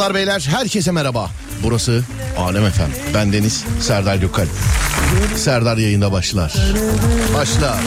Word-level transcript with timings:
Hanımlar 0.00 0.14
beyler 0.14 0.48
herkese 0.50 0.90
merhaba. 0.90 1.30
Burası 1.62 2.04
Alem 2.38 2.64
Efem. 2.64 2.90
Ben 3.14 3.32
Deniz 3.32 3.64
Serdar 3.80 4.16
Gökalp. 4.16 4.48
Serdar 5.36 5.76
yayında 5.76 6.12
başlar. 6.12 6.54
Başlar. 7.34 7.78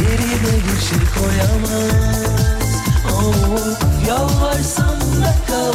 Yerine 0.00 0.54
bir 0.64 0.80
şey 0.80 0.98
koyamaz 1.18 2.24
oh, 3.12 4.08
Yalvarsam 4.08 5.00
da 5.22 5.34
kal 5.46 5.72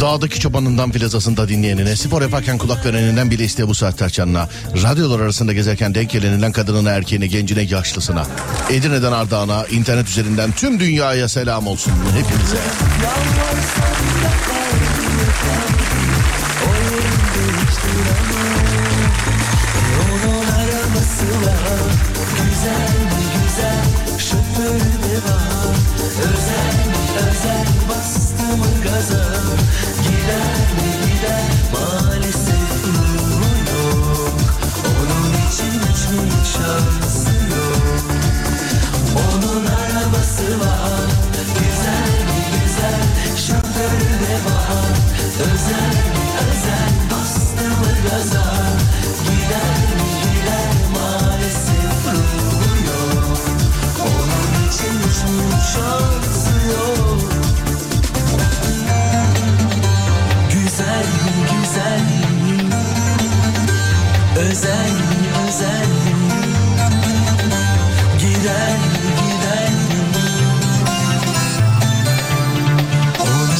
Dağdaki 0.00 0.40
çobanından 0.40 0.92
plazasında 0.92 1.48
dinleyenine, 1.48 1.96
spor 1.96 2.22
yaparken 2.22 2.58
kulak 2.58 2.86
vereninden 2.86 3.30
bile 3.30 3.44
isteye 3.44 3.68
bu 3.68 3.74
saatte 3.74 4.04
açanına, 4.04 4.48
radyolar 4.82 5.20
arasında 5.20 5.52
gezerken 5.52 5.94
denk 5.94 6.10
geleninden 6.10 6.52
kadınına, 6.52 6.90
erkeğine, 6.90 7.26
gencine, 7.26 7.62
yaşlısına, 7.62 8.26
Edirne'den 8.70 9.12
Ardahan'a, 9.12 9.66
internet 9.66 10.08
üzerinden 10.08 10.52
tüm 10.52 10.80
dünyaya 10.80 11.28
selam 11.28 11.66
olsun 11.66 11.92
hepinize. 12.14 12.58
Onun 15.52 15.97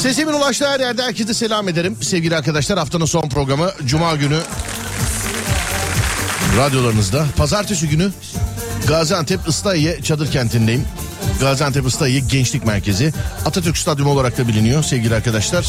Sesimin 0.09 0.33
ulaştığı 0.33 0.69
her 0.69 0.81
yerde 0.81 1.03
herkese 1.03 1.35
selam 1.35 1.69
ederim. 1.69 1.97
Sevgili 2.03 2.37
arkadaşlar 2.37 2.79
haftanın 2.79 3.05
son 3.05 3.29
programı 3.29 3.71
Cuma 3.85 4.17
günü 4.17 4.39
radyolarınızda. 6.59 7.27
Pazartesi 7.37 7.89
günü 7.89 8.11
Gaziantep 8.87 9.49
Islahiye 9.49 10.03
Çadır 10.03 10.31
Kenti'ndeyim. 10.31 10.85
Gaziantep 11.41 11.87
Islahiye 11.87 12.21
Gençlik 12.21 12.65
Merkezi. 12.65 13.13
Atatürk 13.47 13.79
Stadyumu 13.79 14.11
olarak 14.11 14.39
da 14.39 14.49
biliniyor 14.49 14.83
sevgili 14.83 15.15
arkadaşlar. 15.15 15.67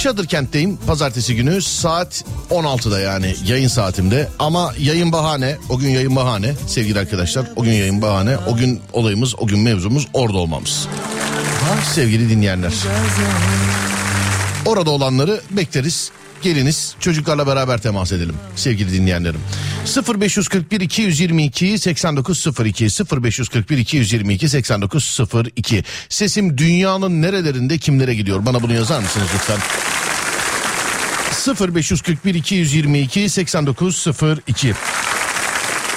Çadır 0.00 0.26
Kent'teyim 0.26 0.76
pazartesi 0.76 1.36
günü 1.36 1.62
saat 1.62 2.24
16'da 2.50 3.00
yani 3.00 3.34
yayın 3.46 3.68
saatimde. 3.68 4.28
Ama 4.38 4.72
yayın 4.78 5.12
bahane, 5.12 5.56
o 5.68 5.78
gün 5.78 5.88
yayın 5.88 6.16
bahane 6.16 6.54
sevgili 6.66 6.98
arkadaşlar. 6.98 7.46
O 7.56 7.62
gün 7.62 7.72
yayın 7.72 8.02
bahane, 8.02 8.36
o 8.38 8.56
gün 8.56 8.80
olayımız, 8.92 9.34
o 9.38 9.46
gün 9.46 9.58
mevzumuz 9.58 10.08
orada 10.12 10.38
olmamız. 10.38 10.88
Sevgili 11.94 12.30
dinleyenler. 12.30 12.72
Orada 14.66 14.90
olanları 14.90 15.40
bekleriz. 15.50 16.10
Geliniz 16.42 16.94
çocuklarla 17.00 17.46
beraber 17.46 17.78
temas 17.78 18.12
edelim 18.12 18.34
sevgili 18.56 18.92
dinleyenlerim. 18.92 19.40
0541 20.20 20.80
222 20.80 21.78
8902 21.78 22.84
0541 23.22 23.78
222 23.78 24.48
8902 24.48 25.84
Sesim 26.08 26.58
dünyanın 26.58 27.22
nerelerinde 27.22 27.78
kimlere 27.78 28.14
gidiyor? 28.14 28.46
Bana 28.46 28.62
bunu 28.62 28.74
yazar 28.74 29.00
mısınız 29.00 29.28
lütfen? 29.34 29.58
0541 31.74 32.34
222 32.34 33.28
8902 33.28 34.74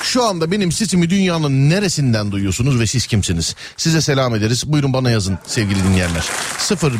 şu 0.03 0.23
anda 0.23 0.51
benim 0.51 0.71
sesimi 0.71 1.09
dünyanın 1.09 1.69
neresinden 1.69 2.31
duyuyorsunuz 2.31 2.79
ve 2.79 2.87
siz 2.87 3.07
kimsiniz? 3.07 3.55
Size 3.77 4.01
selam 4.01 4.35
ederiz. 4.35 4.63
Buyurun 4.71 4.93
bana 4.93 5.11
yazın 5.11 5.37
sevgili 5.47 5.83
dinleyenler. 5.83 6.25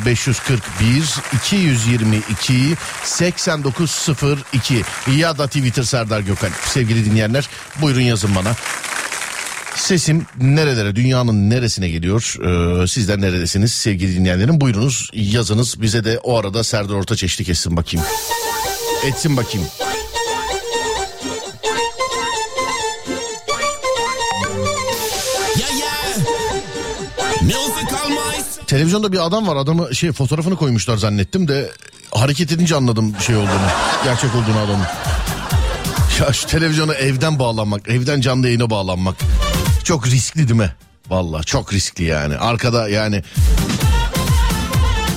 0541 0.05 1.15
222 1.33 2.75
8902 3.03 4.81
ya 5.17 5.38
da 5.38 5.47
Twitter 5.47 5.83
Serdar 5.83 6.19
Gökhan. 6.19 6.51
Sevgili 6.65 7.05
dinleyenler 7.05 7.49
buyurun 7.81 8.01
yazın 8.01 8.35
bana. 8.35 8.55
Sesim 9.75 10.25
nerelere 10.41 10.95
dünyanın 10.95 11.50
neresine 11.50 11.89
geliyor? 11.89 12.35
Ee, 12.83 12.88
sizler 12.88 13.21
neredesiniz 13.21 13.73
sevgili 13.73 14.15
dinleyenlerim? 14.15 14.61
Buyurunuz 14.61 15.09
yazınız 15.13 15.81
bize 15.81 16.03
de 16.03 16.19
o 16.23 16.38
arada 16.38 16.63
Serdar 16.63 16.93
Ortaç 16.93 17.23
eşlik 17.23 17.50
etsin 17.50 17.77
bakayım. 17.77 18.05
Etsin 19.05 19.38
bakayım. 19.38 19.67
Televizyonda 28.67 29.11
bir 29.11 29.25
adam 29.25 29.47
var 29.47 29.55
adamı 29.55 29.95
şey 29.95 30.11
fotoğrafını 30.11 30.55
koymuşlar 30.55 30.97
zannettim 30.97 31.47
de 31.47 31.71
hareket 32.11 32.51
edince 32.51 32.75
anladım 32.75 33.15
şey 33.25 33.35
olduğunu 33.35 33.67
gerçek 34.03 34.35
olduğunu 34.35 34.59
adamın. 34.59 34.85
Ya 36.21 36.33
şu 36.33 36.47
televizyona 36.47 36.94
evden 36.94 37.39
bağlanmak 37.39 37.89
evden 37.89 38.21
canlı 38.21 38.47
yayına 38.47 38.69
bağlanmak 38.69 39.15
çok 39.83 40.07
riskli 40.07 40.47
değil 40.47 40.59
mi? 40.59 40.75
Valla 41.09 41.44
çok 41.44 41.73
riskli 41.73 42.03
yani 42.03 42.38
arkada 42.38 42.89
yani 42.89 43.23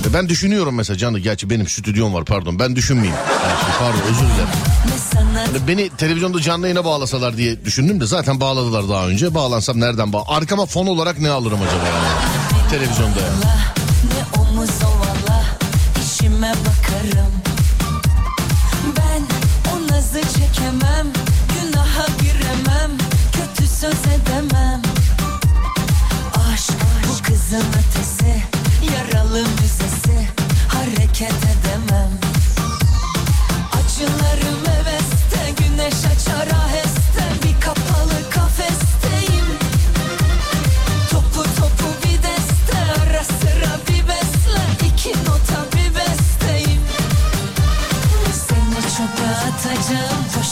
E 0.09 0.13
ben 0.13 0.29
düşünüyorum 0.29 0.75
mesela 0.75 0.97
canı 0.97 1.19
gerçi 1.19 1.49
benim 1.49 1.67
stüdyom 1.67 2.13
var 2.13 2.25
pardon 2.25 2.59
ben 2.59 2.75
düşünmeyeyim. 2.75 3.15
Yani 3.43 3.75
pardon 3.79 4.01
özür 4.01 4.25
dilerim. 4.25 4.49
Beni 5.67 5.89
televizyonda 5.89 6.41
canlı 6.41 6.65
yayına 6.65 6.85
bağlasalar 6.85 7.37
diye 7.37 7.65
düşündüm 7.65 8.01
de 8.01 8.05
zaten 8.05 8.39
bağladılar 8.39 8.89
daha 8.89 9.07
önce. 9.07 9.33
Bağlansam 9.33 9.79
nereden 9.79 10.13
bağ? 10.13 10.23
Arkama 10.27 10.65
fon 10.65 10.87
olarak 10.87 11.19
ne 11.19 11.29
alırım 11.29 11.59
acaba 11.61 11.87
yani? 11.87 12.69
Televizyonda 12.69 13.19
yani. 13.19 13.35
Ne 14.03 14.41
omuz 14.41 14.69
ovala 14.83 15.43
işime 16.03 16.49
bakarım 16.51 17.31
Ben 18.97 19.21
o 19.73 19.93
nazı 19.93 20.21
çekemem 20.21 21.07
Günaha 21.53 22.07
giremem 22.21 22.91
Kötü 23.33 23.67
söz 23.67 23.93
edemem 23.93 24.81
Aşk 26.53 26.73
bu 27.07 27.23
kızın 27.23 27.65
ötesi 27.69 28.43
Yaralı 28.95 29.39
müzesi 29.39 30.27
Hareket 30.67 31.33
edemem 31.43 32.11
Acılarım 33.71 34.59
heveste 34.65 34.90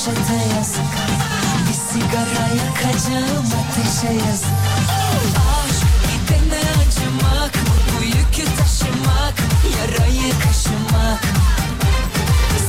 çata 0.09 0.33
yazık. 0.33 0.94
Bir 1.67 1.73
sigara 1.73 2.47
yakacağım 2.61 3.45
ateşe 3.59 4.13
yazık. 4.13 4.59
Aşk 5.59 5.85
gidene 6.09 6.61
acımak 6.81 7.51
Bu 8.00 8.03
yükü 8.03 8.45
taşımak 8.57 9.33
Yarayı 9.77 10.31
kaşımak. 10.44 11.23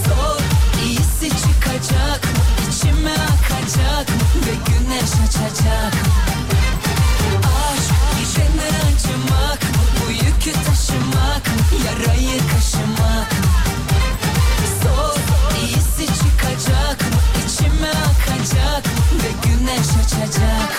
Zor 0.05 0.41
iyisi 0.85 1.29
çıkacak 1.29 2.21
içime 2.69 3.13
akacak 3.13 4.07
Ve 4.47 4.55
güneş 4.67 5.13
açacak. 5.25 5.95
Aşk 7.43 7.95
gidene 8.17 8.69
acımak 8.89 9.61
Bu 10.01 10.11
yükü 10.11 10.53
taşımak 10.53 11.43
Yarayı 11.87 12.39
kaşımak. 12.39 13.00
cha-cha 20.11 20.70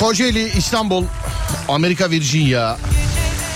Kocaeli, 0.00 0.48
İstanbul, 0.58 1.04
Amerika 1.68 2.10
Virginia. 2.10 2.76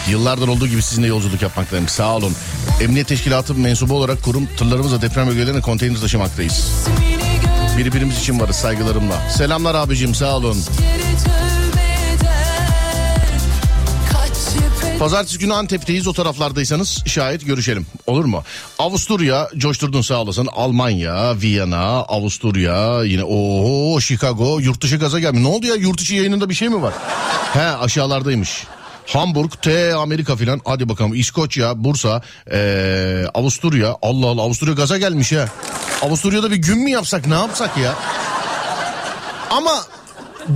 Yıllardır 0.09 0.49
olduğu 0.49 0.67
gibi 0.67 0.83
sizinle 0.83 1.07
yolculuk 1.07 1.43
yapmaktayım. 1.43 1.89
Sağ 1.89 2.17
olun. 2.17 2.33
Emniyet 2.81 3.09
Teşkilatı 3.09 3.55
mensubu 3.55 3.95
olarak 3.95 4.23
kurum 4.23 4.49
tırlarımızla 4.57 5.03
deprem 5.03 5.29
bölgelerine 5.29 5.61
konteyner 5.61 6.01
taşımaktayız. 6.01 6.87
Birbirimiz 7.79 8.19
için 8.19 8.41
varız 8.41 8.57
saygılarımla. 8.57 9.31
Selamlar 9.31 9.75
abicim 9.75 10.15
sağ 10.15 10.37
olun. 10.37 10.57
Pazartesi 14.99 15.39
günü 15.39 15.55
Antep'teyiz 15.55 16.07
o 16.07 16.13
taraflardaysanız 16.13 17.03
şayet 17.07 17.47
görüşelim. 17.47 17.87
Olur 18.07 18.25
mu? 18.25 18.43
Avusturya 18.79 19.49
coşturdun 19.57 20.03
sağ 20.03 20.21
olasın. 20.23 20.49
Almanya, 20.53 21.41
Viyana, 21.41 21.87
Avusturya 22.03 23.05
yine 23.05 23.25
o 23.25 24.01
Chicago 24.01 24.59
yurt 24.61 24.81
dışı 24.83 24.97
gaza 24.97 25.21
gelmiş. 25.21 25.41
Ne 25.43 25.49
oldu 25.49 25.67
ya 25.67 25.75
yurt 25.75 26.01
dışı 26.01 26.15
yayınında 26.15 26.49
bir 26.49 26.55
şey 26.55 26.69
mi 26.69 26.83
var? 26.83 26.95
He 27.53 27.63
aşağılardaymış. 27.63 28.65
Hamburg, 29.07 29.51
T 29.63 29.95
Amerika 29.95 30.37
filan. 30.37 30.61
Hadi 30.65 30.89
bakalım 30.89 31.15
İskoçya, 31.15 31.85
Bursa, 31.85 32.23
ee, 32.53 33.25
Avusturya. 33.35 33.97
Allah 34.03 34.27
Allah 34.27 34.43
Avusturya 34.43 34.75
gaza 34.75 34.99
gelmiş 34.99 35.33
ya. 35.33 35.49
Avusturya'da 36.03 36.51
bir 36.51 36.57
gün 36.57 36.79
mü 36.79 36.91
yapsak 36.91 37.27
ne 37.27 37.35
yapsak 37.35 37.77
ya? 37.79 37.95
Ama 39.51 39.73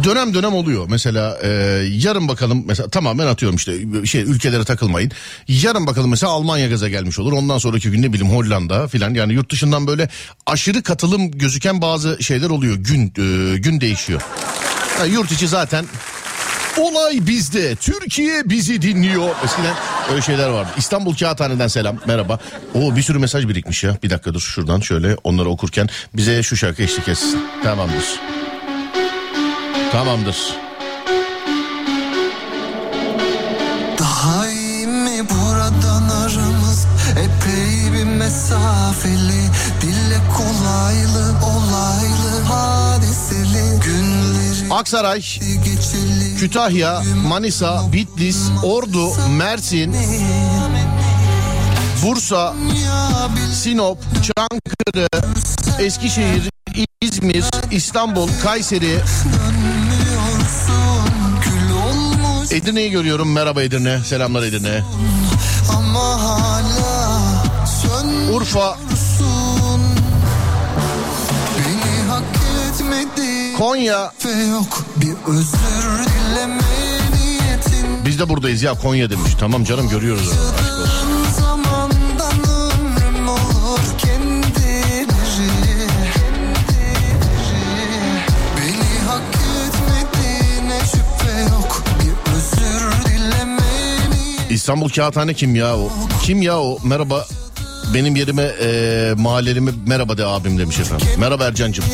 dönem 0.05 0.35
dönem 0.35 0.53
oluyor. 0.53 0.87
Mesela 0.91 1.39
e, 1.43 1.49
yarın 1.93 2.29
bakalım 2.29 2.65
mesela 2.67 2.89
tamamen 2.89 3.27
atıyorum 3.27 3.57
işte 3.57 3.73
şey 4.07 4.23
ülkelere 4.23 4.65
takılmayın. 4.65 5.11
Yarın 5.49 5.87
bakalım 5.87 6.11
mesela 6.11 6.33
Almanya 6.33 6.69
gaza 6.69 6.89
gelmiş 6.89 7.19
olur. 7.19 7.33
Ondan 7.33 7.59
sonraki 7.59 7.91
gün 7.91 8.03
ne 8.03 8.13
bileyim 8.13 8.35
Hollanda 8.35 8.89
filan 8.89 9.15
yani 9.15 9.33
yurt 9.33 9.53
dışından 9.53 9.87
böyle 9.87 10.09
aşırı 10.47 10.83
katılım 10.83 11.31
gözüken 11.31 11.83
bazı 11.83 12.23
şeyler 12.23 12.51
oluyor. 12.51 12.77
Gün 12.77 13.07
e, 13.07 13.59
gün 13.59 13.81
değişiyor. 13.81 14.21
Ha, 14.99 15.05
yurt 15.05 15.33
içi 15.33 15.49
zaten 15.49 15.85
Olay 16.77 17.27
bizde. 17.27 17.77
Türkiye 17.77 18.51
bizi 18.51 18.83
dinliyor. 18.83 19.29
Eskiden 19.45 19.75
öyle 20.11 20.23
şeyler 20.23 20.49
vardı. 20.49 20.69
İstanbul 20.77 21.17
Kağıthane'den 21.17 21.69
selam. 21.69 21.97
Merhaba. 22.07 22.39
O 22.75 22.97
bir 22.97 23.03
sürü 23.03 23.19
mesaj 23.19 23.49
birikmiş 23.49 23.85
ya. 23.85 23.99
Bir 24.03 24.11
dakika 24.11 24.35
dur 24.35 24.41
şuradan 24.41 24.81
şöyle 24.81 25.17
onları 25.25 25.49
okurken 25.49 25.89
bize 26.15 26.43
şu 26.43 26.57
şarkı 26.57 26.83
eşlik 26.83 27.09
etsin. 27.09 27.41
Tamamdır. 27.63 28.21
Tamamdır. 29.93 30.57
Daha 33.99 34.49
iyi 34.49 34.87
mi 34.87 35.25
buradan 35.31 36.09
aramız 36.09 36.87
Epey 37.11 37.93
bir 37.93 38.05
mesafeli 38.05 39.43
Dille 39.83 40.21
kolaylı 40.37 41.35
olaylı 41.43 42.43
Hadiseli 42.49 43.81
Günleri 43.85 44.73
Aksaray, 44.75 45.23
Kütahya, 46.39 47.03
Manisa, 47.27 47.93
Bitlis, 47.93 48.39
Ordu, 48.65 49.29
Mersin, 49.31 49.97
Bursa, 52.03 52.55
Sinop, 53.55 53.99
Çankırı, 54.13 55.09
Eskişehir, 55.79 56.51
İzmir, 57.01 57.45
İstanbul, 57.71 58.29
Kayseri, 58.43 59.01
Edirne'yi 62.51 62.91
görüyorum. 62.91 63.33
Merhaba 63.33 63.63
Edirne. 63.63 64.01
Selamlar 64.05 64.43
Edirne. 64.43 64.83
Urfa, 68.33 68.79
Konya. 73.59 74.13
Biz 78.07 78.19
de 78.19 78.29
buradayız 78.29 78.63
ya 78.63 78.75
Konya 78.75 79.11
demiş. 79.11 79.33
Tamam 79.41 79.65
canım 79.65 79.89
görüyoruz. 79.89 80.31
Aşk 80.31 80.81
olsun. 80.81 81.06
İstanbul 94.57 94.89
Kağıthane 94.89 95.35
kim 95.35 95.55
ya 95.55 95.77
o? 95.77 95.93
Kim 96.23 96.43
ya 96.43 96.59
o? 96.61 96.79
Merhaba. 96.85 97.27
Benim 97.95 98.17
yerime 98.17 98.43
e, 98.43 99.15
mahallelime 99.17 99.71
merhaba 99.87 100.19
de 100.19 100.25
abim 100.27 100.59
demiş 100.59 100.79
efendim. 100.79 101.07
Merhaba 101.19 101.45
Ercan'cığım. 101.45 101.85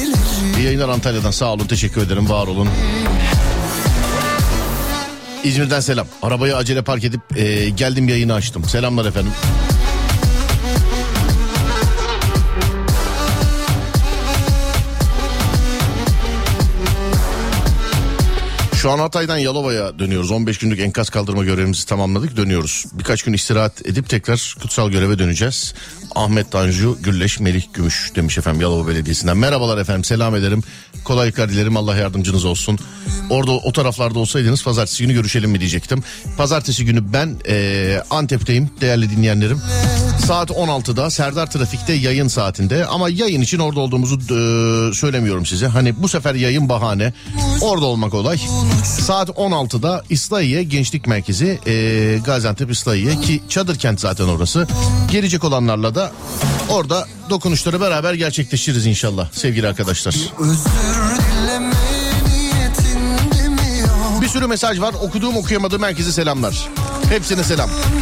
İyi 0.59 0.65
yayınlar 0.65 0.89
Antalya'dan 0.89 1.31
sağ 1.31 1.53
olun 1.53 1.67
teşekkür 1.67 2.03
ederim 2.03 2.29
var 2.31 2.47
olun. 2.47 2.69
İzmir'den 5.45 5.81
selam. 5.81 6.07
Arabayı 6.23 6.57
acele 6.57 6.83
park 6.83 7.05
edip 7.05 7.21
e, 7.37 7.69
geldim 7.69 8.09
yayını 8.09 8.35
açtım. 8.35 8.65
Selamlar 8.65 9.05
efendim. 9.05 9.33
Şu 18.83 18.91
an 18.91 18.99
Hatay'dan 18.99 19.39
Yalova'ya 19.39 19.99
dönüyoruz. 19.99 20.31
15 20.31 20.59
günlük 20.59 20.81
enkaz 20.81 21.11
kaldırma 21.11 21.45
görevimizi 21.45 21.87
tamamladık. 21.87 22.37
Dönüyoruz. 22.37 22.85
Birkaç 22.93 23.23
gün 23.23 23.33
istirahat 23.33 23.87
edip 23.87 24.09
tekrar 24.09 24.55
kutsal 24.63 24.91
göreve 24.91 25.19
döneceğiz. 25.19 25.75
Ahmet 26.15 26.53
Tanju 26.53 26.99
Gülleş 27.03 27.41
Melih 27.41 27.63
Gümüş 27.75 28.13
demiş 28.17 28.39
efendim 28.39 28.61
Yalova 28.61 28.89
Belediyesi'nden. 28.89 29.37
Merhabalar 29.37 29.79
efendim 29.79 30.05
selam 30.05 30.37
ederim. 30.37 30.63
Kolaylıklar 31.05 31.49
dilerim 31.51 31.77
Allah 31.77 31.97
yardımcınız 31.97 32.45
olsun. 32.45 32.79
Orada 33.31 33.51
o 33.53 33.73
taraflarda 33.73 34.19
olsaydınız 34.19 34.65
pazartesi 34.65 35.03
günü 35.03 35.13
görüşelim 35.13 35.51
mi 35.51 35.61
diyecektim. 35.61 36.03
Pazartesi 36.37 36.85
günü 36.85 37.13
ben 37.13 37.37
eee, 37.49 38.03
Antep'teyim 38.11 38.71
değerli 38.81 39.11
dinleyenlerim. 39.11 39.61
Saat 40.27 40.51
16'da 40.51 41.11
Serdar 41.11 41.51
Trafik'te 41.51 41.93
yayın 41.93 42.29
saatinde 42.29 42.87
ama 42.87 43.09
yayın 43.09 43.41
için 43.41 43.59
orada 43.59 43.81
olduğumuzu 43.81 44.15
eee, 44.19 44.95
söylemiyorum 44.95 45.47
size. 45.47 45.67
Hani 45.67 46.03
bu 46.03 46.09
sefer 46.09 46.35
yayın 46.35 46.69
bahane. 46.69 47.13
Orada 47.61 47.85
olmak 47.85 48.11
kolay. 48.11 48.39
Saat 48.85 49.29
16'da 49.29 50.05
İslahiye 50.11 50.63
Gençlik 50.63 51.07
Merkezi 51.07 51.59
eee, 51.67 52.19
Gaziantep 52.19 52.71
İslahiye 52.71 53.21
ki 53.21 53.43
çadır 53.49 53.79
kent 53.79 54.01
zaten 54.01 54.25
orası. 54.25 54.67
Gelecek 55.11 55.45
olanlarla 55.45 55.95
da 55.95 56.13
orada 56.69 57.07
dokunuşları 57.31 57.81
beraber 57.81 58.15
gerçekleştiririz 58.15 58.87
inşallah 58.87 59.29
sevgili 59.33 59.69
arkadaşlar. 59.69 60.15
Bir 64.21 64.29
sürü 64.29 64.47
mesaj 64.47 64.81
var 64.81 64.95
okuduğum 65.03 65.37
okuyamadığım 65.37 65.83
herkese 65.83 66.13
selamlar. 66.13 66.69
Hepsine 67.09 67.45
selam. 67.45 67.71
ömrüm 67.71 68.02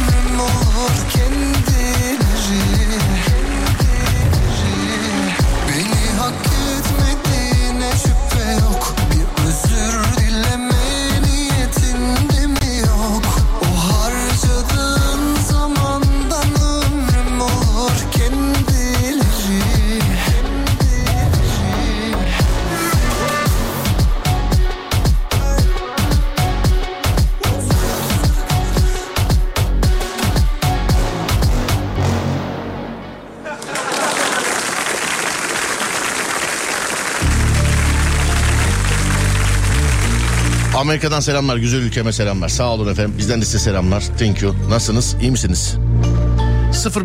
Amerika'dan 40.81 41.19
selamlar, 41.19 41.57
güzel 41.57 41.79
ülkeme 41.79 42.13
selamlar. 42.13 42.49
Sağ 42.49 42.69
olun 42.69 42.91
efendim. 42.91 43.13
Bizden 43.17 43.41
de 43.41 43.45
size 43.45 43.59
selamlar. 43.59 44.03
Thank 44.19 44.41
you. 44.41 44.55
Nasılsınız? 44.69 45.15
İyi 45.21 45.31
misiniz? 45.31 45.77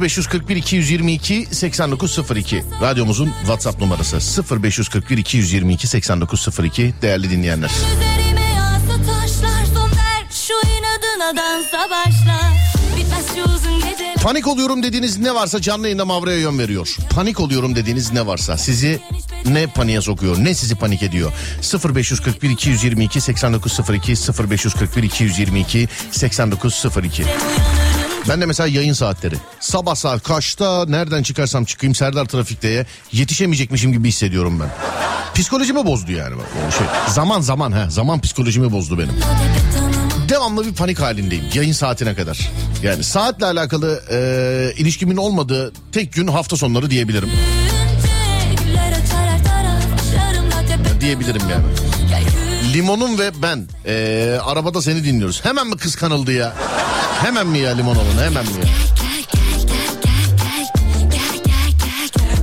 0541 0.01 0.57
222 0.57 1.49
8902 1.51 2.65
radyomuzun 2.83 3.33
WhatsApp 3.41 3.81
numarası 3.81 4.45
0541 4.63 5.19
222 5.19 5.87
8902 5.87 6.95
değerli 7.03 7.31
dinleyenler. 7.31 7.71
Üzerime 7.71 8.55
yağsa 8.55 8.97
taşlar 8.97 9.65
son 9.75 9.91
ver 9.91 10.27
Şu 10.31 10.55
inadına 10.55 11.43
dansa 11.43 11.91
başla 11.91 12.46
Panik 14.27 14.47
oluyorum 14.47 14.83
dediğiniz 14.83 15.19
ne 15.19 15.35
varsa 15.35 15.61
canlı 15.61 15.87
yayında 15.87 16.05
Mavra'ya 16.05 16.39
yön 16.39 16.59
veriyor. 16.59 16.97
Panik 17.11 17.41
oluyorum 17.41 17.77
dediğiniz 17.77 18.13
ne 18.13 18.27
varsa 18.27 18.57
sizi 18.57 19.01
ne 19.45 19.67
paniğe 19.67 20.01
sokuyor 20.01 20.37
ne 20.39 20.55
sizi 20.55 20.75
panik 20.75 21.03
ediyor. 21.03 21.33
0541 21.95 22.51
222 22.51 23.21
8902 23.21 24.15
0541 24.51 25.03
222 25.03 25.89
8902 26.11 27.25
ben 28.29 28.41
de 28.41 28.47
mesela 28.47 28.67
yayın 28.67 28.93
saatleri. 28.93 29.35
Sabah 29.61 29.95
saat 29.95 30.23
kaçta 30.23 30.85
nereden 30.89 31.23
çıkarsam 31.23 31.65
çıkayım 31.65 31.95
Serdar 31.95 32.25
Trafik'teye 32.25 32.87
yetişemeyecekmişim 33.13 33.93
gibi 33.93 34.09
hissediyorum 34.09 34.61
ben. 34.61 34.69
Psikolojimi 35.35 35.87
bozdu 35.87 36.13
yani. 36.13 36.35
Şey. 36.79 36.87
Zaman 37.09 37.41
zaman 37.41 37.73
ha 37.73 37.91
zaman 37.91 38.21
psikolojimi 38.21 38.73
bozdu 38.73 38.99
benim. 38.99 39.15
Devamlı 40.29 40.67
bir 40.67 40.75
panik 40.75 41.01
halindeyim 41.01 41.45
yayın 41.55 41.73
saatine 41.73 42.15
kadar. 42.15 42.51
Yani 42.83 43.05
saatle 43.05 43.47
alakalı 43.47 44.03
e, 44.11 44.73
ilişkimin 44.77 45.17
olmadığı 45.17 45.73
tek 45.93 46.13
gün 46.13 46.27
hafta 46.27 46.57
sonları 46.57 46.91
diyebilirim. 46.91 47.31
Diyebilirim 51.01 51.43
yani. 51.51 51.65
Limonum 52.75 53.19
ve 53.19 53.31
ben 53.43 53.69
e, 53.87 54.39
arabada 54.45 54.83
seni 54.83 55.05
dinliyoruz. 55.05 55.45
Hemen 55.45 55.67
mi 55.67 55.77
kıskanıldı 55.77 56.33
ya? 56.33 56.55
Hemen 57.23 57.47
mi 57.47 57.59
ya 57.59 57.77
Limonov'un 57.77 58.23
hemen 58.25 58.45
mi 58.45 58.51
ya? 58.51 58.69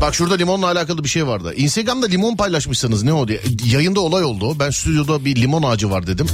Bak 0.02 0.16
şurada 0.16 0.36
limonla 0.36 0.66
alakalı 0.68 1.04
bir 1.04 1.10
şey 1.10 1.28
vardı. 1.28 1.54
Instagram'da 1.56 2.06
limon 2.06 2.36
paylaşmışsınız 2.36 3.04
ne 3.04 3.14
o 3.14 3.28
diye. 3.28 3.42
Yayında 3.66 4.00
olay 4.00 4.24
oldu. 4.24 4.60
Ben 4.60 4.70
stüdyoda 4.70 5.26
bir 5.26 5.36
limon 5.36 5.64
ağacı 5.64 5.92
var 5.92 6.08
dedim. 6.08 6.28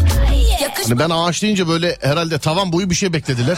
Hani 0.84 1.00
ben 1.00 1.10
ağaç 1.10 1.42
deyince 1.42 1.68
böyle 1.68 1.98
herhalde 2.02 2.40
tavan 2.40 2.72
boyu 2.72 2.90
bir 2.90 2.96
şey 2.96 3.14
beklediler. 3.14 3.58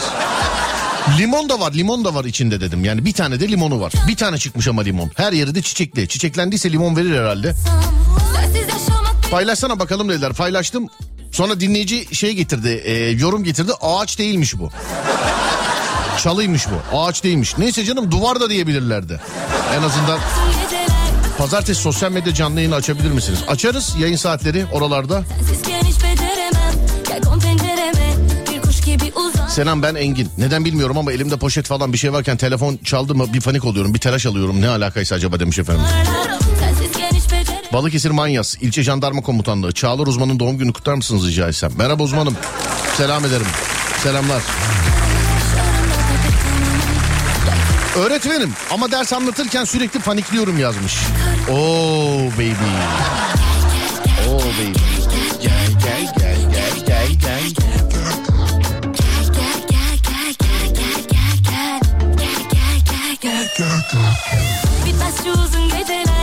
Limon 1.18 1.48
da 1.48 1.60
var 1.60 1.72
limon 1.72 2.04
da 2.04 2.14
var 2.14 2.24
içinde 2.24 2.60
dedim. 2.60 2.84
Yani 2.84 3.04
bir 3.04 3.12
tane 3.12 3.40
de 3.40 3.48
limonu 3.48 3.80
var. 3.80 3.92
Bir 4.08 4.16
tane 4.16 4.38
çıkmış 4.38 4.68
ama 4.68 4.82
limon. 4.82 5.10
Her 5.16 5.32
yeri 5.32 5.54
de 5.54 5.62
çiçekli. 5.62 6.08
Çiçeklendiyse 6.08 6.72
limon 6.72 6.96
verir 6.96 7.18
herhalde. 7.18 7.54
Paylaşsana 9.30 9.78
bakalım 9.78 10.08
dediler. 10.08 10.32
Paylaştım. 10.32 10.88
Sonra 11.32 11.60
dinleyici 11.60 12.14
şey 12.16 12.32
getirdi. 12.32 12.68
e, 12.84 12.92
yorum 13.10 13.44
getirdi. 13.44 13.72
Ağaç 13.80 14.18
değilmiş 14.18 14.58
bu. 14.58 14.70
Çalıymış 16.22 16.66
bu. 16.68 16.96
Ağaç 16.98 17.24
değilmiş. 17.24 17.58
Neyse 17.58 17.84
canım 17.84 18.10
duvar 18.10 18.40
da 18.40 18.50
diyebilirlerdi. 18.50 19.20
En 19.78 19.82
azından 19.82 20.18
pazartesi 21.38 21.80
sosyal 21.80 22.12
medya 22.12 22.34
canlı 22.34 22.56
yayını 22.56 22.74
açabilir 22.74 23.10
misiniz? 23.10 23.38
Açarız 23.48 23.94
yayın 23.98 24.16
saatleri 24.16 24.66
oralarda. 24.72 25.22
Sensizken 25.38 25.82
hiç 25.84 26.02
Selam 29.48 29.82
ben 29.82 29.94
Engin. 29.94 30.28
Neden 30.38 30.64
bilmiyorum 30.64 30.98
ama 30.98 31.12
elimde 31.12 31.36
poşet 31.36 31.66
falan 31.66 31.92
bir 31.92 31.98
şey 31.98 32.12
varken 32.12 32.36
telefon 32.36 32.78
çaldı 32.84 33.14
mı 33.14 33.32
bir 33.32 33.40
panik 33.40 33.64
oluyorum. 33.64 33.94
Bir 33.94 33.98
telaş 33.98 34.26
alıyorum. 34.26 34.60
Ne 34.60 34.68
alakaysa 34.68 35.14
acaba 35.14 35.40
demiş 35.40 35.58
efendim. 35.58 35.82
Balıkesir 37.72 38.10
Manyas 38.10 38.54
İlçe 38.60 38.82
Jandarma 38.82 39.22
Komutanlığı. 39.22 39.72
Çağlar 39.72 40.06
uzmanın 40.06 40.38
doğum 40.38 40.58
günü 40.58 40.72
kutlar 40.72 40.94
mısınız 40.94 41.26
rica 41.26 41.48
etsem? 41.48 41.72
Merhaba 41.78 42.02
uzmanım. 42.02 42.36
Selam 42.96 43.24
ederim. 43.24 43.46
Selamlar. 44.02 44.42
Öğretmenim 47.96 48.52
ama 48.70 48.90
ders 48.90 49.12
anlatırken 49.12 49.64
sürekli 49.64 50.00
panikliyorum 50.00 50.58
yazmış. 50.58 50.94
Oo 51.50 52.18
baby. 52.32 52.52
Oo 54.28 54.38
baby. 54.38 54.78
Gel 55.42 55.68
gel 55.84 56.12
gel 56.18 56.51
gel 57.08 57.14
gel 57.18 57.48
gel. 57.50 57.82
Bitmez 64.86 65.14
şu 65.24 65.30
uzun 65.30 65.68
geceler 65.68 66.21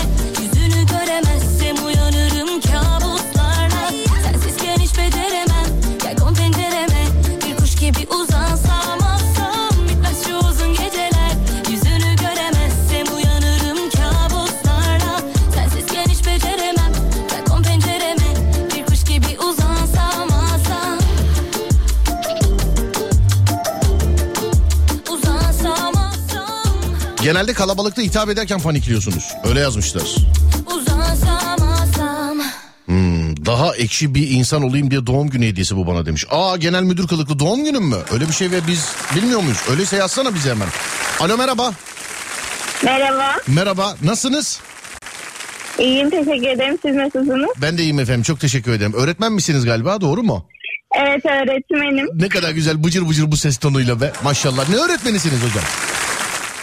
Genelde 27.29 27.53
kalabalıkta 27.53 28.01
hitap 28.01 28.29
ederken 28.29 28.59
panikliyorsunuz. 28.59 29.35
Öyle 29.43 29.59
yazmışlar. 29.59 30.03
Hmm, 32.85 33.45
daha 33.45 33.75
ekşi 33.75 34.15
bir 34.15 34.29
insan 34.29 34.63
olayım 34.63 34.91
diye 34.91 35.05
doğum 35.05 35.29
günü 35.29 35.45
hediyesi 35.47 35.75
bu 35.75 35.87
bana 35.87 36.05
demiş. 36.05 36.25
Aa 36.29 36.57
genel 36.57 36.83
müdür 36.83 37.07
kılıklı 37.07 37.39
doğum 37.39 37.63
günüm 37.63 37.83
mü? 37.83 37.97
Öyle 38.13 38.27
bir 38.27 38.33
şey 38.33 38.51
ve 38.51 38.67
biz 38.67 38.89
bilmiyor 39.15 39.39
muyuz? 39.39 39.57
Öyleyse 39.71 39.95
yazsana 39.95 40.35
bize 40.35 40.49
hemen. 40.49 40.67
Alo 41.19 41.37
merhaba. 41.37 41.73
Merhaba. 42.83 43.35
Merhaba 43.47 43.95
nasılsınız? 44.03 44.59
İyiyim 45.79 46.09
teşekkür 46.09 46.47
ederim. 46.47 46.77
Siz 46.85 46.95
nasılsınız? 46.95 47.49
Ben 47.57 47.77
de 47.77 47.81
iyiyim 47.81 47.99
efendim 47.99 48.23
çok 48.23 48.39
teşekkür 48.39 48.71
ederim. 48.71 48.93
Öğretmen 48.93 49.31
misiniz 49.31 49.65
galiba 49.65 50.01
doğru 50.01 50.23
mu? 50.23 50.45
Evet 50.95 51.25
öğretmenim. 51.25 52.07
Ne 52.13 52.29
kadar 52.29 52.51
güzel 52.51 52.83
bıcır 52.83 53.09
bıcır 53.09 53.31
bu 53.31 53.37
ses 53.37 53.57
tonuyla 53.57 54.01
be 54.01 54.11
maşallah. 54.23 54.69
Ne 54.69 54.75
öğretmenisiniz 54.75 55.37
hocam? 55.43 55.63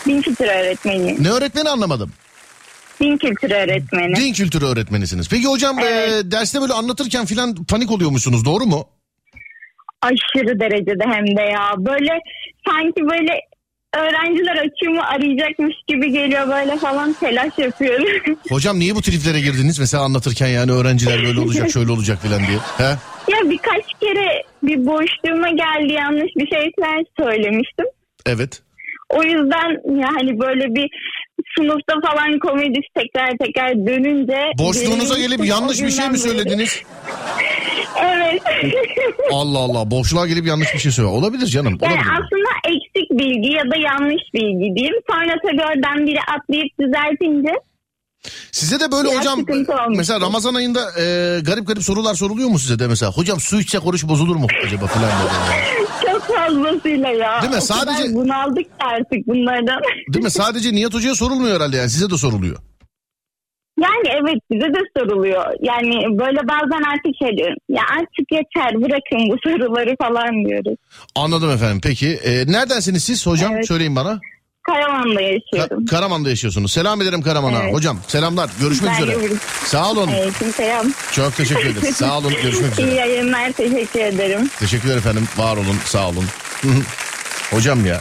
Din 0.06 0.22
kültürü 0.22 0.48
öğretmeniyim. 0.48 1.24
Ne 1.24 1.30
öğretmeni 1.30 1.68
anlamadım. 1.68 2.12
Din 3.00 3.16
kültürü 3.16 3.54
öğretmeni. 3.54 4.16
Din 4.16 4.32
kültürü 4.32 4.64
öğretmenisiniz. 4.64 5.28
Peki 5.28 5.46
hocam 5.46 5.78
Evet. 5.78 6.24
e, 6.26 6.30
derste 6.30 6.60
böyle 6.60 6.72
anlatırken 6.72 7.26
filan 7.26 7.54
panik 7.64 7.90
oluyormuşsunuz 7.90 8.44
doğru 8.44 8.64
mu? 8.66 8.88
Aşırı 10.02 10.60
derecede 10.60 11.04
hem 11.04 11.26
de 11.36 11.42
ya. 11.42 11.70
Böyle 11.78 12.10
sanki 12.68 13.00
böyle 13.10 13.32
öğrenciler 13.96 14.56
açığımı 14.56 15.06
arayacakmış 15.06 15.74
gibi 15.88 16.12
geliyor 16.12 16.48
böyle 16.48 16.76
falan 16.78 17.12
telaş 17.12 17.58
yapıyorum. 17.58 18.36
Hocam 18.50 18.78
niye 18.78 18.94
bu 18.94 19.02
triplere 19.02 19.40
girdiniz 19.40 19.78
mesela 19.78 20.02
anlatırken 20.02 20.46
yani 20.46 20.72
öğrenciler 20.72 21.22
böyle 21.24 21.40
olacak 21.40 21.70
şöyle 21.72 21.92
olacak 21.92 22.18
filan 22.22 22.40
diye. 22.46 22.58
He? 22.78 22.96
ya 23.32 23.50
birkaç 23.50 23.84
kere 24.00 24.42
bir 24.62 24.86
boşluğuma 24.86 25.48
geldi 25.48 25.92
yanlış 25.92 26.36
bir 26.36 26.46
şeyler 26.46 27.04
söylemiştim. 27.20 27.86
Evet. 28.26 28.62
O 29.10 29.22
yüzden 29.22 29.68
yani 30.06 30.40
böyle 30.40 30.74
bir 30.74 30.90
sınıfta 31.58 31.94
falan 32.08 32.38
komedisi 32.38 32.88
tekrar 32.94 33.30
tekrar 33.38 33.70
dönünce... 33.86 34.52
Boşluğunuza 34.58 35.18
gelip 35.18 35.44
yanlış 35.44 35.82
bir 35.82 35.90
şey 35.90 36.10
mi 36.10 36.18
söylediniz? 36.18 36.82
Evet. 38.00 38.42
Allah 39.32 39.58
Allah 39.58 39.90
boşluğa 39.90 40.26
gelip 40.26 40.46
yanlış 40.46 40.74
bir 40.74 40.78
şey 40.78 40.92
söyle. 40.92 41.08
Olabilir 41.08 41.46
canım. 41.46 41.78
Yani 41.82 41.92
Olabilir. 41.92 42.10
aslında 42.12 42.48
eksik 42.64 43.10
bilgi 43.10 43.52
ya 43.52 43.62
da 43.70 43.76
yanlış 43.76 44.22
bilgi 44.34 44.76
diyeyim. 44.76 44.94
Sonra 45.10 45.34
tabii 45.42 45.62
oradan 45.62 46.06
biri 46.06 46.18
atlayıp 46.20 46.72
düzeltince 46.80 47.52
Size 48.52 48.80
de 48.80 48.92
böyle 48.92 49.08
Biraz 49.08 49.20
hocam 49.20 49.40
mesela 49.96 50.20
Ramazan 50.20 50.54
ayında 50.54 50.80
e, 51.00 51.04
garip 51.40 51.66
garip 51.66 51.82
sorular 51.82 52.14
soruluyor 52.14 52.48
mu 52.48 52.58
size 52.58 52.78
de 52.78 52.88
mesela? 52.88 53.12
Hocam 53.12 53.40
su 53.40 53.60
içsek 53.60 53.86
oruç 53.86 54.04
bozulur 54.04 54.36
mu 54.36 54.46
acaba 54.66 54.86
falan 54.86 55.10
böyle. 55.10 55.75
Fazlasıyla 56.34 57.08
ya. 57.08 57.42
Değil 57.42 57.52
mi? 57.52 57.58
O 57.58 57.60
Sadece- 57.60 58.14
bunaldık 58.14 58.66
artık 58.80 59.26
bunlardan. 59.26 59.80
Değil 60.12 60.24
mi? 60.24 60.30
Sadece 60.30 60.72
Nihat 60.72 60.94
Hoca'ya 60.94 61.14
sorulmuyor 61.14 61.56
herhalde 61.56 61.76
yani 61.76 61.90
size 61.90 62.10
de 62.10 62.16
soruluyor. 62.16 62.56
Yani 63.80 64.08
evet 64.22 64.40
bize 64.50 64.66
de 64.74 64.78
soruluyor. 64.98 65.44
Yani 65.62 66.18
böyle 66.18 66.38
bazen 66.48 66.82
artık 66.92 67.12
şey 67.22 67.36
diyorum. 67.36 67.56
Ya 67.68 67.82
artık 67.90 68.32
yeter 68.32 68.82
bırakın 68.82 69.28
bu 69.30 69.36
soruları 69.44 69.96
falan 70.02 70.44
diyoruz. 70.44 70.78
Anladım 71.14 71.50
efendim. 71.50 71.80
Peki 71.82 72.08
e, 72.08 72.30
neredensiniz 72.52 73.04
siz 73.04 73.26
hocam? 73.26 73.52
Evet. 73.54 73.68
Söyleyin 73.68 73.96
bana. 73.96 74.20
Karaman'da 74.66 75.20
Ka- 75.20 75.32
yaşıyorum. 75.34 75.86
Karaman'da 75.86 76.28
yaşıyorsunuz. 76.30 76.72
Selam 76.72 77.02
ederim 77.02 77.22
Karaman'a. 77.22 77.62
Evet. 77.62 77.74
Hocam 77.74 77.98
selamlar. 78.08 78.50
Görüşmek 78.60 78.92
Ben 78.98 79.02
üzere. 79.02 79.30
de- 79.30 79.34
Sağ 79.64 79.90
olun. 79.90 80.08
Aleyküm 80.08 80.52
selam. 80.52 80.86
Çok 81.12 81.36
teşekkür 81.36 81.66
ederiz. 81.66 81.96
Sağ 81.96 82.18
olun. 82.18 82.30
Görüşmek 82.42 82.78
İyi 82.78 82.82
üzere. 82.82 82.94
yayınlar 82.94 83.52
teşekkür 83.52 84.00
ederim. 84.00 84.50
Teşekkürler 84.58 84.96
efendim. 84.96 85.28
Var 85.36 85.56
olun. 85.56 85.76
Sağ 85.84 86.08
olun. 86.08 86.24
Hocam 87.50 87.86
ya. 87.86 88.00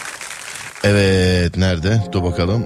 Evet 0.84 1.58
nerede? 1.58 2.04
Dur 2.12 2.24
bakalım. 2.24 2.66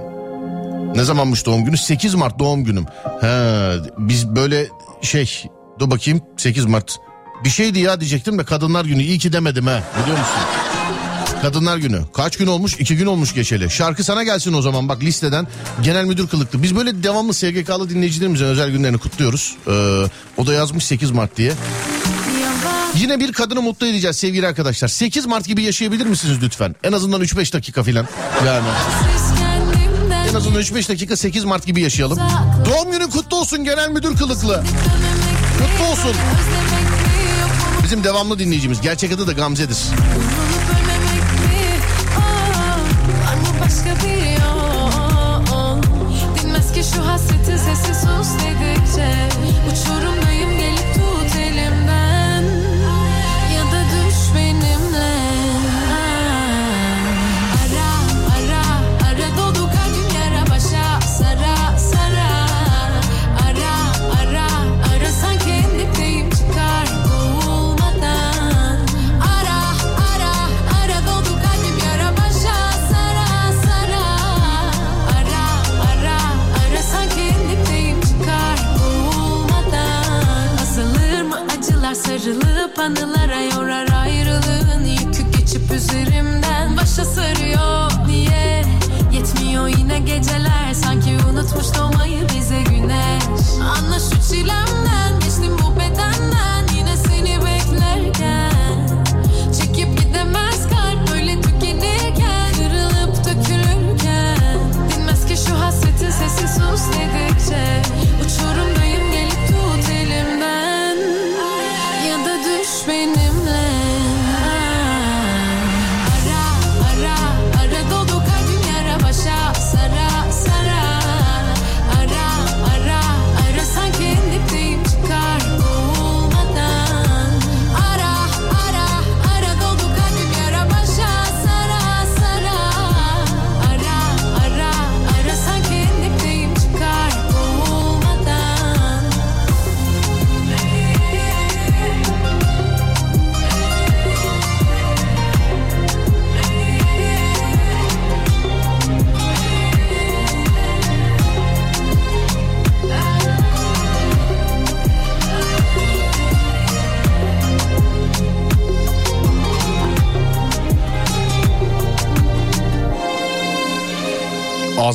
Ne 0.96 1.04
zamanmış 1.04 1.46
doğum 1.46 1.64
günü? 1.64 1.76
8 1.78 2.14
Mart 2.14 2.38
doğum 2.38 2.64
günüm. 2.64 2.86
He, 3.20 3.28
biz 3.98 4.28
böyle 4.36 4.66
şey 5.02 5.44
dur 5.78 5.90
bakayım 5.90 6.20
8 6.36 6.64
Mart. 6.64 6.96
Bir 7.44 7.50
şeydi 7.50 7.78
ya 7.78 8.00
diyecektim 8.00 8.38
de 8.38 8.44
kadınlar 8.44 8.84
günü 8.84 9.02
iyi 9.02 9.18
ki 9.18 9.32
demedim 9.32 9.66
ha 9.66 9.82
biliyor 10.02 10.18
musun? 10.18 10.34
Kadınlar 11.42 11.76
günü. 11.76 12.00
Kaç 12.14 12.36
gün 12.36 12.46
olmuş? 12.46 12.76
İki 12.78 12.96
gün 12.96 13.06
olmuş 13.06 13.34
geçeli. 13.34 13.70
Şarkı 13.70 14.04
sana 14.04 14.24
gelsin 14.24 14.52
o 14.52 14.62
zaman 14.62 14.88
bak 14.88 15.02
listeden. 15.02 15.46
Genel 15.82 16.04
müdür 16.04 16.28
kılıklı. 16.28 16.62
Biz 16.62 16.76
böyle 16.76 17.02
devamlı 17.02 17.34
SGK'lı 17.34 17.90
dinleyicilerimizin 17.90 18.44
özel 18.44 18.70
günlerini 18.70 18.98
kutluyoruz. 18.98 19.56
Ee, 19.66 19.70
o 20.36 20.46
da 20.46 20.52
yazmış 20.52 20.84
8 20.84 21.10
Mart 21.10 21.36
diye. 21.36 21.52
Yine 22.94 23.20
bir 23.20 23.32
kadını 23.32 23.62
mutlu 23.62 23.86
edeceğiz 23.86 24.16
sevgili 24.16 24.46
arkadaşlar. 24.46 24.88
8 24.88 25.26
Mart 25.26 25.46
gibi 25.46 25.62
yaşayabilir 25.62 26.06
misiniz 26.06 26.38
lütfen? 26.42 26.74
En 26.84 26.92
azından 26.92 27.20
3-5 27.22 27.52
dakika 27.52 27.82
filan. 27.82 28.06
Yani 28.46 28.66
en 30.30 30.34
azından 30.34 30.62
3-5 30.62 30.88
dakika 30.88 31.16
8 31.16 31.44
Mart 31.44 31.66
gibi 31.66 31.80
yaşayalım. 31.82 32.18
Doğum 32.66 32.92
günün 32.92 33.10
kutlu 33.10 33.36
olsun 33.36 33.64
genel 33.64 33.90
müdür 33.90 34.16
kılıklı. 34.16 34.64
Kutlu 35.58 35.92
olsun. 35.92 36.16
Bizim 37.84 38.04
devamlı 38.04 38.38
dinleyicimiz. 38.38 38.80
Gerçek 38.80 39.12
adı 39.12 39.26
da 39.26 39.32
Gamze'dir. 39.32 39.78
Sesi 47.80 47.94
sus 47.94 48.28
dedikçe 48.38 49.29
anılara 82.80 83.40
yorar 83.40 83.88
ayrılığın 84.02 84.84
yükü 84.84 85.22
geçip 85.38 85.70
üzerimden. 85.72 86.76
Başa 86.76 87.04
sarıyor 87.04 87.90
niye? 88.06 88.64
Yetmiyor 89.12 89.68
yine 89.68 89.98
geceler. 89.98 90.74
Sanki 90.74 91.16
unutmuş 91.32 91.66
doğmayı 91.78 92.28
bize 92.36 92.62
güneş. 92.62 93.22
Anla 93.62 93.98
şu 93.98 94.32
çilemden 94.32 95.20
Geçtim 95.40 95.56
bu 95.58 95.76
bedenden 95.76 96.59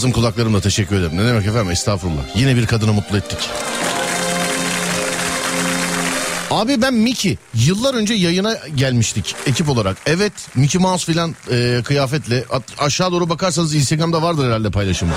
Ağzım 0.05 0.13
kulaklarımla 0.13 0.61
teşekkür 0.61 0.95
ederim. 0.95 1.17
Ne 1.17 1.27
demek 1.27 1.47
efendim 1.47 1.71
estağfurullah. 1.71 2.21
Yine 2.35 2.55
bir 2.55 2.65
kadını 2.65 2.93
mutlu 2.93 3.17
ettik. 3.17 3.37
Abi 6.51 6.81
ben 6.81 6.93
Mickey. 6.93 7.37
Yıllar 7.53 7.93
önce 7.93 8.13
yayına 8.13 8.57
gelmiştik 8.75 9.35
ekip 9.47 9.69
olarak. 9.69 9.97
Evet 10.05 10.33
Mickey 10.55 10.81
Mouse 10.81 11.05
filan 11.05 11.35
e, 11.51 11.81
kıyafetle. 11.85 12.43
At- 12.51 12.73
aşağı 12.79 13.11
doğru 13.11 13.29
bakarsanız 13.29 13.75
Instagram'da 13.75 14.21
vardır 14.21 14.45
herhalde 14.45 14.71
paylaşımı. 14.71 15.13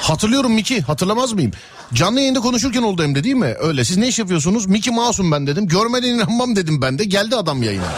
Hatırlıyorum 0.00 0.52
Mickey 0.52 0.80
hatırlamaz 0.80 1.32
mıyım? 1.32 1.52
Canlı 1.94 2.20
yayında 2.20 2.40
konuşurken 2.40 2.82
oldu 2.82 3.02
hem 3.02 3.14
de 3.14 3.24
değil 3.24 3.34
mi? 3.34 3.54
Öyle 3.60 3.84
siz 3.84 3.96
ne 3.96 4.08
iş 4.08 4.18
yapıyorsunuz? 4.18 4.66
Mickey 4.66 4.94
Mouse'um 4.94 5.32
ben 5.32 5.46
dedim. 5.46 5.66
Görmeden 5.68 6.08
inanmam 6.08 6.56
dedim 6.56 6.82
ben 6.82 6.98
de. 6.98 7.04
Geldi 7.04 7.36
adam 7.36 7.62
yayına. 7.62 7.92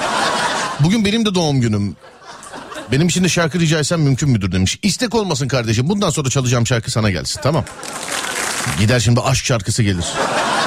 Bugün 0.81 1.05
benim 1.05 1.27
de 1.27 1.35
doğum 1.35 1.61
günüm. 1.61 1.97
Benim 2.93 3.09
için 3.09 3.25
de 3.25 3.29
şarkı 3.29 3.61
rica 3.61 3.79
etsem 3.79 4.01
mümkün 4.01 4.31
müdür 4.31 4.53
demiş. 4.53 4.79
İstek 4.83 5.15
olmasın 5.15 5.49
kardeşim. 5.49 5.89
Bundan 5.89 6.11
sonra 6.11 6.31
çalacağım 6.31 6.67
şarkı 6.67 6.91
sana 6.91 7.11
gelsin. 7.11 7.41
Tamam. 7.43 7.65
Gider 8.79 9.01
şimdi 9.01 9.21
aşk 9.21 9.45
şarkısı 9.45 9.83
gelir. 9.83 10.05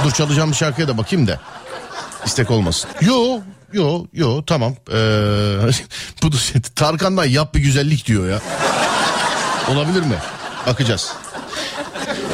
Dur 0.03 0.11
çalacağım 0.11 0.53
şarkıya 0.53 0.87
da 0.87 0.97
bakayım 0.97 1.27
da. 1.27 1.39
İstek 2.25 2.51
olmasın. 2.51 2.89
Yo 3.01 3.39
yo 3.73 4.05
yo 4.13 4.45
tamam. 4.45 4.75
Ee, 4.91 4.93
bu 6.23 6.31
da 6.31 6.35
Tarkan'dan 6.75 7.25
yap 7.25 7.55
bir 7.55 7.59
güzellik 7.59 8.05
diyor 8.05 8.29
ya. 8.29 8.41
Olabilir 9.69 10.01
mi? 10.01 10.15
Bakacağız. 10.67 11.13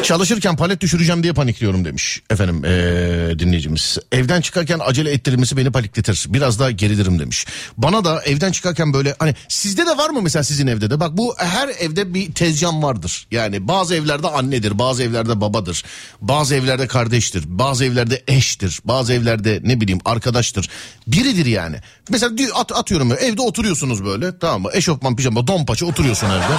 Çalışırken 0.03 0.55
palet 0.55 0.81
düşüreceğim 0.81 1.23
diye 1.23 1.33
panikliyorum 1.33 1.85
demiş 1.85 2.21
efendim 2.29 2.65
ee, 2.65 3.39
dinleyicimiz. 3.39 3.97
Evden 4.11 4.41
çıkarken 4.41 4.79
acele 4.85 5.11
ettirilmesi 5.11 5.57
beni 5.57 5.71
panikletir. 5.71 6.25
Biraz 6.29 6.59
daha 6.59 6.71
gerilirim 6.71 7.19
demiş. 7.19 7.45
Bana 7.77 8.05
da 8.05 8.23
evden 8.23 8.51
çıkarken 8.51 8.93
böyle 8.93 9.15
hani 9.19 9.35
sizde 9.47 9.85
de 9.85 9.97
var 9.97 10.09
mı 10.09 10.21
mesela 10.21 10.43
sizin 10.43 10.67
evde 10.67 10.89
de? 10.89 10.99
Bak 10.99 11.17
bu 11.17 11.35
her 11.37 11.67
evde 11.67 12.13
bir 12.13 12.33
tezcan 12.33 12.83
vardır. 12.83 13.27
Yani 13.31 13.67
bazı 13.67 13.95
evlerde 13.95 14.27
annedir, 14.27 14.79
bazı 14.79 15.03
evlerde 15.03 15.41
babadır. 15.41 15.83
Bazı 16.21 16.55
evlerde 16.55 16.87
kardeştir, 16.87 17.43
bazı 17.47 17.85
evlerde 17.85 18.23
eştir, 18.27 18.79
bazı 18.83 19.13
evlerde 19.13 19.59
ne 19.63 19.81
bileyim 19.81 20.01
arkadaştır. 20.05 20.69
Biridir 21.07 21.45
yani. 21.45 21.77
Mesela 22.09 22.35
at, 22.55 22.71
atıyorum 22.71 23.13
evde 23.13 23.41
oturuyorsunuz 23.41 24.05
böyle 24.05 24.39
tamam 24.39 24.61
mı? 24.61 24.69
Eşofman, 24.73 25.15
pijama, 25.15 25.47
don 25.47 25.65
paça 25.65 25.85
oturuyorsun 25.85 26.27
evde. 26.27 26.57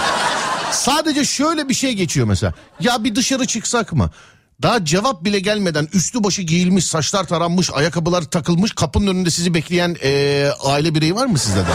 Sadece 0.72 1.24
şöyle 1.24 1.68
bir 1.68 1.74
şey 1.74 1.92
geçiyor 1.92 2.26
mesela. 2.26 2.52
Ya 2.80 3.04
bir 3.04 3.14
dışarı 3.14 3.46
çıksak 3.46 3.92
mı? 3.92 4.10
Daha 4.62 4.84
cevap 4.84 5.24
bile 5.24 5.40
gelmeden 5.40 5.88
üstü 5.92 6.24
başı 6.24 6.42
giyilmiş, 6.42 6.84
saçlar 6.86 7.24
taranmış, 7.24 7.70
ayakkabılar 7.74 8.22
takılmış, 8.22 8.72
kapının 8.72 9.06
önünde 9.06 9.30
sizi 9.30 9.54
bekleyen 9.54 9.96
eee, 10.02 10.50
aile 10.64 10.94
bireyi 10.94 11.14
var 11.14 11.26
mı 11.26 11.38
sizde 11.38 11.60
de? 11.60 11.72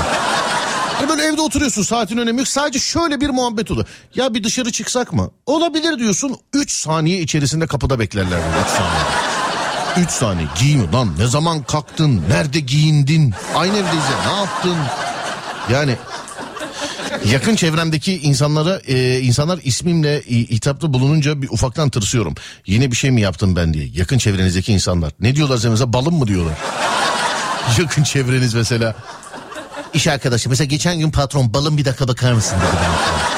Hani 0.98 1.10
böyle 1.10 1.24
evde 1.24 1.42
oturuyorsun 1.42 1.84
saatin 1.84 2.18
önemi 2.18 2.38
yok. 2.40 2.48
Sadece 2.48 2.80
şöyle 2.80 3.22
bir 3.22 3.30
muhabbet 3.30 3.72
oluyor. 3.72 3.88
Ya 4.16 4.34
bir 4.34 4.44
dışarı 4.44 4.72
çıksak 4.72 5.14
mı? 5.14 5.32
Olabilir 5.46 6.00
diyorsun. 6.00 6.38
3 6.54 6.72
saniye 6.74 7.20
içerisinde 7.22 7.68
kapıda 7.68 8.00
beklerler. 8.00 8.38
3 8.38 8.70
saniye. 8.78 10.06
3 10.08 10.12
saniye 10.12 10.48
giyin 10.60 10.94
lan 10.94 11.10
ne 11.20 11.28
zaman 11.28 11.64
kalktın 11.64 12.24
nerede 12.30 12.60
giyindin 12.60 13.34
aynı 13.56 13.72
evdeyiz 13.74 14.04
ya 14.26 14.32
ne 14.34 14.40
yaptın 14.40 14.76
yani 15.72 15.96
yakın 17.32 17.56
çevremdeki 17.56 18.20
insanlara 18.20 18.82
e, 18.88 19.20
insanlar 19.20 19.60
ismimle 19.64 20.22
hitapta 20.28 20.94
bulununca 20.94 21.42
bir 21.42 21.50
ufaktan 21.50 21.90
tırsıyorum. 21.90 22.36
Yine 22.66 22.92
bir 22.92 22.96
şey 22.96 23.12
mi 23.12 23.22
yaptım 23.22 23.56
ben 23.56 23.74
diye. 23.74 23.88
Yakın 23.94 24.18
çevrenizdeki 24.18 24.74
insanlar. 24.74 25.12
Ne 25.20 25.36
diyorlar 25.36 25.58
size 25.58 25.94
balım 25.94 26.16
mı 26.16 26.28
diyorlar. 26.28 26.54
yakın 27.80 28.04
çevreniz 28.04 28.54
mesela. 28.54 28.96
İş 29.94 30.08
arkadaşı 30.08 30.50
mesela 30.50 30.66
geçen 30.66 31.00
gün 31.00 31.12
patron 31.12 31.54
balım 31.54 31.78
bir 31.78 31.86
dakika 31.86 32.08
bakar 32.08 32.34
mısın 32.34 32.58
dedi 32.58 32.76
bana. 32.76 33.33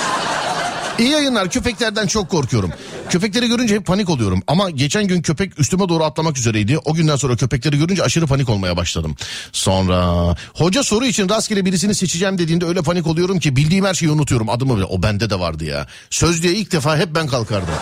İyi 0.99 1.09
yayınlar 1.09 1.49
köpeklerden 1.49 2.07
çok 2.07 2.29
korkuyorum. 2.29 2.71
Köpekleri 3.09 3.47
görünce 3.47 3.75
hep 3.75 3.85
panik 3.85 4.09
oluyorum. 4.09 4.43
Ama 4.47 4.69
geçen 4.69 5.07
gün 5.07 5.21
köpek 5.21 5.59
üstüme 5.59 5.89
doğru 5.89 6.03
atlamak 6.03 6.37
üzereydi. 6.37 6.77
O 6.85 6.93
günden 6.93 7.15
sonra 7.15 7.35
köpekleri 7.35 7.77
görünce 7.77 8.03
aşırı 8.03 8.27
panik 8.27 8.49
olmaya 8.49 8.77
başladım. 8.77 9.15
Sonra 9.51 10.35
hoca 10.53 10.83
soru 10.83 11.05
için 11.05 11.29
rastgele 11.29 11.65
birisini 11.65 11.95
seçeceğim 11.95 12.37
dediğinde 12.37 12.65
öyle 12.65 12.81
panik 12.81 13.07
oluyorum 13.07 13.39
ki 13.39 13.55
bildiğim 13.55 13.85
her 13.85 13.93
şeyi 13.93 14.11
unutuyorum. 14.11 14.49
Adımı 14.49 14.77
bile 14.77 14.85
o 14.85 15.03
bende 15.03 15.29
de 15.29 15.39
vardı 15.39 15.65
ya. 15.65 15.87
Sözlüğe 16.09 16.53
ilk 16.53 16.71
defa 16.71 16.97
hep 16.97 17.15
ben 17.15 17.27
kalkardım. 17.27 17.75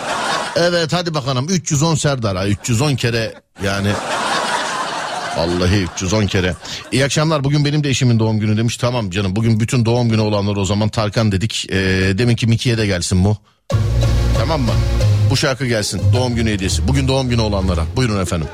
Evet 0.56 0.92
hadi 0.92 1.14
bakalım 1.14 1.46
310 1.48 1.94
Serdar 1.94 2.36
ha 2.36 2.46
310 2.46 2.96
kere 2.96 3.34
yani 3.64 3.88
Vallahi 5.36 5.82
310 5.94 6.26
kere. 6.26 6.54
İyi 6.92 7.04
akşamlar 7.04 7.44
bugün 7.44 7.64
benim 7.64 7.84
de 7.84 7.88
eşimin 7.90 8.18
doğum 8.18 8.40
günü 8.40 8.56
demiş. 8.56 8.76
Tamam 8.76 9.10
canım 9.10 9.36
bugün 9.36 9.60
bütün 9.60 9.84
doğum 9.84 10.08
günü 10.08 10.20
olanlar 10.20 10.56
o 10.56 10.64
zaman 10.64 10.88
Tarkan 10.88 11.32
dedik. 11.32 11.66
Ee, 11.70 11.76
demin 12.18 12.36
ki 12.36 12.46
Miki'ye 12.46 12.78
de 12.78 12.86
gelsin 12.86 13.24
bu. 13.24 13.36
Tamam 14.38 14.60
mı? 14.60 14.72
Bu 15.30 15.36
şarkı 15.36 15.66
gelsin 15.66 16.02
doğum 16.12 16.34
günü 16.34 16.50
hediyesi. 16.50 16.88
Bugün 16.88 17.08
doğum 17.08 17.28
günü 17.28 17.40
olanlara. 17.40 17.84
Buyurun 17.96 18.22
efendim. 18.22 18.48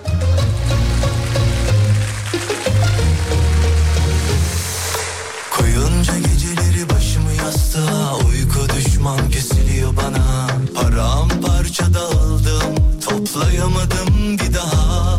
Koyunca 5.50 6.18
geceleri 6.18 6.90
başımı 6.90 7.32
yastığa 7.32 8.16
Uyku 8.16 8.60
düşman 8.76 9.30
kesiliyor 9.30 9.96
bana 9.96 10.46
Paramparça 10.74 11.94
dağıldım 11.94 12.74
Toplayamadım 13.08 14.38
bir 14.38 14.54
daha 14.54 15.18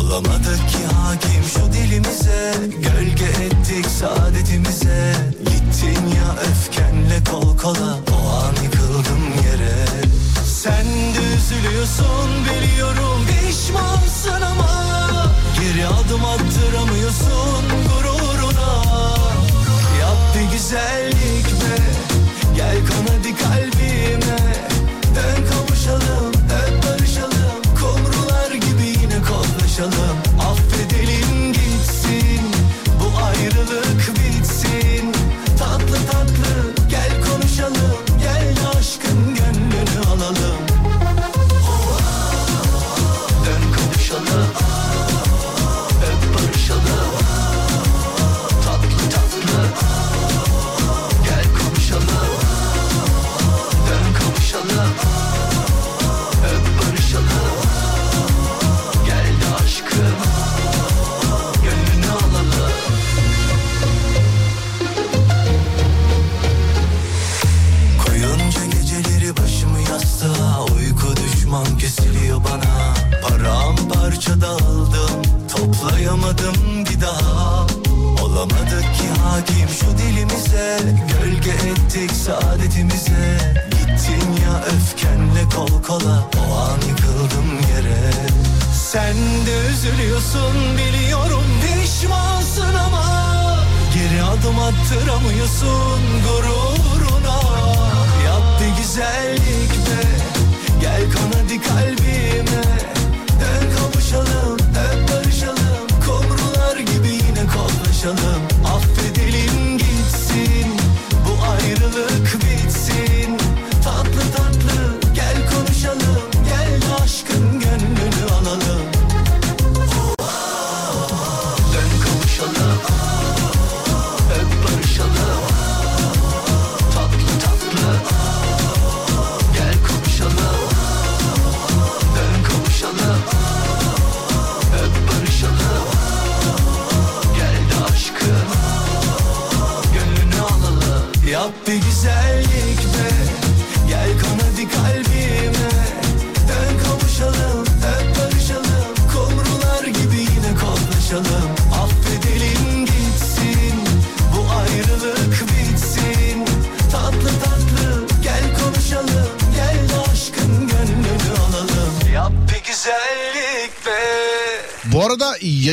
Olamadık 0.00 0.51
dilimize 1.92 2.52
Gölge 2.82 3.44
ettik 3.44 3.86
saadetimize. 3.86 5.14
Gittin 5.38 6.06
ya 6.06 6.36
öfkenle 6.50 7.24
kol 7.30 7.56
kola 7.56 7.98
O 8.12 8.28
an 8.28 8.64
yıkıldım 8.64 9.24
yere. 9.44 9.86
Sen 10.44 10.86
de 10.86 11.36
üzülüyorsun 11.36 12.30
biliyorum 12.44 13.26
Pişmansın 13.26 14.42
ama. 14.42 14.92
Geri 15.60 15.86
adım 15.86 16.24
attıramıyorsun 16.24 17.64
gururuna. 17.88 18.82
Yap 20.00 20.18
bir 20.34 20.52
güzellik 20.52 21.21
olamadım 76.32 76.84
bir 76.84 77.00
daha. 77.00 77.66
Olamadık 78.22 78.94
ki 78.94 79.08
hakim 79.24 79.68
şu 79.68 79.98
dilimize. 79.98 80.78
Gölge 81.20 81.50
ettik 81.50 82.10
saadetimize. 82.10 83.38
Gittin 83.70 84.42
ya 84.44 84.64
öfkenle 84.64 85.48
kol 85.56 85.82
kola. 85.82 86.30
O 86.38 86.54
an 86.54 86.78
yıkıldım 86.88 87.52
yere. 87.74 88.12
Sen 88.74 89.16
de 89.46 89.68
üzülüyorsun 89.72 90.54
biliyorum 90.78 91.44
pişmansın 91.62 92.74
ama 92.74 93.02
Geri 93.94 94.22
adım 94.22 94.58
attıramıyorsun 94.58 96.00
gururuna. 96.28 97.40
Yap 98.24 98.42
bir 98.60 98.82
güzellik 98.82 99.70
be 99.70 100.06
Gel 100.80 101.02
kan 101.12 101.40
hadi 101.40 101.60
kalbime. 101.60 102.62
Dön 103.40 103.76
kavuşalım. 103.76 104.61
Kollaşalım 108.02 108.51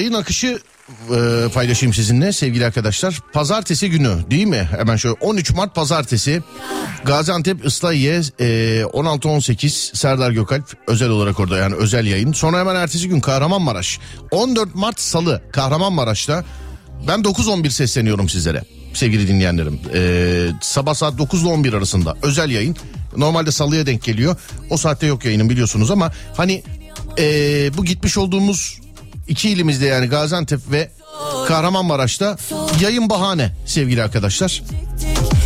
yayın 0.10 0.22
akışı 0.22 0.60
e, 1.16 1.50
paylaşayım 1.54 1.94
sizinle 1.94 2.32
sevgili 2.32 2.66
arkadaşlar. 2.66 3.20
Pazartesi 3.34 3.90
günü 3.90 4.16
değil 4.32 4.46
mi? 4.46 4.70
Hemen 4.78 4.96
şöyle 4.96 5.16
13 5.22 5.52
Mart 5.52 5.76
pazartesi 5.76 6.44
Gaziantep 7.06 7.66
Islahiye 7.66 8.22
e, 8.40 8.82
16-18 8.82 9.98
Serdar 9.98 10.32
Gökalp 10.32 10.78
özel 10.88 11.10
olarak 11.10 11.40
orada 11.40 11.58
yani 11.58 11.76
özel 11.76 12.06
yayın. 12.06 12.34
Sonra 12.34 12.60
hemen 12.60 12.76
ertesi 12.76 13.10
gün 13.10 13.20
Kahramanmaraş 13.20 14.00
14 14.32 14.76
Mart 14.76 15.00
Salı 15.00 15.42
Kahramanmaraş'ta 15.52 16.44
ben 17.08 17.20
9-11 17.20 17.70
sesleniyorum 17.70 18.30
sizlere 18.30 18.64
sevgili 18.94 19.28
dinleyenlerim. 19.28 19.80
E, 19.94 20.48
sabah 20.62 20.94
saat 20.94 21.18
9 21.18 21.42
ile 21.42 21.50
11 21.50 21.74
arasında 21.74 22.18
özel 22.22 22.50
yayın. 22.50 22.76
Normalde 23.18 23.52
salıya 23.52 23.86
denk 23.86 24.04
geliyor. 24.04 24.36
O 24.70 24.78
saatte 24.78 25.08
yok 25.08 25.26
yayının 25.26 25.50
biliyorsunuz 25.50 25.92
ama 25.92 26.12
hani 26.38 26.64
e, 27.18 27.24
bu 27.78 27.86
gitmiş 27.86 28.18
olduğumuz 28.18 28.80
iki 29.30 29.50
ilimizde 29.50 29.86
yani 29.86 30.08
Gaziantep 30.08 30.72
ve 30.72 30.92
Kahramanmaraş'ta 31.48 32.38
yayın 32.82 33.10
bahane 33.10 33.56
sevgili 33.66 34.04
arkadaşlar. 34.04 34.64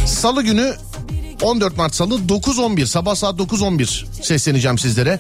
Salı 0.06 0.44
günü 0.44 0.76
14 1.42 1.78
Mart 1.78 1.96
Salı 1.96 2.16
9.11 2.16 2.86
sabah 2.86 3.16
saat 3.16 3.40
9.11 3.40 4.24
sesleneceğim 4.24 4.78
sizlere. 4.78 5.20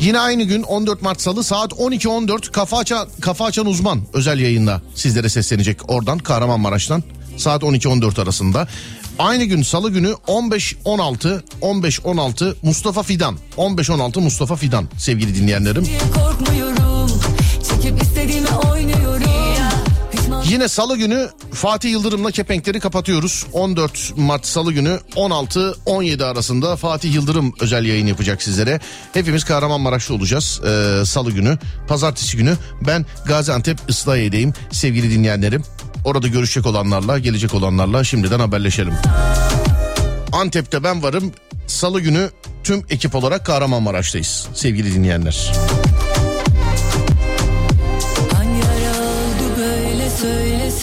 Yine 0.00 0.18
aynı 0.18 0.42
gün 0.42 0.62
14 0.62 1.02
Mart 1.02 1.20
Salı 1.20 1.44
saat 1.44 1.72
12.14 1.72 2.50
kafa 2.52 2.78
açan, 2.78 3.08
kafa 3.20 3.44
açan 3.44 3.66
uzman 3.66 4.00
özel 4.12 4.38
yayında 4.38 4.82
sizlere 4.94 5.28
seslenecek 5.28 5.90
oradan 5.90 6.18
Kahramanmaraş'tan 6.18 7.02
saat 7.36 7.62
12-14 7.62 8.22
arasında. 8.22 8.68
Aynı 9.18 9.44
gün 9.44 9.62
salı 9.62 9.90
günü 9.90 10.14
15-16 10.26 11.40
15-16 11.62 12.54
Mustafa 12.62 13.02
Fidan 13.02 13.36
15-16 13.56 14.20
Mustafa 14.20 14.56
Fidan 14.56 14.88
sevgili 14.98 15.34
dinleyenlerim. 15.34 15.86
Korkmuyorum 16.14 16.85
Çekip 17.86 18.02
istediğimi 18.02 18.48
oynuyorum 18.48 19.22
Yine 20.48 20.68
salı 20.68 20.96
günü 20.96 21.28
Fatih 21.52 21.90
Yıldırım'la 21.90 22.30
kepenkleri 22.30 22.80
kapatıyoruz. 22.80 23.46
14 23.52 24.12
Mart 24.16 24.46
salı 24.46 24.72
günü 24.72 25.00
16-17 25.16 26.24
arasında 26.24 26.76
Fatih 26.76 27.14
Yıldırım 27.14 27.52
özel 27.60 27.84
yayın 27.84 28.06
yapacak 28.06 28.42
sizlere. 28.42 28.80
Hepimiz 29.12 29.44
Kahramanmaraş'ta 29.44 30.14
olacağız 30.14 30.60
ee, 30.64 31.04
salı 31.04 31.32
günü. 31.32 31.58
Pazartesi 31.88 32.36
günü 32.36 32.56
ben 32.86 33.06
Gaziantep 33.26 33.78
Islahiye'deyim 33.88 34.52
sevgili 34.70 35.10
dinleyenlerim. 35.10 35.62
Orada 36.04 36.28
görüşecek 36.28 36.66
olanlarla 36.66 37.18
gelecek 37.18 37.54
olanlarla 37.54 38.04
şimdiden 38.04 38.40
haberleşelim. 38.40 38.94
Antep'te 40.32 40.84
ben 40.84 41.02
varım. 41.02 41.32
Salı 41.66 42.00
günü 42.00 42.30
tüm 42.64 42.82
ekip 42.90 43.14
olarak 43.14 43.46
Kahramanmaraş'tayız 43.46 44.48
sevgili 44.54 44.94
dinleyenler. 44.94 45.52
Hangi 45.52 45.85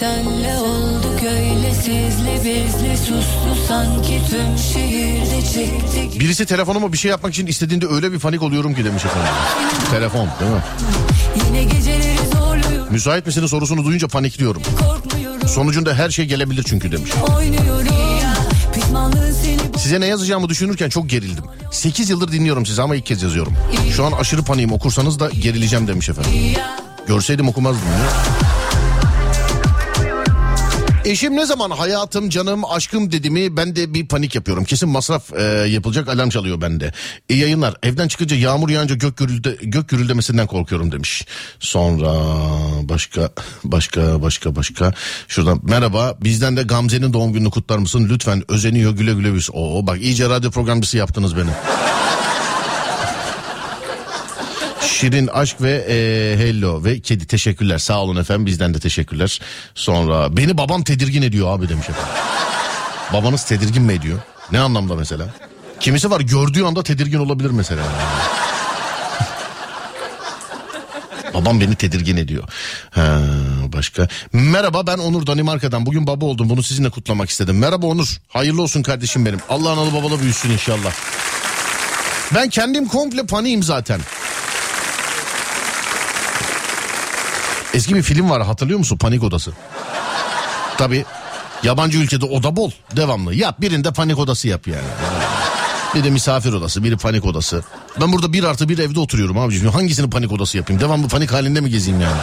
senle 0.03 0.57
olduk 0.57 1.23
öyle 1.23 1.73
sizli 1.73 2.35
bizli 2.45 2.97
suslu 2.97 3.65
sanki 3.67 4.21
tüm 4.29 4.57
şehirde 4.57 5.41
çektik 5.53 6.19
Birisi 6.19 6.45
telefonuma 6.45 6.93
bir 6.93 6.97
şey 6.97 7.11
yapmak 7.11 7.33
için 7.33 7.47
istediğinde 7.47 7.87
öyle 7.87 8.11
bir 8.11 8.19
panik 8.19 8.41
oluyorum 8.43 8.75
ki 8.75 8.85
demiş 8.85 9.05
efendim. 9.05 9.33
Telefon 9.91 10.27
değil 10.39 10.51
mi? 10.51 10.61
Yine 11.47 11.63
geceleri 11.63 12.17
zorluyor 12.33 12.89
Müsait 12.91 13.25
misiniz 13.25 13.49
sorusunu 13.49 13.85
duyunca 13.85 14.07
panikliyorum. 14.07 14.61
korkmuyorum 14.79 15.47
Sonucunda 15.47 15.93
her 15.93 16.09
şey 16.09 16.25
gelebilir 16.25 16.65
çünkü 16.67 16.91
demiş. 16.91 17.11
oynuyorum 17.37 17.87
Size 19.77 20.01
ne 20.01 20.05
yazacağımı 20.05 20.49
düşünürken 20.49 20.89
çok 20.89 21.09
gerildim. 21.09 21.43
8 21.71 22.09
yıldır 22.09 22.31
dinliyorum 22.31 22.65
sizi 22.65 22.81
ama 22.81 22.95
ilk 22.95 23.05
kez 23.05 23.23
yazıyorum. 23.23 23.53
Şu 23.95 24.05
an 24.05 24.11
aşırı 24.11 24.43
paniğim 24.43 24.71
okursanız 24.71 25.19
da 25.19 25.29
gerileceğim 25.29 25.87
demiş 25.87 26.09
efendim. 26.09 26.31
Görseydim 27.07 27.47
okumazdım 27.47 27.87
ya. 27.87 28.42
Eşim 31.05 31.35
ne 31.35 31.45
zaman 31.45 31.71
hayatım, 31.71 32.29
canım, 32.29 32.65
aşkım 32.65 33.11
dedi 33.11 33.29
mi 33.29 33.57
ben 33.57 33.75
de 33.75 33.93
bir 33.93 34.07
panik 34.07 34.35
yapıyorum. 34.35 34.63
Kesin 34.63 34.89
masraf 34.89 35.33
e, 35.33 35.43
yapılacak 35.43 36.07
alarm 36.07 36.29
çalıyor 36.29 36.61
bende. 36.61 36.91
İyi 37.29 37.39
yayınlar. 37.39 37.75
Evden 37.83 38.07
çıkınca 38.07 38.35
yağmur 38.35 38.69
yağınca 38.69 38.95
gök, 38.95 39.17
gürülde, 39.17 39.57
gök 39.61 39.89
gürüldemesinden 39.89 40.47
korkuyorum 40.47 40.91
demiş. 40.91 41.25
Sonra 41.59 42.13
başka 42.89 43.29
başka 43.63 44.21
başka 44.21 44.55
başka. 44.55 44.93
Şuradan 45.27 45.59
merhaba 45.63 46.17
bizden 46.21 46.57
de 46.57 46.63
Gamze'nin 46.63 47.13
doğum 47.13 47.33
gününü 47.33 47.49
kutlar 47.49 47.77
mısın? 47.77 48.07
Lütfen 48.09 48.43
özeniyor 48.47 48.91
güle 48.91 49.13
güle 49.13 49.35
biz. 49.35 49.49
Oo 49.53 49.87
bak 49.87 50.01
iyice 50.01 50.29
radyo 50.29 50.51
programcısı 50.51 50.97
yaptınız 50.97 51.37
beni. 51.37 51.49
Şirin 55.03 55.27
Aşk 55.27 55.61
ve 55.61 55.71
e, 55.71 55.95
Hello 56.37 56.83
ve 56.83 56.99
Kedi 56.99 57.27
teşekkürler. 57.27 57.77
Sağ 57.77 58.01
olun 58.01 58.15
efendim 58.15 58.45
bizden 58.45 58.73
de 58.73 58.79
teşekkürler. 58.79 59.39
Sonra 59.75 60.37
beni 60.37 60.57
babam 60.57 60.83
tedirgin 60.83 61.21
ediyor 61.21 61.57
abi 61.57 61.69
demiş 61.69 61.89
efendim. 61.89 62.13
Babanız 63.13 63.45
tedirgin 63.45 63.83
mi 63.83 63.93
ediyor? 63.93 64.19
Ne 64.51 64.59
anlamda 64.59 64.95
mesela? 64.95 65.27
Kimisi 65.79 66.11
var 66.11 66.21
gördüğü 66.21 66.63
anda 66.63 66.83
tedirgin 66.83 67.19
olabilir 67.19 67.49
mesela. 67.49 67.81
Babam 71.33 71.61
beni 71.61 71.75
tedirgin 71.75 72.17
ediyor. 72.17 72.43
Ha, 72.91 73.19
başka. 73.73 74.07
Merhaba 74.33 74.87
ben 74.87 74.97
Onur 74.97 75.27
Danimarka'dan. 75.27 75.85
Bugün 75.85 76.07
baba 76.07 76.25
oldum. 76.25 76.49
Bunu 76.49 76.63
sizinle 76.63 76.89
kutlamak 76.89 77.29
istedim. 77.29 77.57
Merhaba 77.57 77.85
Onur. 77.85 78.17
Hayırlı 78.27 78.61
olsun 78.61 78.83
kardeşim 78.83 79.25
benim. 79.25 79.39
Allah 79.49 79.71
analı 79.71 79.93
babalı 79.93 80.21
büyüsün 80.21 80.49
inşallah. 80.49 80.93
Ben 82.35 82.49
kendim 82.49 82.87
komple 82.87 83.25
paniğim 83.25 83.63
zaten. 83.63 83.99
Eski 87.73 87.95
bir 87.95 88.01
film 88.01 88.29
var 88.29 88.43
hatırlıyor 88.43 88.79
musun? 88.79 88.97
Panik 88.97 89.23
Odası. 89.23 89.51
Tabi 90.77 91.05
yabancı 91.63 91.97
ülkede 91.97 92.25
oda 92.25 92.55
bol 92.55 92.71
devamlı. 92.95 93.35
Yap 93.35 93.61
birinde 93.61 93.91
panik 93.91 94.19
odası 94.19 94.47
yap 94.47 94.67
yani. 94.67 94.87
Bir 95.95 96.03
de 96.03 96.09
misafir 96.09 96.53
odası, 96.53 96.83
biri 96.83 96.97
panik 96.97 97.25
odası. 97.25 97.63
Ben 98.01 98.13
burada 98.13 98.33
bir 98.33 98.43
artı 98.43 98.69
bir 98.69 98.77
evde 98.77 98.99
oturuyorum 98.99 99.37
abiciğim. 99.37 99.69
Hangisini 99.73 100.09
panik 100.09 100.31
odası 100.31 100.57
yapayım? 100.57 100.81
Devamlı 100.81 101.07
panik 101.07 101.31
halinde 101.31 101.61
mi 101.61 101.69
gezeyim 101.69 102.01
yani? 102.01 102.17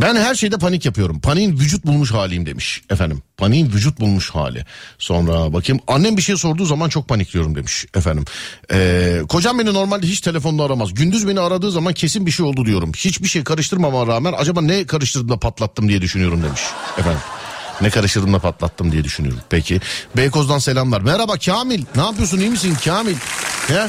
Ben 0.00 0.16
her 0.16 0.34
şeyde 0.34 0.58
panik 0.58 0.84
yapıyorum. 0.84 1.20
Paniğin 1.20 1.52
vücut 1.52 1.86
bulmuş 1.86 2.12
haliyim 2.12 2.46
demiş 2.46 2.82
efendim. 2.90 3.22
Paniğin 3.36 3.66
vücut 3.66 4.00
bulmuş 4.00 4.30
hali. 4.30 4.64
Sonra 4.98 5.52
bakayım 5.52 5.82
annem 5.88 6.16
bir 6.16 6.22
şey 6.22 6.36
sorduğu 6.36 6.64
zaman 6.64 6.88
çok 6.88 7.08
panikliyorum 7.08 7.54
demiş 7.54 7.86
efendim. 7.94 8.24
Ee, 8.72 9.20
kocam 9.28 9.58
beni 9.58 9.74
normalde 9.74 10.06
hiç 10.06 10.20
telefonla 10.20 10.64
aramaz. 10.64 10.94
Gündüz 10.94 11.28
beni 11.28 11.40
aradığı 11.40 11.70
zaman 11.70 11.92
kesin 11.92 12.26
bir 12.26 12.30
şey 12.30 12.46
oldu 12.46 12.66
diyorum. 12.66 12.92
Hiçbir 12.96 13.28
şey 13.28 13.44
karıştırmama 13.44 14.06
rağmen 14.06 14.34
acaba 14.38 14.60
ne 14.60 14.86
karıştırdım 14.86 15.28
da 15.28 15.36
patlattım 15.38 15.88
diye 15.88 16.02
düşünüyorum 16.02 16.42
demiş 16.42 16.62
efendim. 16.98 17.20
Ne 17.80 17.90
karıştırdım 17.90 18.32
da 18.32 18.38
patlattım 18.38 18.92
diye 18.92 19.04
düşünüyorum. 19.04 19.40
Peki. 19.50 19.80
Beykoz'dan 20.16 20.58
selamlar. 20.58 21.00
Merhaba 21.00 21.38
Kamil. 21.38 21.84
Ne 21.96 22.02
yapıyorsun 22.02 22.38
iyi 22.38 22.50
misin 22.50 22.76
Kamil? 22.84 23.16
Ya? 23.74 23.88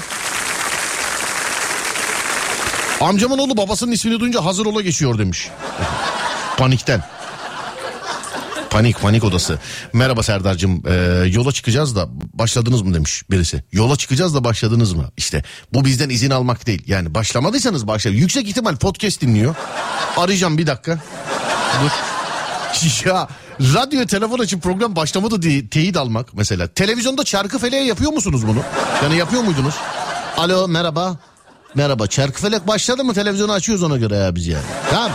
Amcamın 3.01 3.37
oğlu 3.37 3.57
babasının 3.57 3.91
ismini 3.91 4.19
duyunca 4.19 4.45
hazır 4.45 4.65
ola 4.65 4.81
geçiyor 4.81 5.17
demiş. 5.17 5.49
Panikten. 6.57 7.03
Panik 8.69 9.01
panik 9.01 9.23
odası. 9.23 9.59
Merhaba 9.93 10.23
Serdar'cığım 10.23 10.83
Ee, 10.87 10.93
yola 11.31 11.51
çıkacağız 11.51 11.95
da 11.95 12.07
başladınız 12.33 12.81
mı 12.81 12.93
demiş 12.93 13.23
birisi. 13.31 13.63
Yola 13.71 13.95
çıkacağız 13.95 14.35
da 14.35 14.43
başladınız 14.43 14.93
mı? 14.93 15.09
İşte 15.17 15.43
bu 15.73 15.85
bizden 15.85 16.09
izin 16.09 16.29
almak 16.29 16.67
değil. 16.67 16.83
Yani 16.87 17.15
başlamadıysanız 17.15 17.87
başlayın. 17.87 18.17
Yüksek 18.17 18.47
ihtimal 18.47 18.75
podcast 18.75 19.21
dinliyor. 19.21 19.55
Arayacağım 20.17 20.57
bir 20.57 20.67
dakika. 20.67 20.99
Dur. 21.83 21.91
Ya 23.05 23.27
radyo 23.59 24.05
telefon 24.05 24.39
açıp 24.39 24.63
program 24.63 24.95
başlamadı 24.95 25.41
diye 25.41 25.69
teyit 25.69 25.97
almak 25.97 26.33
mesela. 26.33 26.67
Televizyonda 26.67 27.23
çarkı 27.23 27.59
feleğe 27.59 27.85
yapıyor 27.85 28.11
musunuz 28.11 28.47
bunu? 28.47 28.59
Yani 29.03 29.17
yapıyor 29.17 29.43
muydunuz? 29.43 29.75
Alo 30.37 30.67
merhaba. 30.67 31.17
Merhaba 31.75 32.07
çarkı 32.07 32.41
felek 32.41 32.67
başladı 32.67 33.03
mı 33.03 33.13
televizyonu 33.13 33.51
açıyoruz 33.51 33.83
ona 33.83 33.97
göre 33.97 34.15
ya 34.15 34.35
biz 34.35 34.47
yani. 34.47 34.63
Tamam. 34.89 35.11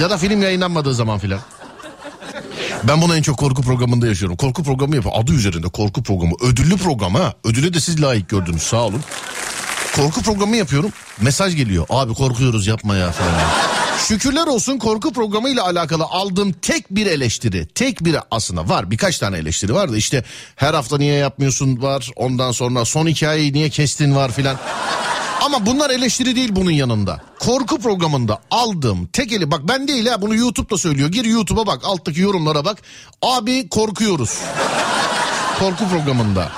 Ya 0.00 0.10
da 0.10 0.18
film 0.18 0.42
yayınlanmadığı 0.42 0.94
zaman 0.94 1.18
filan. 1.18 1.40
Ben 2.84 3.02
bunu 3.02 3.16
en 3.16 3.22
çok 3.22 3.38
korku 3.38 3.62
programında 3.62 4.06
yaşıyorum. 4.06 4.36
Korku 4.36 4.62
programı 4.62 4.96
yapıyor. 4.96 5.14
Adı 5.18 5.32
üzerinde 5.32 5.68
korku 5.68 6.02
programı. 6.02 6.32
Ödüllü 6.42 6.76
program 6.76 7.14
ha. 7.14 7.34
Ödüle 7.44 7.74
de 7.74 7.80
siz 7.80 8.02
layık 8.02 8.28
gördünüz 8.28 8.62
sağ 8.62 8.76
olun. 8.80 9.00
Korku 9.96 10.22
programı 10.22 10.56
yapıyorum. 10.56 10.90
Mesaj 11.20 11.56
geliyor. 11.56 11.86
Abi 11.90 12.14
korkuyoruz 12.14 12.66
yapma 12.66 12.96
ya 12.96 13.12
falan. 13.12 13.32
Şükürler 13.98 14.46
olsun 14.46 14.78
korku 14.78 15.12
programı 15.12 15.48
ile 15.48 15.60
alakalı 15.60 16.04
aldığım 16.04 16.52
tek 16.52 16.90
bir 16.90 17.06
eleştiri. 17.06 17.66
Tek 17.66 18.04
bir 18.04 18.16
aslında 18.30 18.68
var 18.68 18.90
birkaç 18.90 19.18
tane 19.18 19.38
eleştiri 19.38 19.74
var 19.74 19.92
da 19.92 19.96
işte 19.96 20.24
her 20.56 20.74
hafta 20.74 20.98
niye 20.98 21.14
yapmıyorsun 21.14 21.82
var. 21.82 22.10
Ondan 22.16 22.52
sonra 22.52 22.84
son 22.84 23.06
hikayeyi 23.06 23.52
niye 23.52 23.68
kestin 23.70 24.14
var 24.14 24.32
filan. 24.32 24.56
Ama 25.44 25.66
bunlar 25.66 25.90
eleştiri 25.90 26.36
değil 26.36 26.48
bunun 26.52 26.70
yanında. 26.70 27.20
Korku 27.38 27.78
programında 27.78 28.38
aldığım 28.50 29.06
tek 29.06 29.32
eli 29.32 29.50
bak 29.50 29.60
ben 29.68 29.88
değil 29.88 30.06
ha 30.06 30.22
bunu 30.22 30.34
YouTube'da 30.34 30.78
söylüyor. 30.78 31.08
Gir 31.08 31.24
YouTube'a 31.24 31.66
bak 31.66 31.80
alttaki 31.84 32.20
yorumlara 32.20 32.64
bak. 32.64 32.82
Abi 33.22 33.68
korkuyoruz. 33.68 34.38
Korku 35.58 35.88
programında. 35.88 36.52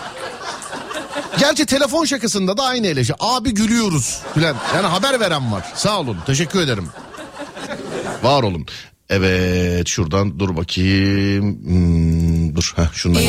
Gerçi 1.38 1.66
telefon 1.66 2.04
şakasında 2.04 2.56
da 2.56 2.62
aynı 2.62 2.86
eleştiri. 2.86 3.16
Abi 3.20 3.54
gülüyoruz 3.54 4.18
filan. 4.34 4.56
Yani 4.74 4.86
haber 4.86 5.20
veren 5.20 5.52
var. 5.52 5.64
Sağ 5.74 6.00
olun. 6.00 6.16
Teşekkür 6.26 6.60
ederim. 6.60 6.88
Var 8.22 8.42
olun. 8.42 8.66
Evet 9.10 9.88
şuradan 9.88 10.38
dur 10.40 10.56
bakayım. 10.56 11.58
Hmm, 11.64 12.56
dur 12.56 12.72
heh, 12.76 12.92
şundan. 12.92 13.20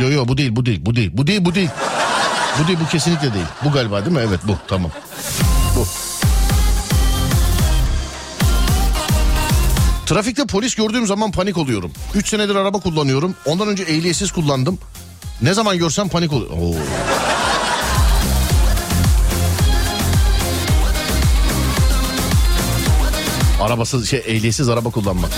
Yo 0.00 0.10
yo 0.10 0.28
bu 0.28 0.38
değil 0.38 0.56
bu 0.56 0.66
değil 0.66 0.80
bu 0.86 0.96
değil 0.96 1.10
bu 1.14 1.26
değil 1.26 1.44
bu 1.44 1.54
değil. 1.54 1.70
Bu 2.62 2.66
değil 2.68 2.78
bu 2.84 2.88
kesinlikle 2.88 3.34
değil. 3.34 3.46
Bu 3.64 3.72
galiba 3.72 4.04
değil 4.04 4.16
mi? 4.16 4.22
Evet 4.28 4.40
bu 4.48 4.56
tamam. 4.68 4.90
Bu. 5.76 5.86
Trafikte 10.06 10.46
polis 10.46 10.74
gördüğüm 10.74 11.06
zaman 11.06 11.30
panik 11.30 11.58
oluyorum. 11.58 11.92
3 12.14 12.28
senedir 12.28 12.54
araba 12.54 12.80
kullanıyorum. 12.80 13.34
Ondan 13.46 13.68
önce 13.68 13.82
ehliyetsiz 13.82 14.32
kullandım. 14.32 14.78
Ne 15.42 15.54
zaman 15.54 15.78
görsem 15.78 16.08
panik 16.08 16.32
oluyorum. 16.32 16.58
Arabasız 23.60 24.10
şey 24.10 24.22
ehliyetsiz 24.26 24.68
araba 24.68 24.90
kullanmak. 24.90 25.30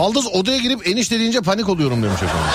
Baldız 0.00 0.26
odaya 0.26 0.58
girip 0.58 0.88
enişte 0.88 1.18
deyince 1.18 1.40
panik 1.40 1.68
oluyorum 1.68 2.02
demiş 2.02 2.22
efendim. 2.22 2.46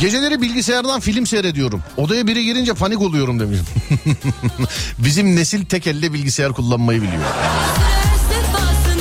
Geceleri 0.00 0.42
bilgisayardan 0.42 1.00
film 1.00 1.26
seyrediyorum. 1.26 1.82
Odaya 1.96 2.26
biri 2.26 2.44
girince 2.44 2.74
panik 2.74 3.00
oluyorum 3.00 3.40
demiş. 3.40 3.58
Bizim 4.98 5.36
nesil 5.36 5.64
tek 5.64 5.86
elle 5.86 6.12
bilgisayar 6.12 6.52
kullanmayı 6.52 7.02
biliyor. 7.02 7.22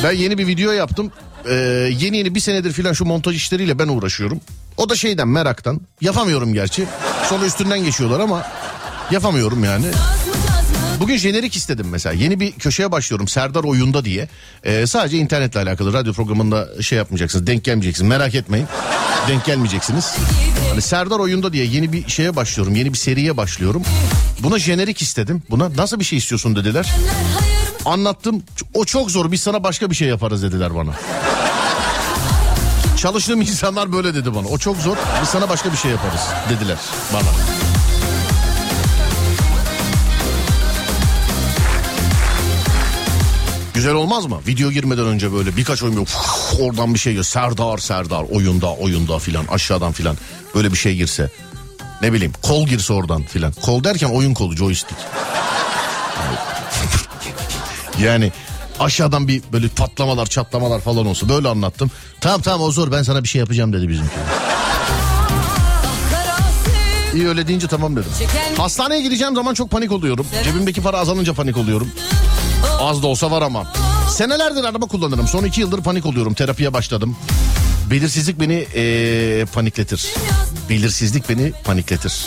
Ben 0.03 0.11
yeni 0.11 0.37
bir 0.37 0.47
video 0.47 0.71
yaptım. 0.71 1.11
Ee, 1.45 1.53
yeni 1.99 2.17
yeni 2.17 2.35
bir 2.35 2.39
senedir 2.39 2.71
filan 2.71 2.93
şu 2.93 3.05
montaj 3.05 3.35
işleriyle 3.35 3.79
ben 3.79 3.87
uğraşıyorum. 3.87 4.41
O 4.77 4.89
da 4.89 4.95
şeyden 4.95 5.27
meraktan. 5.27 5.81
Yapamıyorum 6.01 6.53
gerçi. 6.53 6.85
Sonra 7.29 7.45
üstünden 7.45 7.83
geçiyorlar 7.83 8.19
ama 8.19 8.45
yapamıyorum 9.11 9.63
yani. 9.63 9.85
Bugün 11.01 11.17
jenerik 11.17 11.55
istedim 11.55 11.87
mesela. 11.91 12.13
Yeni 12.13 12.39
bir 12.39 12.51
köşeye 12.51 12.91
başlıyorum 12.91 13.27
Serdar 13.27 13.63
Oyunda 13.63 14.05
diye. 14.05 14.29
Ee, 14.63 14.87
sadece 14.87 15.17
internetle 15.17 15.59
alakalı 15.59 15.93
radyo 15.93 16.13
programında 16.13 16.81
şey 16.81 16.97
yapmayacaksınız. 16.97 17.47
Denk 17.47 17.63
gelmeyeceksiniz. 17.63 18.09
Merak 18.09 18.35
etmeyin. 18.35 18.67
Denk 19.27 19.45
gelmeyeceksiniz. 19.45 20.15
Hani 20.69 20.81
Serdar 20.81 21.19
Oyunda 21.19 21.53
diye 21.53 21.65
yeni 21.65 21.93
bir 21.93 22.07
şeye 22.07 22.35
başlıyorum. 22.35 22.75
Yeni 22.75 22.93
bir 22.93 22.97
seriye 22.97 23.37
başlıyorum. 23.37 23.83
Buna 24.39 24.59
jenerik 24.59 25.01
istedim. 25.01 25.43
Buna 25.49 25.75
nasıl 25.77 25.99
bir 25.99 26.05
şey 26.05 26.17
istiyorsun 26.17 26.55
dediler. 26.55 26.93
Anlattım. 27.85 28.43
O 28.73 28.85
çok 28.85 29.11
zor. 29.11 29.31
Biz 29.31 29.41
sana 29.41 29.63
başka 29.63 29.89
bir 29.89 29.95
şey 29.95 30.07
yaparız 30.07 30.43
dediler 30.43 30.75
bana. 30.75 30.91
Çalıştığım 32.97 33.41
insanlar 33.41 33.93
böyle 33.93 34.15
dedi 34.15 34.35
bana. 34.35 34.47
O 34.47 34.57
çok 34.57 34.77
zor. 34.77 34.97
Biz 35.21 35.29
sana 35.29 35.49
başka 35.49 35.71
bir 35.71 35.77
şey 35.77 35.91
yaparız 35.91 36.21
dediler 36.49 36.77
bana. 37.13 37.60
Güzel 43.73 43.93
olmaz 43.93 44.25
mı? 44.25 44.39
Video 44.47 44.71
girmeden 44.71 45.05
önce 45.05 45.33
böyle 45.33 45.57
birkaç 45.57 45.83
oyun 45.83 45.95
böyle 45.95 46.03
uf, 46.03 46.15
oradan 46.59 46.93
bir 46.93 46.99
şey 46.99 47.13
gir. 47.13 47.23
Serdar 47.23 47.77
Serdar 47.77 48.23
oyunda 48.31 48.73
oyunda 48.73 49.19
filan 49.19 49.45
aşağıdan 49.45 49.91
filan 49.91 50.17
böyle 50.55 50.71
bir 50.71 50.77
şey 50.77 50.95
girse. 50.95 51.29
Ne 52.01 52.13
bileyim 52.13 52.33
kol 52.41 52.67
girse 52.67 52.93
oradan 52.93 53.23
filan. 53.23 53.51
Kol 53.61 53.83
derken 53.83 54.07
oyun 54.09 54.33
kolu 54.33 54.55
joystick. 54.55 54.95
Yani 58.01 58.31
aşağıdan 58.79 59.27
bir 59.27 59.41
böyle 59.53 59.67
patlamalar 59.67 60.25
çatlamalar 60.25 60.79
falan 60.79 61.05
olsa 61.05 61.29
böyle 61.29 61.47
anlattım. 61.47 61.91
Tamam 62.21 62.41
tamam 62.41 62.61
o 62.61 62.71
zor 62.71 62.91
ben 62.91 63.03
sana 63.03 63.23
bir 63.23 63.27
şey 63.27 63.39
yapacağım 63.39 63.73
dedi 63.73 63.89
bizimki. 63.89 64.11
İyi 67.15 67.27
öyle 67.27 67.47
deyince 67.47 67.67
tamam 67.67 67.95
dedim. 67.95 68.11
Hastaneye 68.57 69.01
gideceğim 69.01 69.35
zaman 69.35 69.53
çok 69.53 69.71
panik 69.71 69.91
oluyorum. 69.91 70.27
Cebimdeki 70.43 70.81
para 70.81 70.97
azalınca 70.99 71.33
panik 71.33 71.57
oluyorum. 71.57 71.91
Az 72.81 73.03
da 73.03 73.07
olsa 73.07 73.31
var 73.31 73.41
ama. 73.41 73.73
Senelerdir 74.09 74.63
araba 74.63 74.85
kullanırım. 74.85 75.27
Son 75.27 75.43
iki 75.43 75.61
yıldır 75.61 75.81
panik 75.81 76.05
oluyorum. 76.05 76.33
Terapiye 76.33 76.73
başladım. 76.73 77.15
Belirsizlik 77.91 78.39
beni 78.39 78.53
eee, 78.75 79.45
panikletir. 79.53 80.13
Belirsizlik 80.69 81.29
beni 81.29 81.51
panikletir. 81.51 82.25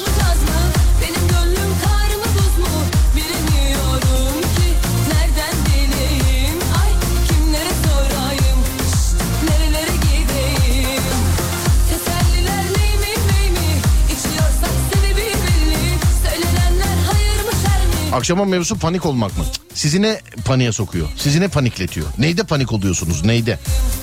Akşama 18.13 18.45
mevzusu 18.45 18.79
panik 18.79 19.07
olmak 19.07 19.39
mı? 19.39 19.45
Sizi 19.75 20.03
ne 20.03 20.21
paniğe 20.45 20.73
sokuyor? 20.73 21.09
Sizi 21.17 21.41
ne 21.41 21.49
panikletiyor? 21.49 22.07
Neyde 22.19 22.43
panik 22.43 22.73
oluyorsunuz? 22.73 23.25
Neyde? 23.25 23.59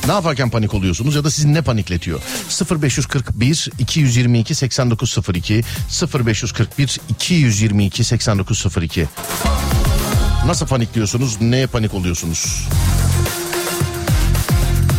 Ne 0.07 0.13
yaparken 0.13 0.49
panik 0.49 0.73
oluyorsunuz 0.73 1.15
ya 1.15 1.23
da 1.23 1.31
sizi 1.31 1.53
ne 1.53 1.61
panikletiyor? 1.61 2.19
0541 2.81 3.69
222 3.79 4.55
8902 4.55 5.63
0541 6.25 6.99
222 7.09 8.03
8902 8.03 9.07
Nasıl 10.45 10.67
panikliyorsunuz? 10.67 11.41
Neye 11.41 11.67
panik 11.67 11.93
oluyorsunuz? 11.93 12.67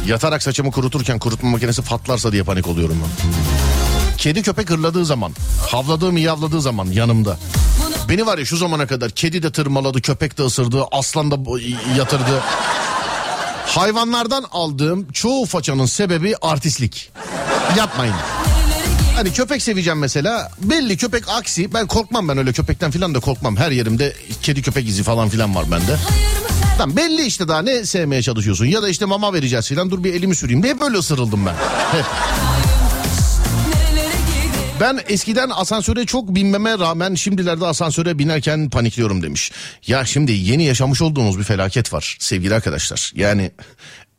Yatarak 0.07 0.43
saçımı 0.43 0.71
kuruturken 0.71 1.19
kurutma 1.19 1.51
makinesi 1.51 1.83
patlarsa 1.83 2.33
diye 2.33 2.43
panik 2.43 2.67
oluyorum 2.67 2.99
ben. 3.03 3.33
Kedi 4.19 4.43
köpek 4.43 4.71
hırladığı 4.71 5.05
zaman, 5.05 5.33
havladığı 5.71 6.13
miyavladığı 6.13 6.61
zaman 6.61 6.87
yanımda. 6.87 7.39
Beni 8.09 8.27
var 8.27 8.39
ya 8.39 8.45
şu 8.45 8.57
zamana 8.57 8.87
kadar 8.87 9.11
kedi 9.11 9.43
de 9.43 9.53
tırmaladı, 9.53 10.01
köpek 10.03 10.39
de 10.39 10.43
ısırdı, 10.43 10.85
aslan 10.93 11.31
da 11.31 11.37
yatırdı. 11.99 12.43
Hayvanlardan 13.67 14.45
aldığım 14.53 15.13
çoğu 15.13 15.47
façanın 15.47 15.87
sebebi 15.87 16.35
artistlik. 16.43 17.13
Yapmayın. 17.79 18.15
Hani 19.17 19.33
köpek 19.33 19.63
seveceğim 19.63 19.99
mesela. 19.99 20.51
Belli 20.63 20.97
köpek 20.97 21.29
aksi. 21.29 21.75
Ben 21.75 21.87
korkmam 21.87 22.29
ben 22.29 22.39
öyle 22.39 22.53
köpekten 22.53 22.91
filan 22.91 23.15
da 23.15 23.21
korkmam. 23.21 23.57
Her 23.57 23.71
yerimde 23.71 24.17
kedi 24.43 24.63
köpek 24.63 24.89
izi 24.89 25.03
falan 25.03 25.29
filan 25.29 25.55
var 25.55 25.71
bende. 25.71 25.97
Tamam 26.79 26.97
belli 26.97 27.27
işte 27.27 27.49
daha 27.49 27.63
ne 27.63 27.85
sevmeye 27.85 28.23
çalışıyorsun. 28.23 28.67
Ya 28.67 28.83
da 28.83 28.89
işte 28.89 29.05
mama 29.05 29.33
vereceğiz 29.33 29.69
filan. 29.69 29.91
Dur 29.91 30.05
bir 30.05 30.15
elimi 30.15 30.35
süreyim. 30.35 30.65
Hep 30.65 30.83
öyle 30.83 30.97
ısırıldım 30.97 31.47
ben. 31.47 31.55
Hep. 31.99 32.05
Ben 34.83 35.01
eskiden 35.09 35.51
asansöre 35.51 36.07
çok 36.07 36.35
binmeme 36.35 36.79
rağmen 36.79 37.15
şimdilerde 37.15 37.67
asansöre 37.67 38.19
binerken 38.19 38.71
panikliyorum 38.71 39.23
demiş. 39.23 39.53
Ya 39.87 40.05
şimdi 40.05 40.33
yeni 40.33 40.65
yaşamış 40.65 41.03
olduğumuz 41.03 41.39
bir 41.39 41.45
felaket 41.45 41.93
var 41.93 42.17
sevgili 42.21 42.55
arkadaşlar. 42.55 43.13
Yani 43.15 43.51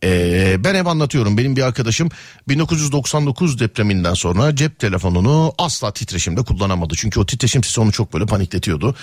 Ee, 0.03 0.55
ben 0.63 0.75
hep 0.75 0.87
anlatıyorum 0.87 1.37
benim 1.37 1.55
bir 1.55 1.61
arkadaşım 1.61 2.09
1999 2.47 3.59
depreminden 3.59 4.13
sonra 4.13 4.55
cep 4.55 4.79
telefonunu 4.79 5.53
asla 5.57 5.93
titreşimde 5.93 6.43
kullanamadı. 6.43 6.93
Çünkü 6.97 7.19
o 7.19 7.25
titreşim 7.25 7.63
sesi 7.63 7.81
onu 7.81 7.91
çok 7.91 8.13
böyle 8.13 8.25
panikletiyordu. 8.25 8.95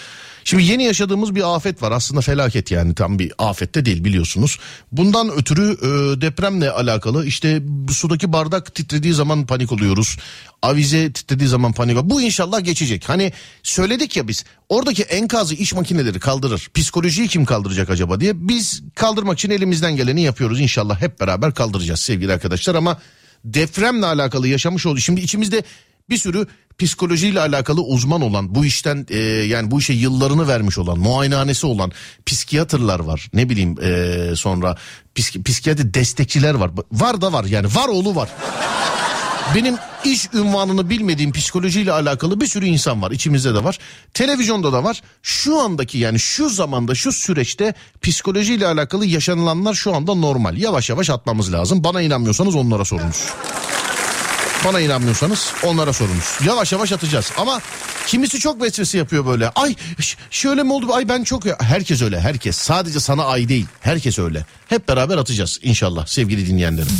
Şimdi 0.44 0.64
yeni 0.64 0.84
yaşadığımız 0.84 1.34
bir 1.34 1.56
afet 1.56 1.82
var 1.82 1.92
aslında 1.92 2.20
felaket 2.20 2.70
yani 2.70 2.94
tam 2.94 3.18
bir 3.18 3.32
afette 3.38 3.84
değil 3.84 4.04
biliyorsunuz. 4.04 4.58
Bundan 4.92 5.30
ötürü 5.30 5.72
e, 5.72 6.20
depremle 6.20 6.70
alakalı 6.70 7.26
işte 7.26 7.62
sudaki 7.90 8.32
bardak 8.32 8.74
titrediği 8.74 9.12
zaman 9.12 9.46
panik 9.46 9.72
oluyoruz. 9.72 10.16
Avize 10.62 11.12
titrediği 11.12 11.48
zaman 11.48 11.72
panik 11.72 11.96
oluyoruz. 11.96 12.10
Bu 12.10 12.22
inşallah 12.22 12.64
geçecek. 12.64 13.08
Hani 13.08 13.32
söyledik 13.62 14.16
ya 14.16 14.28
biz 14.28 14.44
oradaki 14.68 15.02
enkazı 15.02 15.54
iş 15.54 15.74
makineleri 15.74 16.20
kaldırır. 16.20 16.68
Psikolojiyi 16.74 17.28
kim 17.28 17.44
kaldıracak 17.44 17.90
acaba 17.90 18.20
diye 18.20 18.48
biz 18.48 18.82
kaldırmak 18.94 19.38
için 19.38 19.50
elimizden 19.50 19.96
geleni 19.96 20.22
yapıyoruz. 20.22 20.60
İnşallah 20.60 21.00
hep 21.00 21.20
beraber 21.20 21.54
kaldıracağız 21.54 22.00
sevgili 22.00 22.32
arkadaşlar 22.32 22.74
ama 22.74 22.98
depremle 23.44 24.06
alakalı 24.06 24.48
yaşamış 24.48 24.86
olduğu 24.86 25.00
şimdi 25.00 25.20
içimizde 25.20 25.62
bir 26.10 26.18
sürü 26.18 26.46
psikolojiyle 26.78 27.40
alakalı 27.40 27.80
uzman 27.80 28.20
olan 28.20 28.54
bu 28.54 28.64
işten 28.64 29.06
e, 29.10 29.18
yani 29.18 29.70
bu 29.70 29.78
işe 29.78 29.92
yıllarını 29.92 30.48
vermiş 30.48 30.78
olan 30.78 30.98
muayenehanesi 30.98 31.66
olan 31.66 31.92
psikiyatrlar 32.26 33.00
var 33.00 33.28
ne 33.34 33.48
bileyim 33.48 33.76
e, 33.82 34.36
sonra 34.36 34.76
psik, 35.14 35.44
psikiyatri 35.44 35.94
destekçiler 35.94 36.54
var 36.54 36.70
var 36.92 37.20
da 37.20 37.32
var 37.32 37.44
yani 37.44 37.66
var 37.66 37.88
oğlu 37.88 38.14
var 38.14 38.28
benim 39.54 39.76
iş 40.04 40.28
ünvanını 40.34 40.90
bilmediğim 40.90 41.32
psikolojiyle 41.32 41.92
alakalı 41.92 42.40
bir 42.40 42.46
sürü 42.46 42.66
insan 42.66 43.02
var. 43.02 43.10
İçimizde 43.10 43.54
de 43.54 43.64
var. 43.64 43.78
Televizyonda 44.14 44.72
da 44.72 44.84
var. 44.84 45.02
Şu 45.22 45.60
andaki 45.60 45.98
yani 45.98 46.18
şu 46.18 46.48
zamanda 46.48 46.94
şu 46.94 47.12
süreçte 47.12 47.74
psikolojiyle 48.02 48.66
alakalı 48.66 49.06
yaşanılanlar 49.06 49.74
şu 49.74 49.94
anda 49.94 50.14
normal. 50.14 50.56
Yavaş 50.56 50.90
yavaş 50.90 51.10
atmamız 51.10 51.52
lazım. 51.52 51.84
Bana 51.84 52.02
inanmıyorsanız 52.02 52.54
onlara 52.54 52.84
sorunuz. 52.84 53.26
Bana 54.64 54.80
inanmıyorsanız 54.80 55.52
onlara 55.64 55.92
sorunuz. 55.92 56.38
Yavaş 56.46 56.72
yavaş 56.72 56.92
atacağız. 56.92 57.32
Ama 57.38 57.60
kimisi 58.06 58.38
çok 58.38 58.62
vesvese 58.62 58.98
yapıyor 58.98 59.26
böyle. 59.26 59.48
Ay 59.48 59.74
şöyle 60.30 60.62
mi 60.62 60.72
oldu? 60.72 60.94
Ay 60.94 61.08
ben 61.08 61.24
çok... 61.24 61.62
Herkes 61.62 62.02
öyle 62.02 62.20
herkes. 62.20 62.56
Sadece 62.56 63.00
sana 63.00 63.24
ay 63.24 63.48
değil. 63.48 63.66
Herkes 63.80 64.18
öyle. 64.18 64.44
Hep 64.68 64.88
beraber 64.88 65.18
atacağız 65.18 65.58
inşallah 65.62 66.06
sevgili 66.06 66.46
dinleyenlerim. 66.46 66.92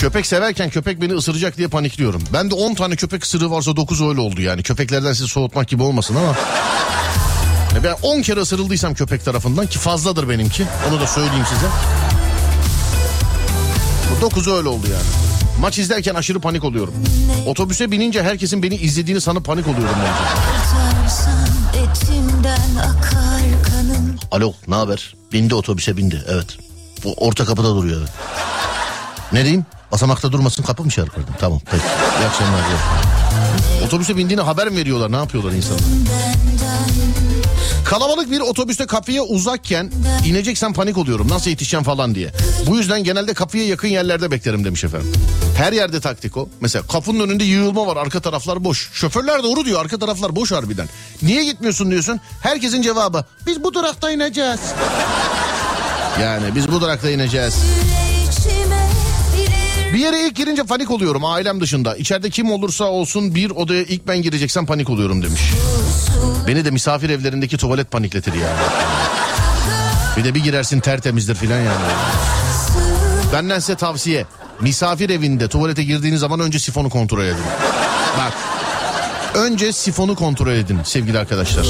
Köpek 0.00 0.26
severken 0.26 0.70
köpek 0.70 1.00
beni 1.00 1.12
ısıracak 1.14 1.58
diye 1.58 1.68
panikliyorum. 1.68 2.22
Ben 2.32 2.50
de 2.50 2.54
10 2.54 2.74
tane 2.74 2.96
köpek 2.96 3.24
ısırığı 3.24 3.50
varsa 3.50 3.76
9 3.76 4.02
öyle 4.02 4.20
oldu 4.20 4.40
yani. 4.40 4.62
Köpeklerden 4.62 5.12
sizi 5.12 5.28
soğutmak 5.28 5.68
gibi 5.68 5.82
olmasın 5.82 6.16
ama. 6.16 6.36
Ben 7.84 7.94
10 8.02 8.22
kere 8.22 8.40
ısırıldıysam 8.40 8.94
köpek 8.94 9.24
tarafından 9.24 9.66
ki 9.66 9.78
fazladır 9.78 10.28
benimki. 10.28 10.66
Onu 10.90 11.00
da 11.00 11.06
söyleyeyim 11.06 11.46
size. 11.54 11.66
Bu 14.20 14.26
9'u 14.26 14.54
öyle 14.56 14.68
oldu 14.68 14.86
yani. 14.86 15.02
Maç 15.60 15.78
izlerken 15.78 16.14
aşırı 16.14 16.40
panik 16.40 16.64
oluyorum. 16.64 16.94
Otobüse 17.46 17.90
binince 17.90 18.22
herkesin 18.22 18.62
beni 18.62 18.74
izlediğini 18.74 19.20
sanıp 19.20 19.44
panik 19.44 19.68
oluyorum 19.68 19.94
bence. 19.98 20.30
Alo 24.30 24.52
ne 24.68 24.74
haber? 24.74 25.14
Bindi 25.32 25.54
otobüse 25.54 25.96
bindi 25.96 26.22
evet. 26.28 26.46
Bu 27.04 27.14
orta 27.16 27.44
kapıda 27.44 27.74
duruyor 27.76 28.00
evet. 28.00 28.10
Ne 29.32 29.42
diyeyim? 29.42 29.66
Basamakta 29.92 30.32
durmasın 30.32 30.62
kapı 30.62 30.84
mı 30.84 30.90
çarpırdım? 30.90 31.34
Tamam 31.40 31.60
peki. 31.70 31.84
İyi 32.20 32.26
akşamlar. 32.26 32.60
Otobüse 33.86 34.16
bindiğini 34.16 34.40
haber 34.42 34.68
mi 34.68 34.76
veriyorlar? 34.76 35.12
Ne 35.12 35.16
yapıyorlar 35.16 35.52
insanlar? 35.52 35.82
Kalabalık 37.84 38.30
bir 38.30 38.40
otobüste 38.40 38.86
kapıya 38.86 39.22
uzakken 39.22 39.90
ineceksen 40.26 40.72
panik 40.72 40.98
oluyorum. 40.98 41.28
Nasıl 41.28 41.50
yetişeceğim 41.50 41.84
falan 41.84 42.14
diye. 42.14 42.32
Bu 42.66 42.76
yüzden 42.76 43.04
genelde 43.04 43.34
kapıya 43.34 43.66
yakın 43.66 43.88
yerlerde 43.88 44.30
beklerim 44.30 44.64
demiş 44.64 44.84
efendim. 44.84 45.12
Her 45.56 45.72
yerde 45.72 46.00
taktik 46.00 46.36
o. 46.36 46.48
Mesela 46.60 46.86
kapının 46.86 47.20
önünde 47.20 47.44
yığılma 47.44 47.86
var 47.86 47.96
arka 47.96 48.20
taraflar 48.20 48.64
boş. 48.64 48.90
Şoförler 48.92 49.42
doğru 49.42 49.64
diyor 49.64 49.80
arka 49.80 49.98
taraflar 49.98 50.36
boş 50.36 50.52
harbiden. 50.52 50.88
Niye 51.22 51.44
gitmiyorsun 51.44 51.90
diyorsun. 51.90 52.20
Herkesin 52.42 52.82
cevabı 52.82 53.24
biz 53.46 53.64
bu 53.64 53.74
durakta 53.74 54.10
ineceğiz. 54.10 54.60
Yani 56.20 56.54
biz 56.54 56.72
bu 56.72 56.80
durakta 56.80 57.10
ineceğiz. 57.10 57.54
Bir 59.92 59.98
yere 59.98 60.26
ilk 60.26 60.36
girince 60.36 60.62
panik 60.62 60.90
oluyorum 60.90 61.24
ailem 61.24 61.60
dışında. 61.60 61.96
İçeride 61.96 62.30
kim 62.30 62.50
olursa 62.50 62.84
olsun 62.84 63.34
bir 63.34 63.50
odaya 63.50 63.82
ilk 63.82 64.08
ben 64.08 64.22
gireceksem 64.22 64.66
panik 64.66 64.90
oluyorum 64.90 65.22
demiş. 65.22 65.40
Beni 66.46 66.64
de 66.64 66.70
misafir 66.70 67.10
evlerindeki 67.10 67.56
tuvalet 67.56 67.90
panikletir 67.90 68.32
yani. 68.34 68.60
Bir 70.16 70.24
de 70.24 70.34
bir 70.34 70.40
girersin 70.40 70.80
tertemizdir 70.80 71.34
filan 71.34 71.58
yani. 71.58 71.84
Benden 73.32 73.58
size 73.58 73.74
tavsiye. 73.74 74.26
Misafir 74.60 75.10
evinde 75.10 75.48
tuvalete 75.48 75.82
girdiğiniz 75.82 76.20
zaman 76.20 76.40
önce 76.40 76.58
sifonu 76.58 76.90
kontrol 76.90 77.24
edin. 77.24 77.44
Bak. 78.18 78.32
Önce 79.34 79.72
sifonu 79.72 80.14
kontrol 80.14 80.52
edin 80.52 80.78
sevgili 80.84 81.18
arkadaşlar. 81.18 81.66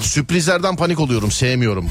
Sürprizlerden 0.00 0.76
panik 0.76 1.00
oluyorum, 1.00 1.30
sevmiyorum. 1.30 1.90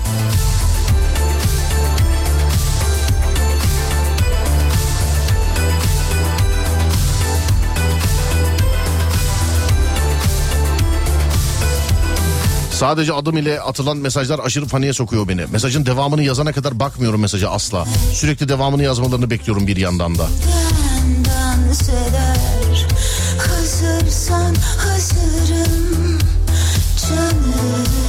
Sadece 12.81 13.13
adım 13.13 13.37
ile 13.37 13.61
atılan 13.61 13.97
mesajlar 13.97 14.39
aşırı 14.39 14.65
paniğe 14.65 14.93
sokuyor 14.93 15.27
beni. 15.27 15.45
Mesajın 15.51 15.85
devamını 15.85 16.23
yazana 16.23 16.51
kadar 16.53 16.79
bakmıyorum 16.79 17.21
mesaja 17.21 17.49
asla. 17.49 17.85
Sürekli 18.13 18.49
devamını 18.49 18.83
yazmalarını 18.83 19.29
bekliyorum 19.29 19.67
bir 19.67 19.77
yandan 19.77 20.17
da. 20.17 20.27
Hazırsan 23.37 24.55
hazırım 24.77 26.19
canım 27.09 28.00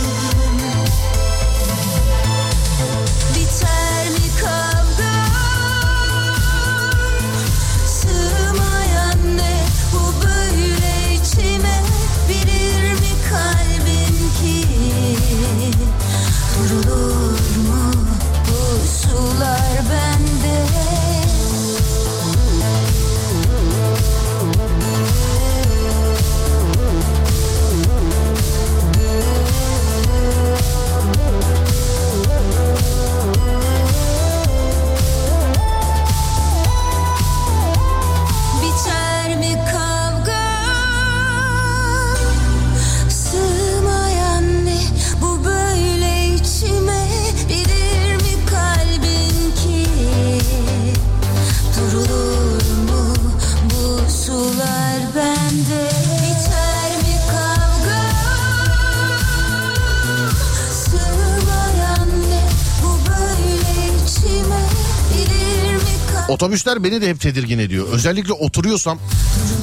Otobüsler 66.43 66.85
beni 66.85 67.01
de 67.01 67.09
hep 67.09 67.21
tedirgin 67.21 67.59
ediyor. 67.59 67.89
Özellikle 67.93 68.33
oturuyorsam 68.33 68.99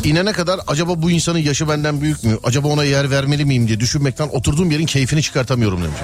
inene 0.03 0.31
kadar 0.31 0.59
acaba 0.67 1.01
bu 1.01 1.11
insanın 1.11 1.39
yaşı 1.39 1.69
benden 1.69 2.01
büyük 2.01 2.23
mü? 2.23 2.37
Acaba 2.43 2.67
ona 2.67 2.83
yer 2.83 3.11
vermeli 3.11 3.45
miyim 3.45 3.67
diye 3.67 3.79
düşünmekten 3.79 4.27
oturduğum 4.27 4.71
yerin 4.71 4.85
keyfini 4.85 5.21
çıkartamıyorum 5.21 5.83
demiş. 5.83 5.97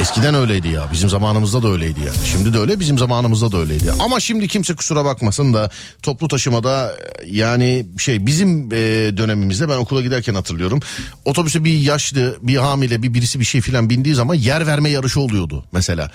Eskiden 0.00 0.34
öyleydi 0.34 0.68
ya. 0.68 0.88
Bizim 0.92 1.08
zamanımızda 1.08 1.62
da 1.62 1.68
öyleydi 1.68 2.00
ya. 2.00 2.12
Şimdi 2.32 2.54
de 2.54 2.58
öyle 2.58 2.80
bizim 2.80 2.98
zamanımızda 2.98 3.52
da 3.52 3.58
öyleydi. 3.58 3.92
Ama 4.00 4.20
şimdi 4.20 4.48
kimse 4.48 4.74
kusura 4.74 5.04
bakmasın 5.04 5.54
da 5.54 5.70
toplu 6.02 6.28
taşımada 6.28 6.92
e, 6.92 7.26
yani 7.26 7.86
şey 7.98 8.26
bizim 8.26 8.72
e, 8.72 8.76
dönemimizde 9.16 9.68
ben 9.68 9.76
okula 9.76 10.02
giderken 10.02 10.34
hatırlıyorum. 10.34 10.80
Otobüse 11.24 11.64
bir 11.64 11.78
yaşlı 11.78 12.36
bir 12.42 12.56
hamile 12.56 13.02
bir 13.02 13.14
birisi 13.14 13.40
bir 13.40 13.44
şey 13.44 13.60
filan 13.60 13.90
bindiği 13.90 14.14
zaman 14.14 14.34
yer 14.34 14.66
verme 14.66 14.90
yarışı 14.90 15.20
oluyordu 15.20 15.64
mesela. 15.72 16.10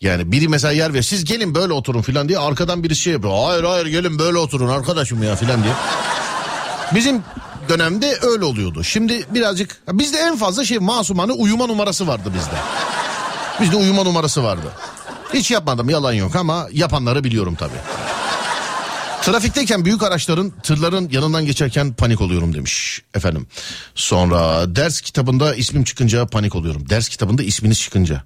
Yani 0.00 0.32
biri 0.32 0.48
mesela 0.48 0.72
yer 0.72 0.94
ver 0.94 1.02
siz 1.02 1.24
gelin 1.24 1.54
böyle 1.54 1.72
oturun 1.72 2.02
filan 2.02 2.28
diye 2.28 2.38
arkadan 2.38 2.84
birisi 2.84 3.00
şey 3.02 3.12
yapıyor. 3.12 3.34
Hayır 3.46 3.64
hayır 3.64 3.86
gelin 3.86 4.18
böyle 4.18 4.38
oturun 4.38 4.68
arkadaşım 4.68 5.22
ya 5.22 5.36
filan 5.36 5.62
diye. 5.62 5.72
Bizim 6.94 7.22
dönemde 7.68 8.18
öyle 8.22 8.44
oluyordu. 8.44 8.84
Şimdi 8.84 9.24
birazcık 9.34 9.82
bizde 9.92 10.18
en 10.18 10.36
fazla 10.36 10.64
şey 10.64 10.78
masumane 10.78 11.32
uyuma 11.32 11.66
numarası 11.66 12.06
vardı 12.06 12.32
bizde. 12.34 12.56
Bizde 13.60 13.76
uyuma 13.76 14.02
numarası 14.02 14.44
vardı. 14.44 14.66
Hiç 15.34 15.50
yapmadım 15.50 15.90
yalan 15.90 16.12
yok 16.12 16.36
ama 16.36 16.68
yapanları 16.72 17.24
biliyorum 17.24 17.54
tabii. 17.58 17.80
Trafikteyken 19.22 19.84
büyük 19.84 20.02
araçların 20.02 20.52
tırların 20.62 21.08
yanından 21.12 21.46
geçerken 21.46 21.92
panik 21.92 22.20
oluyorum 22.20 22.54
demiş 22.54 23.02
efendim. 23.14 23.46
Sonra 23.94 24.64
ders 24.76 25.00
kitabında 25.00 25.54
ismim 25.54 25.84
çıkınca 25.84 26.26
panik 26.26 26.54
oluyorum. 26.54 26.90
Ders 26.90 27.08
kitabında 27.08 27.42
isminiz 27.42 27.80
çıkınca. 27.80 28.22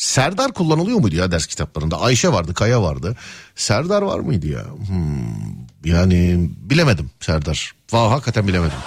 Serdar 0.00 0.52
kullanılıyor 0.52 0.98
muydu 0.98 1.16
ya 1.16 1.32
ders 1.32 1.46
kitaplarında? 1.46 2.00
Ayşe 2.00 2.32
vardı, 2.32 2.54
Kaya 2.54 2.82
vardı. 2.82 3.16
Serdar 3.56 4.02
var 4.02 4.18
mıydı 4.18 4.46
ya? 4.46 4.64
Hmm, 4.86 5.66
yani 5.84 6.50
bilemedim 6.56 7.10
Serdar. 7.20 7.72
Vah 7.92 8.10
hakikaten 8.10 8.48
bilemedim. 8.48 8.78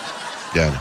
Yani. 0.56 0.74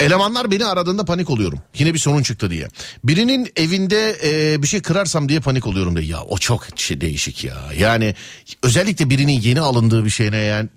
Elemanlar 0.00 0.50
beni 0.50 0.64
aradığında 0.64 1.04
panik 1.04 1.30
oluyorum. 1.30 1.58
Yine 1.78 1.94
bir 1.94 1.98
sorun 1.98 2.22
çıktı 2.22 2.50
diye. 2.50 2.68
Birinin 3.04 3.52
evinde 3.56 4.16
e, 4.24 4.62
bir 4.62 4.66
şey 4.66 4.82
kırarsam 4.82 5.28
diye 5.28 5.40
panik 5.40 5.66
oluyorum 5.66 5.96
diye. 5.96 6.06
Ya 6.06 6.22
o 6.22 6.38
çok 6.38 6.66
şey 6.76 7.00
değişik 7.00 7.44
ya. 7.44 7.56
Yani 7.78 8.14
özellikle 8.62 9.10
birinin 9.10 9.40
yeni 9.40 9.60
alındığı 9.60 10.04
bir 10.04 10.10
şeyine 10.10 10.36
yani 10.36 10.68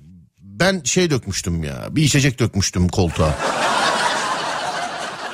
ben 0.42 0.82
şey 0.84 1.10
dökmüştüm 1.10 1.64
ya. 1.64 1.88
Bir 1.92 2.04
içecek 2.04 2.40
dökmüştüm 2.40 2.88
koltuğa. 2.88 3.38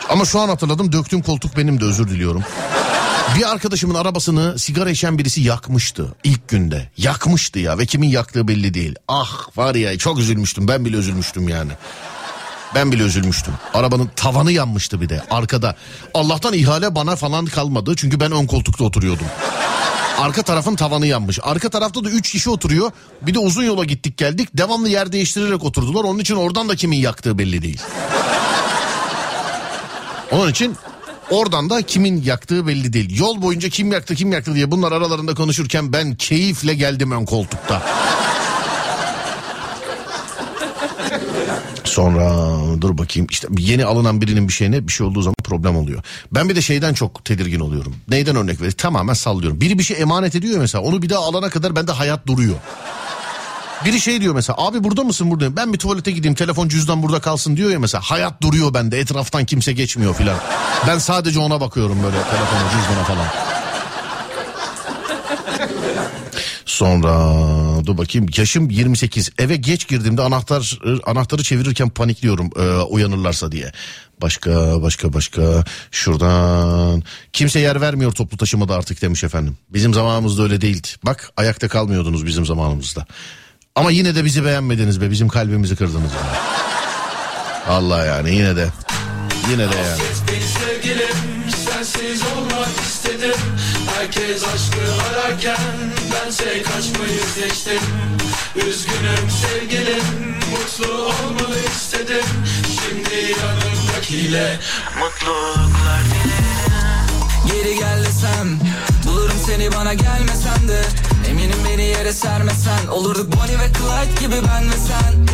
Ama 0.09 0.26
şu 0.26 0.39
an 0.39 0.49
hatırladım 0.49 0.91
döktüğüm 0.91 1.22
koltuk 1.22 1.57
benim 1.57 1.82
de 1.82 1.86
özür 1.86 2.07
diliyorum. 2.07 2.43
Bir 3.38 3.51
arkadaşımın 3.51 3.95
arabasını 3.95 4.59
sigara 4.59 4.89
içen 4.89 5.17
birisi 5.17 5.41
yakmıştı 5.41 6.15
ilk 6.24 6.47
günde. 6.47 6.89
Yakmıştı 6.97 7.59
ya 7.59 7.78
ve 7.78 7.86
kimin 7.86 8.07
yaktığı 8.07 8.47
belli 8.47 8.74
değil. 8.74 8.95
Ah 9.07 9.57
var 9.57 9.76
ya 9.76 9.97
çok 9.97 10.19
üzülmüştüm 10.19 10.67
ben 10.67 10.86
bile 10.86 10.97
üzülmüştüm 10.97 11.49
yani. 11.49 11.71
Ben 12.76 12.91
bile 12.91 13.03
üzülmüştüm. 13.03 13.53
Arabanın 13.74 14.09
tavanı 14.15 14.51
yanmıştı 14.51 15.01
bir 15.01 15.09
de 15.09 15.24
arkada. 15.30 15.76
Allah'tan 16.13 16.53
ihale 16.53 16.95
bana 16.95 17.15
falan 17.15 17.45
kalmadı 17.45 17.93
çünkü 17.97 18.19
ben 18.19 18.32
ön 18.32 18.47
koltukta 18.47 18.84
oturuyordum. 18.84 19.28
Arka 20.19 20.43
tarafın 20.43 20.76
tavanı 20.76 21.07
yanmış. 21.07 21.39
Arka 21.43 21.69
tarafta 21.69 22.03
da 22.03 22.09
3 22.09 22.32
kişi 22.32 22.49
oturuyor. 22.49 22.91
Bir 23.21 23.34
de 23.34 23.39
uzun 23.39 23.63
yola 23.63 23.86
gittik 23.86 24.17
geldik. 24.17 24.49
Devamlı 24.53 24.89
yer 24.89 25.11
değiştirerek 25.11 25.63
oturdular. 25.63 26.03
Onun 26.03 26.19
için 26.19 26.36
oradan 26.36 26.69
da 26.69 26.76
kimin 26.76 26.97
yaktığı 26.97 27.38
belli 27.38 27.61
değil. 27.61 27.82
Onun 30.32 30.51
için 30.51 30.78
oradan 31.30 31.69
da 31.69 31.82
kimin 31.82 32.21
yaktığı 32.21 32.67
belli 32.67 32.93
değil. 32.93 33.19
Yol 33.19 33.41
boyunca 33.41 33.69
kim 33.69 33.91
yaktı 33.91 34.15
kim 34.15 34.32
yaktı 34.32 34.55
diye 34.55 34.71
bunlar 34.71 34.91
aralarında 34.91 35.34
konuşurken 35.36 35.93
ben 35.93 36.15
keyifle 36.15 36.74
geldim 36.74 37.11
ön 37.11 37.26
koltukta. 37.26 37.82
Sonra 41.84 42.55
dur 42.82 42.97
bakayım 42.97 43.28
işte 43.32 43.47
yeni 43.57 43.86
alınan 43.86 44.21
birinin 44.21 44.47
bir 44.47 44.53
şeyine 44.53 44.88
bir 44.88 44.91
şey 44.91 45.07
olduğu 45.07 45.21
zaman 45.21 45.36
problem 45.43 45.78
oluyor. 45.78 46.03
Ben 46.32 46.49
bir 46.49 46.55
de 46.55 46.61
şeyden 46.61 46.93
çok 46.93 47.26
tedirgin 47.26 47.59
oluyorum. 47.59 47.95
Neyden 48.09 48.36
örnek 48.36 48.55
vereyim? 48.55 48.76
Tamamen 48.78 49.13
sallıyorum. 49.13 49.61
Biri 49.61 49.80
bir 49.80 49.84
şey 49.84 50.01
emanet 50.01 50.36
ediyor 50.36 50.59
mesela 50.59 50.84
onu 50.84 51.01
bir 51.01 51.09
daha 51.09 51.19
alana 51.19 51.49
kadar 51.49 51.76
bende 51.76 51.91
hayat 51.91 52.28
duruyor. 52.28 52.55
Biri 53.86 53.99
şey 53.99 54.21
diyor 54.21 54.36
mesela 54.36 54.55
abi 54.59 54.84
burada 54.84 55.03
mısın 55.03 55.31
buradayım 55.31 55.55
ben 55.55 55.73
bir 55.73 55.77
tuvalete 55.77 56.11
gideyim 56.11 56.36
telefon 56.36 56.67
cüzdan 56.67 57.03
burada 57.03 57.19
kalsın 57.19 57.57
diyor 57.57 57.69
ya 57.69 57.79
mesela 57.79 58.01
hayat 58.01 58.41
duruyor 58.41 58.73
bende 58.73 58.99
etraftan 58.99 59.45
kimse 59.45 59.73
geçmiyor 59.73 60.15
filan. 60.15 60.38
Ben 60.88 60.97
sadece 60.97 61.39
ona 61.39 61.61
bakıyorum 61.61 62.03
böyle 62.03 62.17
telefona 62.17 62.69
cüzdana 62.71 63.03
falan. 63.03 63.27
Sonra 66.65 67.13
dur 67.86 67.97
bakayım 67.97 68.27
yaşım 68.38 68.69
28 68.69 69.29
eve 69.39 69.55
geç 69.55 69.88
girdiğimde 69.88 70.21
anahtar 70.21 70.79
anahtarı 71.05 71.43
çevirirken 71.43 71.89
panikliyorum 71.89 72.49
e, 72.59 72.81
uyanırlarsa 72.81 73.51
diye. 73.51 73.71
Başka 74.21 74.81
başka 74.81 75.13
başka 75.13 75.63
şuradan 75.91 77.03
kimse 77.34 77.59
yer 77.59 77.81
vermiyor 77.81 78.11
toplu 78.11 78.38
taşımada 78.38 78.75
artık 78.75 79.01
demiş 79.01 79.23
efendim. 79.23 79.57
Bizim 79.69 79.93
zamanımızda 79.93 80.43
öyle 80.43 80.61
değildi. 80.61 80.88
Bak 81.05 81.31
ayakta 81.38 81.67
kalmıyordunuz 81.67 82.25
bizim 82.25 82.45
zamanımızda. 82.45 83.05
Ama 83.76 83.91
yine 83.91 84.15
de 84.15 84.26
bizi 84.26 84.45
beğenmediniz 84.45 85.01
be 85.01 85.11
bizim 85.11 85.28
kalbimizi 85.28 85.76
kırdınız. 85.76 86.11
Yani. 86.13 86.38
Allah 87.69 88.05
yani 88.05 88.36
yine 88.36 88.55
de 88.55 88.67
yine 89.49 89.71
de 89.71 89.76
yani. 89.76 90.01
Sensiz 91.84 92.21
olmak 92.24 92.80
istedim 92.88 93.39
Herkes 93.95 94.43
aşkı 94.43 94.82
ararken 95.03 95.57
bense 96.13 96.63
kaçmayı 96.63 97.19
seçtim 97.36 97.82
Üzgünüm 98.55 99.30
sevgilim 99.30 100.03
mutlu 100.51 100.93
olmanı 100.93 101.59
istedim 101.76 102.26
Şimdi 102.65 103.32
yanımdakiyle 103.32 104.59
mutluluklar 104.99 106.01
dilerim 106.05 107.13
Geri 107.47 107.76
gel 107.80 108.05
desem 108.05 108.59
Bulurum 109.05 109.38
seni 109.45 109.71
bana 109.71 109.93
gelmesen 109.93 110.67
de 110.67 110.82
Eminim 111.34 111.57
beni 111.69 111.84
yere 111.84 112.13
sermesen. 112.13 112.88
Olurduk 112.91 113.27
Bonnie 113.36 113.59
ve 113.59 113.67
Clyde 113.73 114.21
gibi 114.21 114.36
ben 114.47 114.69
ve 114.69 114.75
sen. 114.88 115.27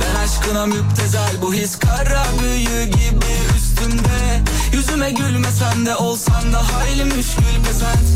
Ben 0.00 0.20
aşkına 0.24 0.66
müptezel 0.66 1.30
Bu 1.42 1.54
his 1.54 1.78
kara 1.78 2.24
büyü 2.42 2.84
gibi 2.84 3.32
üstümde. 3.56 4.42
Yüzüme 4.72 5.10
gülmesen 5.10 5.86
de 5.86 5.96
olsan 5.96 6.52
da 6.52 6.62
hayli 6.74 7.04
müşkül 7.04 7.64
pesent 7.64 8.08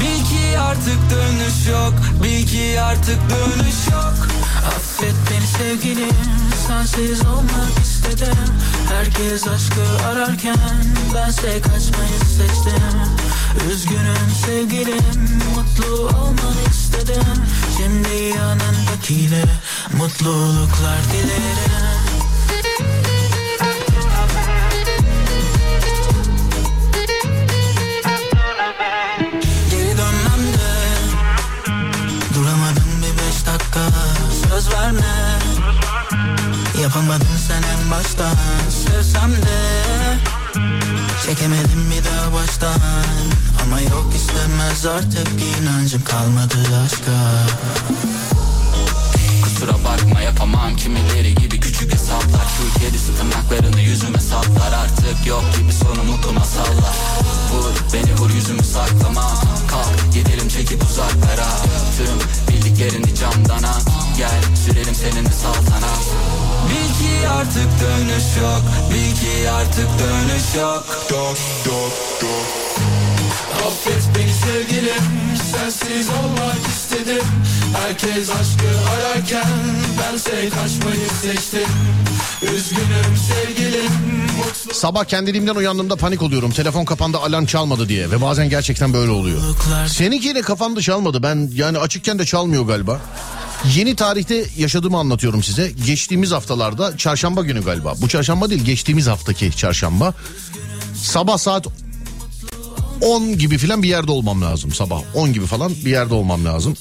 Bil 0.00 0.21
ki 0.52 0.58
artık 0.58 0.98
dönüş 1.10 1.66
yok. 1.70 1.94
Bil 2.22 2.46
ki 2.46 2.80
artık 2.80 3.18
dönüş 3.30 3.86
yok. 3.92 4.28
Affet 4.66 5.14
beni 5.30 5.46
sevgilim 5.46 6.16
Sensiz 6.66 7.26
olmak 7.26 7.78
istedim. 7.82 8.36
Herkes 8.92 9.48
aşkı 9.48 10.06
ararken 10.06 10.56
Bense 11.14 11.60
kaçmayı 11.60 12.18
seçtim. 12.36 12.98
Üzgünüm 13.72 14.30
sevgilim 14.46 15.40
Mutlu 15.54 15.94
olmanı 15.94 16.62
istedim. 16.70 17.24
Şimdi 17.76 18.36
yanındakiyle 18.38 19.44
Mutluluklar 19.92 20.98
dilerim 21.12 22.01
Söz 34.62 34.72
verme. 34.72 35.00
Yapamadın 36.82 37.36
sen 37.48 37.62
en 37.62 37.90
baştan. 37.90 38.36
Sevsem 38.70 39.32
de 39.32 39.58
Çekemedim 41.26 41.90
bir 41.90 42.04
daha 42.04 42.32
baştan. 42.32 42.80
Ama 43.62 43.80
yok 43.80 44.12
istemez 44.14 44.86
artık 44.86 45.28
inancım 45.60 46.04
kalmadı 46.04 46.56
aşka. 46.84 47.12
Kusura 49.42 49.84
bakma 49.84 50.20
yapamam. 50.20 50.76
Kimileri 50.76 51.34
gibi 51.34 51.60
küçük 51.60 51.94
hesaplar. 51.94 52.46
Şu 52.56 52.80
kedisi 52.80 53.12
tırnaklarını 53.16 53.80
yüzüme 53.80 54.18
saplar. 54.18 54.72
Artık 54.72 55.26
yok 55.26 55.44
gibi 55.58 55.72
sonu 55.72 56.04
mutlu 56.04 56.32
masallar 56.32 56.96
Vur 57.52 57.72
beni 57.92 58.14
vur 58.14 58.30
yüzümü 58.30 58.64
saklama. 58.64 59.34
Kalk 59.68 60.12
gidelim 60.14 60.48
çekip 60.48 60.82
uzaklara. 60.90 61.48
Tüm 61.96 62.54
bildiklerini 62.54 63.14
camdan 63.14 63.62
at 63.62 63.91
Gel 64.16 64.56
sürelim 64.66 64.94
seninle 64.94 65.30
saltanat 65.30 66.04
Bil 66.68 66.88
ki 66.98 67.28
artık 67.28 67.68
dönüş 67.80 68.24
yok 68.42 68.62
Bil 68.90 69.14
ki 69.16 69.50
artık 69.50 69.88
dönüş 69.98 70.54
yok 70.62 70.84
Yok 71.10 71.36
yok 71.66 71.92
yok 72.22 72.46
Affet 73.66 74.02
beni 74.18 74.32
sevgilim 74.32 75.02
sensiz 75.52 76.08
olmak 76.08 76.66
istedim 76.76 77.24
Herkes 77.76 78.30
aşkı 78.30 78.68
ararken 78.90 79.50
bense 80.00 80.48
kaçmayı 80.48 81.08
seçtim 81.22 81.68
Üzgünüm 82.42 83.16
sevgilim 83.28 83.92
mutlu 84.38 84.74
Sabah 84.74 85.04
kendiliğimden 85.04 85.54
uyandığımda 85.54 85.96
panik 85.96 86.22
oluyorum. 86.22 86.50
Telefon 86.50 86.84
kapandı 86.84 87.18
alarm 87.18 87.46
çalmadı 87.46 87.88
diye 87.88 88.10
ve 88.10 88.20
bazen 88.22 88.48
gerçekten 88.48 88.92
böyle 88.92 89.10
oluyor. 89.10 89.40
Seninki 89.86 90.28
yine 90.28 90.40
kafanda 90.40 90.80
çalmadı. 90.80 91.22
Ben 91.22 91.50
yani 91.54 91.78
açıkken 91.78 92.18
de 92.18 92.24
çalmıyor 92.24 92.66
galiba. 92.66 93.00
Yeni 93.64 93.96
tarihte 93.96 94.44
yaşadığımı 94.58 94.98
anlatıyorum 94.98 95.42
size. 95.42 95.72
Geçtiğimiz 95.86 96.32
haftalarda 96.32 96.96
çarşamba 96.96 97.42
günü 97.42 97.64
galiba. 97.64 97.94
Bu 98.02 98.08
çarşamba 98.08 98.50
değil 98.50 98.64
geçtiğimiz 98.64 99.06
haftaki 99.06 99.56
çarşamba. 99.56 100.14
Sabah 100.94 101.38
saat 101.38 101.66
10 103.00 103.38
gibi 103.38 103.58
falan 103.58 103.82
bir 103.82 103.88
yerde 103.88 104.10
olmam 104.10 104.42
lazım 104.42 104.72
sabah 104.72 105.02
10 105.14 105.32
gibi 105.32 105.46
falan 105.46 105.70
bir 105.70 105.90
yerde 105.90 106.14
olmam 106.14 106.44
lazım. 106.44 106.76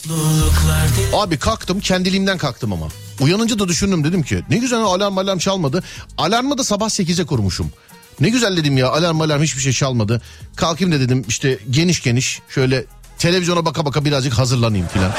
Abi 1.13 1.37
kalktım 1.37 1.79
kendiliğimden 1.79 2.37
kalktım 2.37 2.73
ama. 2.73 2.87
Uyanınca 3.19 3.59
da 3.59 3.67
düşündüm 3.67 4.03
dedim 4.03 4.23
ki 4.23 4.43
ne 4.49 4.57
güzel 4.57 4.79
alarm 4.79 5.17
alarm 5.17 5.37
çalmadı. 5.37 5.83
Alarmı 6.17 6.57
da 6.57 6.63
sabah 6.63 6.89
8'e 6.89 7.25
kurmuşum. 7.25 7.71
Ne 8.19 8.29
güzel 8.29 8.57
dedim 8.57 8.77
ya 8.77 8.89
alarm 8.89 9.21
alarm 9.21 9.41
hiçbir 9.43 9.61
şey 9.61 9.73
çalmadı. 9.73 10.21
Kalkayım 10.55 10.93
da 10.93 10.99
dedim 10.99 11.25
işte 11.27 11.59
geniş 11.69 12.03
geniş 12.03 12.39
şöyle 12.49 12.85
televizyona 13.17 13.65
baka 13.65 13.85
baka 13.85 14.05
birazcık 14.05 14.33
hazırlanayım 14.33 14.87
filan. 14.87 15.11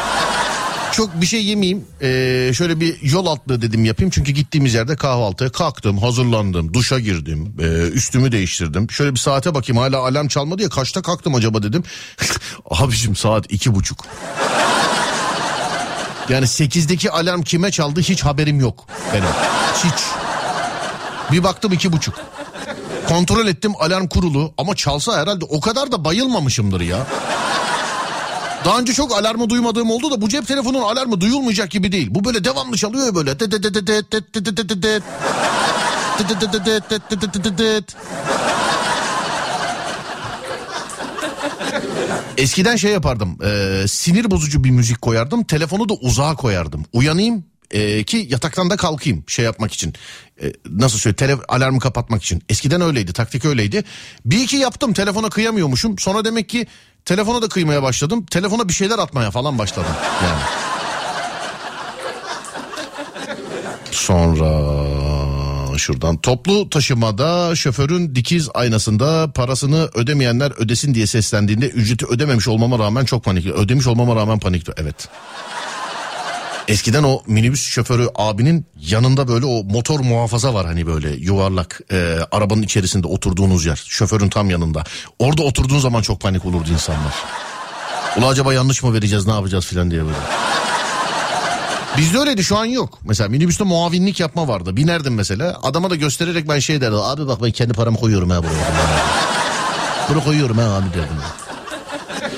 Çok 0.93 1.21
bir 1.21 1.27
şey 1.27 1.45
yemeyeyim. 1.45 1.85
Ee, 2.03 2.53
şöyle 2.55 2.81
bir 2.81 3.03
yol 3.03 3.27
atlığı 3.27 3.63
dedim 3.63 3.85
yapayım. 3.85 4.11
Çünkü 4.11 4.33
gittiğimiz 4.33 4.75
yerde 4.75 4.97
kahvaltıya 4.97 5.53
kalktım, 5.53 5.99
hazırlandım, 5.99 6.75
duşa 6.75 6.99
girdim, 6.99 7.55
ee, 7.61 7.65
üstümü 7.89 8.33
değiştirdim. 8.33 8.91
Şöyle 8.91 9.15
bir 9.15 9.19
saate 9.19 9.55
bakayım 9.55 9.83
hala 9.83 9.99
alarm 9.99 10.29
çalmadı 10.29 10.63
ya 10.63 10.69
kaçta 10.69 11.03
kalktım 11.03 11.35
acaba 11.35 11.63
dedim. 11.63 11.83
Abicim 12.71 13.17
saat 13.17 13.53
iki 13.53 13.75
buçuk. 13.75 14.05
Yani 16.29 16.47
sekizdeki 16.47 17.11
alarm 17.11 17.43
kime 17.43 17.71
çaldı 17.71 18.01
hiç 18.01 18.23
haberim 18.23 18.61
yok 18.61 18.87
benim. 19.13 19.29
Hiç. 19.85 20.05
Bir 21.33 21.45
baktım 21.45 21.73
iki 21.73 21.93
buçuk. 21.93 22.15
Kontrol 23.09 23.47
ettim 23.47 23.73
alarm 23.81 24.07
kurulu 24.07 24.55
ama 24.59 24.75
çalsa 24.75 25.21
herhalde 25.21 25.45
o 25.45 25.61
kadar 25.61 25.93
da 25.93 26.05
bayılmamışımdır 26.05 26.81
ya. 26.81 27.07
Daha 28.65 28.79
önce 28.79 28.93
çok 28.93 29.13
alarmı 29.13 29.51
duymadığım 29.51 29.91
oldu 29.91 30.11
da 30.11 30.21
bu 30.21 30.29
cep 30.29 30.47
telefonunun 30.47 30.83
alarmı 30.83 31.21
duyulmayacak 31.21 31.71
gibi 31.71 31.93
değil. 31.93 32.09
Bu 32.11 32.25
böyle 32.25 32.45
devamlı 32.45 32.77
çalıyor 32.77 33.15
böyle. 33.15 33.31
Eskiden 42.37 42.77
şey 42.77 42.93
yapardım. 42.93 43.39
E, 43.45 43.85
sinir 43.89 44.31
bozucu 44.31 44.65
bir 44.65 44.71
müzik 44.71 45.03
koyardım. 45.03 45.45
Telefonu 45.45 45.89
da 45.89 45.95
uzağa 45.95 46.35
koyardım. 46.35 46.85
Uyanayım 46.93 47.45
e, 47.71 48.05
ki 48.05 48.27
yataktan 48.31 48.71
da 48.71 48.77
kalkayım 48.77 49.25
şey 49.27 49.45
yapmak 49.45 49.73
için. 49.73 49.95
E, 50.43 50.53
nasıl 50.71 50.99
söyle 50.99 51.17
tele, 51.17 51.37
alarmı 51.49 51.81
kapatmak 51.81 52.23
için. 52.23 52.43
Eskiden 52.49 52.81
öyleydi 52.81 53.13
taktik 53.13 53.45
öyleydi. 53.45 53.85
Bir 54.25 54.41
iki 54.41 54.57
yaptım 54.57 54.93
telefona 54.93 55.31
kıyamıyormuşum. 55.31 55.99
Sonra 55.99 56.25
demek 56.25 56.49
ki 56.49 56.67
telefona 57.05 57.43
da 57.43 57.49
kıymaya 57.49 57.83
başladım. 57.83 58.27
Telefona 58.31 58.69
bir 58.69 58.75
şeyler 58.75 58.99
atmaya 58.99 59.31
falan 59.31 59.59
başladım 59.59 59.93
yani. 60.25 60.43
Sonra 63.91 64.83
şuradan 65.79 66.17
toplu 66.17 66.71
taşımada 66.71 67.57
şoförün 67.57 68.15
dikiz 68.15 68.49
aynasında 68.55 69.33
parasını 69.33 69.89
ödemeyenler 69.95 70.51
ödesin 70.51 70.95
diye 70.95 71.07
seslendiğinde 71.07 71.69
ücreti 71.69 72.07
ödememiş 72.07 72.49
olmama 72.49 72.79
rağmen 72.79 73.05
çok 73.05 73.25
panikli. 73.25 73.53
Ödemiş 73.53 73.87
olmama 73.87 74.17
rağmen 74.17 74.39
panikli. 74.39 74.73
Evet. 74.77 75.09
Eskiden 76.69 77.03
o 77.03 77.23
minibüs 77.27 77.69
şoförü 77.69 78.09
abinin 78.15 78.67
yanında 78.81 79.29
böyle 79.29 79.47
o 79.47 79.65
motor 79.65 80.01
muhafaza 80.01 80.55
var 80.55 80.67
hani 80.67 80.87
böyle 80.87 81.11
yuvarlak 81.11 81.81
e, 81.93 82.19
arabanın 82.33 82.63
içerisinde 82.63 83.07
oturduğunuz 83.07 83.67
yer. 83.67 83.85
Şoförün 83.89 84.29
tam 84.29 84.51
yanında. 84.51 84.85
Orada 85.19 85.43
oturduğun 85.43 85.79
zaman 85.79 86.03
çok 86.03 86.21
panik 86.21 86.45
olurdu 86.45 86.69
insanlar. 86.73 87.15
Ula 88.19 88.27
acaba 88.27 88.55
yanlış 88.55 88.83
mı 88.83 88.95
vereceğiz 88.95 89.27
ne 89.27 89.33
yapacağız 89.33 89.67
filan 89.67 89.91
diye 89.91 90.03
böyle. 90.03 90.17
Bizde 91.97 92.19
öyleydi 92.19 92.45
şu 92.45 92.59
an 92.59 92.65
yok. 92.65 92.99
Mesela 93.05 93.29
minibüste 93.29 93.65
muavinlik 93.65 94.21
yapma 94.21 94.49
vardı. 94.49 94.77
Binerdim 94.77 95.15
mesela. 95.15 95.61
Adama 95.63 95.91
da 95.91 95.97
göstererek 95.97 96.49
ben 96.49 96.59
şey 96.59 96.81
derdim. 96.81 96.99
Abi 96.99 97.27
bak 97.27 97.43
ben 97.43 97.51
kendi 97.51 97.73
paramı 97.73 97.97
koyuyorum 97.97 98.31
ha 98.31 98.39
buraya. 98.43 98.67
Bunu 100.09 100.25
koyuyorum 100.25 100.59
ha 100.59 100.65
abi 100.65 100.87
derdim. 100.95 101.17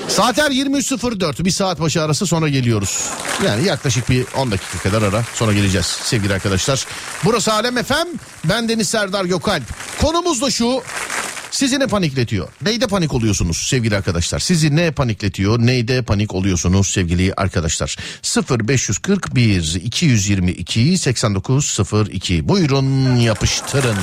Saatler 0.09 0.51
23.04 0.51 1.45
bir 1.45 1.51
saat 1.51 1.81
başı 1.81 2.01
arası 2.01 2.27
sonra 2.27 2.49
geliyoruz. 2.49 3.09
Yani 3.45 3.67
yaklaşık 3.67 4.09
bir 4.09 4.25
10 4.37 4.51
dakika 4.51 4.79
kadar 4.79 5.01
ara 5.01 5.23
sonra 5.33 5.53
geleceğiz 5.53 5.85
sevgili 5.85 6.33
arkadaşlar. 6.33 6.85
Burası 7.25 7.53
Alem 7.53 7.83
FM 7.83 8.07
ben 8.45 8.69
Deniz 8.69 8.89
Serdar 8.89 9.25
Gökalp. 9.25 9.63
Konumuz 10.01 10.41
da 10.41 10.51
şu 10.51 10.81
sizi 11.51 11.79
ne 11.79 11.87
panikletiyor? 11.87 12.47
Neyde 12.61 12.87
panik 12.87 13.13
oluyorsunuz 13.13 13.57
sevgili 13.57 13.97
arkadaşlar? 13.97 14.39
Sizi 14.39 14.75
ne 14.75 14.91
panikletiyor? 14.91 15.59
Neyde 15.59 16.01
panik 16.01 16.35
oluyorsunuz 16.35 16.87
sevgili 16.87 17.33
arkadaşlar? 17.37 17.97
0541 18.59 19.81
222 19.83 20.97
8902 20.97 22.47
buyurun 22.47 23.15
yapıştırın. 23.15 23.97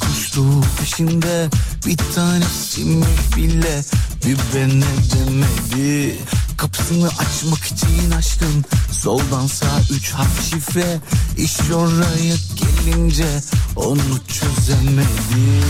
Koştu 0.00 0.44
peşinde 0.80 1.48
Bir 1.86 1.96
tanesi 2.14 2.84
mi 2.84 3.06
bile 3.36 3.82
Bir 4.26 4.38
bene 4.54 4.84
demedi? 5.14 6.16
Kapısını 6.56 7.08
açmak 7.08 7.64
için 7.64 8.10
açtım 8.10 8.64
Soldan 8.92 9.46
sağ 9.46 9.80
üç 9.90 10.12
harf 10.12 10.50
şifre. 10.50 11.00
İş 11.36 11.70
oraya 11.74 12.34
gelince 12.56 13.40
Onu 13.76 14.18
çözemedim. 14.28 15.62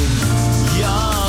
Yağdım 0.82 1.27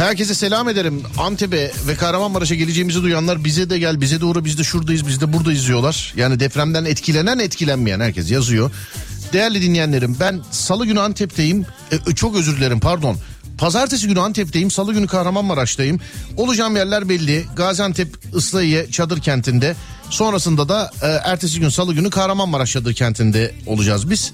Herkese 0.00 0.34
selam 0.34 0.68
ederim. 0.68 1.02
Antep'e 1.18 1.72
ve 1.86 1.94
Kahramanmaraş'a 1.94 2.54
geleceğimizi 2.54 3.02
duyanlar 3.02 3.44
bize 3.44 3.70
de 3.70 3.78
gel, 3.78 4.00
bize 4.00 4.20
de 4.20 4.24
uğra, 4.24 4.44
biz 4.44 4.58
de 4.58 4.64
şuradayız, 4.64 5.06
biz 5.06 5.20
de 5.20 5.32
buradayız 5.32 5.66
diyorlar. 5.66 6.14
Yani 6.16 6.40
depremden 6.40 6.84
etkilenen, 6.84 7.38
etkilenmeyen 7.38 8.00
herkes 8.00 8.30
yazıyor. 8.30 8.70
Değerli 9.32 9.62
dinleyenlerim 9.62 10.16
ben 10.20 10.40
salı 10.50 10.86
günü 10.86 11.00
Antep'teyim. 11.00 11.66
E, 11.92 12.14
çok 12.14 12.36
özür 12.36 12.56
dilerim 12.56 12.80
pardon. 12.80 13.16
Pazartesi 13.58 14.08
günü 14.08 14.20
Antep'teyim, 14.20 14.70
salı 14.70 14.92
günü 14.92 15.06
Kahramanmaraş'tayım. 15.06 16.00
Olacağım 16.36 16.76
yerler 16.76 17.08
belli. 17.08 17.44
Gaziantep 17.56 18.16
Islahiye 18.36 18.90
Çadır 18.90 19.20
Kenti'nde. 19.20 19.76
Sonrasında 20.10 20.68
da 20.68 20.90
e, 21.02 21.06
ertesi 21.06 21.60
gün 21.60 21.68
salı 21.68 21.94
günü 21.94 22.10
Kahramanmaraş 22.10 22.72
Çadır 22.72 22.94
Kenti'nde 22.94 23.54
olacağız 23.66 24.10
biz. 24.10 24.32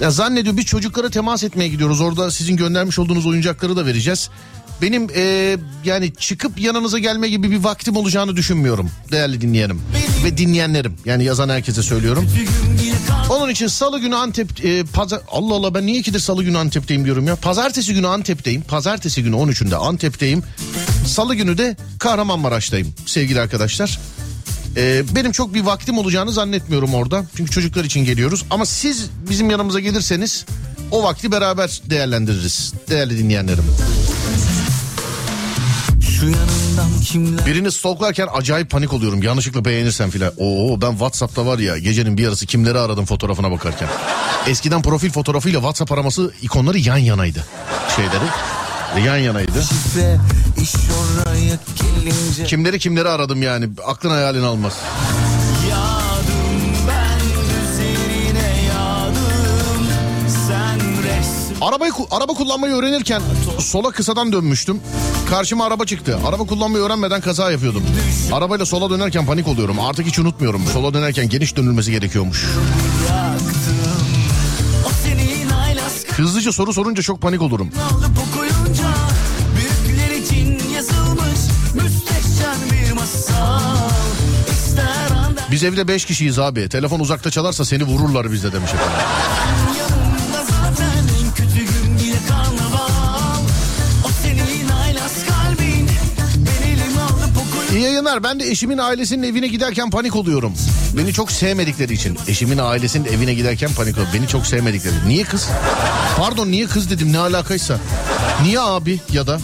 Ya 0.00 0.10
zannediyor 0.10 0.56
biz 0.56 0.64
çocuklara 0.64 1.10
temas 1.10 1.44
etmeye 1.44 1.68
gidiyoruz. 1.68 2.00
Orada 2.00 2.30
sizin 2.30 2.56
göndermiş 2.56 2.98
olduğunuz 2.98 3.26
oyuncakları 3.26 3.76
da 3.76 3.86
vereceğiz. 3.86 4.30
Benim 4.82 5.06
e, 5.16 5.56
yani 5.84 6.14
çıkıp 6.14 6.60
yanınıza 6.60 6.98
gelme 6.98 7.28
gibi 7.28 7.50
bir 7.50 7.64
vaktim 7.64 7.96
olacağını 7.96 8.36
düşünmüyorum 8.36 8.90
değerli 9.12 9.40
dinleyenim 9.40 9.82
ve 10.24 10.38
dinleyenlerim. 10.38 10.96
Yani 11.04 11.24
yazan 11.24 11.48
herkese 11.48 11.82
söylüyorum. 11.82 12.30
Onun 13.30 13.50
için 13.50 13.66
salı 13.66 13.98
günü 13.98 14.16
Antep 14.16 14.64
e, 14.64 14.84
pazar 14.84 15.20
Allah 15.30 15.54
Allah 15.54 15.74
ben 15.74 15.86
niye 15.86 15.98
ikidir 15.98 16.18
salı 16.18 16.44
günü 16.44 16.58
Antep'teyim 16.58 17.04
diyorum 17.04 17.26
ya. 17.26 17.36
Pazartesi 17.36 17.94
günü 17.94 18.06
Antep'teyim. 18.06 18.62
Pazartesi 18.62 19.22
günü 19.22 19.36
13'ünde 19.36 19.76
Antep'teyim. 19.76 20.42
Salı 21.06 21.34
günü 21.34 21.58
de 21.58 21.76
Kahramanmaraş'tayım 21.98 22.94
sevgili 23.06 23.40
arkadaşlar. 23.40 23.98
Ee, 24.76 25.02
benim 25.14 25.32
çok 25.32 25.54
bir 25.54 25.60
vaktim 25.60 25.98
olacağını 25.98 26.32
zannetmiyorum 26.32 26.94
orada. 26.94 27.24
Çünkü 27.36 27.50
çocuklar 27.50 27.84
için 27.84 28.04
geliyoruz. 28.04 28.44
Ama 28.50 28.66
siz 28.66 29.10
bizim 29.30 29.50
yanımıza 29.50 29.80
gelirseniz 29.80 30.44
o 30.90 31.02
vakti 31.02 31.32
beraber 31.32 31.82
değerlendiririz. 31.90 32.72
Değerli 32.90 33.18
dinleyenlerim. 33.18 33.64
Kimler 37.04 37.46
Birini 37.46 37.72
stalklarken 37.72 38.28
acayip 38.34 38.70
panik 38.70 38.92
oluyorum. 38.92 39.22
Yanlışlıkla 39.22 39.64
beğenirsem 39.64 40.10
filan. 40.10 40.32
Oo 40.38 40.80
ben 40.80 40.90
Whatsapp'ta 40.90 41.46
var 41.46 41.58
ya 41.58 41.78
gecenin 41.78 42.18
bir 42.18 42.22
yarısı 42.22 42.46
kimleri 42.46 42.78
aradım 42.78 43.04
fotoğrafına 43.04 43.50
bakarken. 43.50 43.88
Eskiden 44.46 44.82
profil 44.82 45.10
fotoğrafıyla 45.10 45.58
WhatsApp 45.58 45.92
araması 45.92 46.32
ikonları 46.42 46.78
yan 46.78 46.96
yanaydı. 46.96 47.44
Şeyleri 47.96 48.24
yan 49.06 49.16
yanaydı. 49.16 49.62
şifre 49.62 50.18
gelince 51.76 52.44
Kimleri 52.44 52.78
kimleri 52.78 53.08
aradım 53.08 53.42
yani. 53.42 53.68
Aklın 53.86 54.10
hayalin 54.10 54.42
almaz. 54.42 54.72
Arabayı 61.60 61.92
araba 62.10 62.34
kullanmayı 62.34 62.74
öğrenirken 62.74 63.22
sola 63.58 63.90
kısadan 63.90 64.32
dönmüştüm. 64.32 64.80
Karşıma 65.30 65.64
araba 65.66 65.84
çıktı. 65.84 66.18
Araba 66.26 66.44
kullanmayı 66.44 66.84
öğrenmeden 66.84 67.20
kaza 67.20 67.50
yapıyordum. 67.50 67.82
Arabayla 68.32 68.66
sola 68.66 68.90
dönerken 68.90 69.26
panik 69.26 69.48
oluyorum. 69.48 69.80
Artık 69.80 70.06
hiç 70.06 70.18
unutmuyorum. 70.18 70.62
Sola 70.72 70.94
dönerken 70.94 71.28
geniş 71.28 71.56
dönülmesi 71.56 71.90
gerekiyormuş. 71.90 72.44
Hızlıca 76.16 76.52
soru 76.52 76.72
sorunca 76.72 77.02
çok 77.02 77.20
panik 77.20 77.42
olurum. 77.42 77.70
Biz 85.50 85.64
evde 85.64 85.88
5 85.88 86.04
kişiyiz 86.04 86.38
abi. 86.38 86.68
Telefon 86.68 87.00
uzakta 87.00 87.30
çalarsa 87.30 87.64
seni 87.64 87.84
vururlar 87.84 88.32
bizde 88.32 88.52
demiş 88.52 88.70
efendim. 88.74 88.92
Yayınlar. 98.04 98.22
Ben 98.24 98.40
de 98.40 98.50
eşimin 98.50 98.78
ailesinin 98.78 99.22
evine 99.22 99.46
giderken 99.48 99.90
panik 99.90 100.16
oluyorum. 100.16 100.54
Beni 100.96 101.12
çok 101.12 101.32
sevmedikleri 101.32 101.92
için. 101.92 102.18
Eşimin 102.28 102.58
ailesinin 102.58 103.04
evine 103.04 103.34
giderken 103.34 103.70
panik 103.76 103.94
oluyorum. 103.94 104.14
Beni 104.14 104.28
çok 104.28 104.46
sevmedikleri. 104.46 104.94
Niye 105.06 105.24
kız? 105.24 105.48
Pardon 106.16 106.50
niye 106.50 106.66
kız 106.66 106.90
dedim 106.90 107.12
ne 107.12 107.18
alakaysa. 107.18 107.78
Niye 108.42 108.60
abi 108.60 109.00
ya 109.12 109.26
da? 109.26 109.38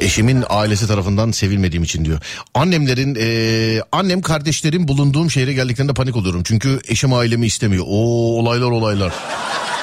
Eşimin 0.00 0.44
ailesi 0.48 0.86
tarafından 0.86 1.30
sevilmediğim 1.30 1.82
için 1.82 2.04
diyor. 2.04 2.20
Annemlerin, 2.54 3.14
eee, 3.14 3.82
annem 3.92 4.22
kardeşlerim 4.22 4.88
bulunduğum 4.88 5.30
şehre 5.30 5.52
geldiklerinde 5.52 5.94
panik 5.94 6.16
oluyorum. 6.16 6.42
Çünkü 6.44 6.80
eşim 6.88 7.12
ailemi 7.12 7.46
istemiyor. 7.46 7.84
Oo 7.88 8.38
olaylar 8.38 8.70
olaylar. 8.70 9.12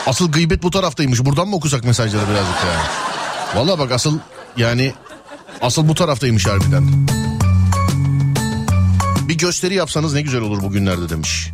Asıl 0.07 0.31
gıybet 0.31 0.63
bu 0.63 0.71
taraftaymış. 0.71 1.25
Buradan 1.25 1.47
mı 1.47 1.55
okusak 1.55 1.83
mesajları 1.83 2.29
birazcık 2.29 2.55
yani? 2.65 2.87
Valla 3.55 3.79
bak 3.79 3.91
asıl 3.91 4.19
yani 4.57 4.93
asıl 5.61 5.87
bu 5.87 5.95
taraftaymış 5.95 6.47
harbiden. 6.47 7.07
Bir 9.27 9.37
gösteri 9.37 9.73
yapsanız 9.75 10.13
ne 10.13 10.21
güzel 10.21 10.41
olur 10.41 10.61
bugünlerde 10.61 11.09
demiş. 11.09 11.49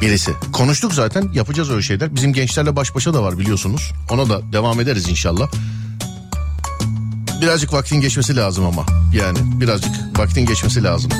Birisi. 0.00 0.32
Konuştuk 0.52 0.94
zaten 0.94 1.28
yapacağız 1.34 1.70
öyle 1.70 1.82
şeyler. 1.82 2.14
Bizim 2.14 2.32
gençlerle 2.32 2.76
baş 2.76 2.94
başa 2.94 3.14
da 3.14 3.22
var 3.22 3.38
biliyorsunuz. 3.38 3.92
Ona 4.10 4.28
da 4.28 4.52
devam 4.52 4.80
ederiz 4.80 5.08
inşallah. 5.08 5.48
Birazcık 7.40 7.72
vaktin 7.72 8.00
geçmesi 8.00 8.36
lazım 8.36 8.66
ama. 8.66 8.86
Yani 9.12 9.38
birazcık 9.60 10.18
vaktin 10.18 10.46
geçmesi 10.46 10.84
lazım. 10.84 11.10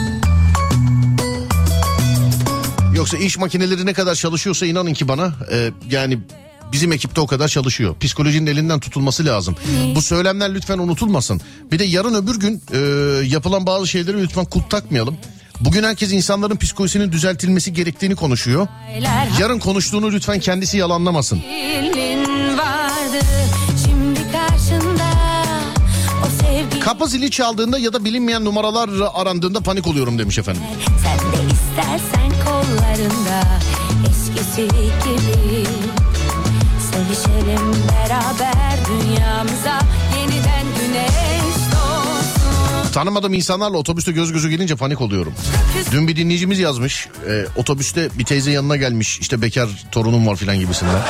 Yoksa 2.97 3.17
iş 3.17 3.39
makineleri 3.39 3.87
ne 3.87 3.93
kadar 3.93 4.15
çalışıyorsa 4.15 4.67
inanın 4.67 4.93
ki 4.95 5.09
bana 5.09 5.33
e, 5.53 5.71
yani 5.91 6.19
bizim 6.73 6.93
ekipte 6.93 7.21
o 7.21 7.27
kadar 7.27 7.49
çalışıyor. 7.49 7.97
Psikolojinin 8.01 8.47
elinden 8.47 8.81
tutulması 8.81 9.25
lazım. 9.27 9.57
Bu 9.95 10.03
söylemler 10.03 10.55
lütfen 10.55 10.79
unutulmasın. 10.79 11.41
Bir 11.73 11.79
de 11.79 11.85
yarın 11.85 12.15
öbür 12.15 12.41
gün 12.41 12.63
e, 12.73 12.79
yapılan 13.27 13.67
bazı 13.67 13.87
şeyleri 13.87 14.23
lütfen 14.23 14.45
kut 14.45 14.71
takmayalım. 14.71 15.17
Bugün 15.61 15.83
herkes 15.83 16.13
insanların 16.13 16.57
psikolojisinin 16.57 17.13
düzeltilmesi 17.13 17.73
gerektiğini 17.73 18.15
konuşuyor. 18.17 18.69
Yarın 19.41 19.59
konuştuğunu 19.59 20.13
lütfen 20.13 20.41
kendisi 20.41 20.79
yalanlamasın. 20.79 21.43
Kapı 26.81 27.07
zili 27.07 27.31
çaldığında 27.31 27.79
ya 27.79 27.93
da 27.93 28.05
bilinmeyen 28.05 28.45
numaralar 28.45 28.91
arandığında 29.15 29.61
panik 29.61 29.87
oluyorum 29.87 30.19
demiş 30.19 30.39
efendim. 30.39 30.63
sen 31.03 31.19
de 31.19 31.53
istersen 31.53 32.26
kollarında 32.77 33.43
eskisi 34.11 34.63
gibi 34.67 35.67
sevişelim 36.93 37.73
beraber 37.89 38.79
dünyamıza 38.89 39.81
yeniden 40.19 40.67
güneş 40.81 41.57
doğsun. 41.73 42.93
Tanımadığım 42.93 43.35
insanlarla 43.35 43.77
otobüste 43.77 44.13
göz 44.13 44.33
göze 44.33 44.49
gelince 44.49 44.77
panik 44.77 45.01
oluyorum. 45.01 45.35
Dün 45.93 46.09
bir 46.09 46.17
dinleyicimiz 46.17 46.59
yazmış. 46.59 47.09
e, 47.29 47.47
otobüste 47.57 48.09
bir 48.19 48.25
teyze 48.25 48.51
yanına 48.51 48.77
gelmiş. 48.77 49.19
işte 49.21 49.43
bekar 49.43 49.69
torunum 49.93 50.27
var 50.27 50.37
filan 50.37 50.59
gibisinden. 50.59 51.03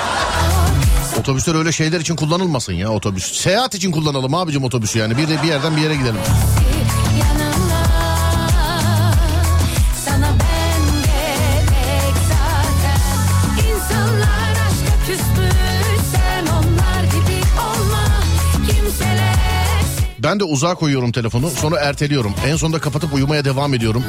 Otobüsler 1.20 1.54
öyle 1.54 1.72
şeyler 1.72 2.00
için 2.00 2.16
kullanılmasın 2.16 2.72
ya 2.72 2.90
otobüs. 2.90 3.40
Seyahat 3.40 3.74
için 3.74 3.92
kullanalım 3.92 4.34
abicim 4.34 4.64
otobüsü 4.64 4.98
yani. 4.98 5.16
Bir 5.16 5.28
de 5.28 5.42
bir 5.42 5.48
yerden 5.48 5.76
bir 5.76 5.82
yere 5.82 5.94
gidelim. 5.96 6.16
Ben 20.26 20.40
de 20.40 20.44
uzağa 20.44 20.74
koyuyorum 20.74 21.12
telefonu 21.12 21.50
sonra 21.50 21.80
erteliyorum. 21.80 22.34
En 22.46 22.56
sonunda 22.56 22.78
kapatıp 22.78 23.14
uyumaya 23.14 23.44
devam 23.44 23.74
ediyorum. 23.74 24.04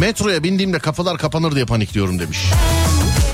Metroya 0.00 0.42
bindiğimde 0.42 0.78
kapılar 0.78 1.18
kapanır 1.18 1.54
diye 1.54 1.64
panikliyorum 1.64 2.18
demiş. 2.18 2.38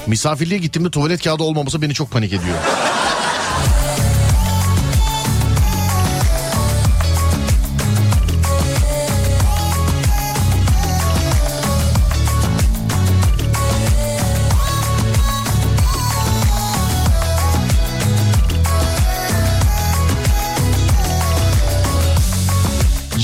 Misafirliğe 0.06 0.60
gittiğimde 0.60 0.90
tuvalet 0.90 1.24
kağıdı 1.24 1.42
olmaması 1.42 1.82
beni 1.82 1.94
çok 1.94 2.10
panik 2.10 2.32
ediyor. 2.32 2.56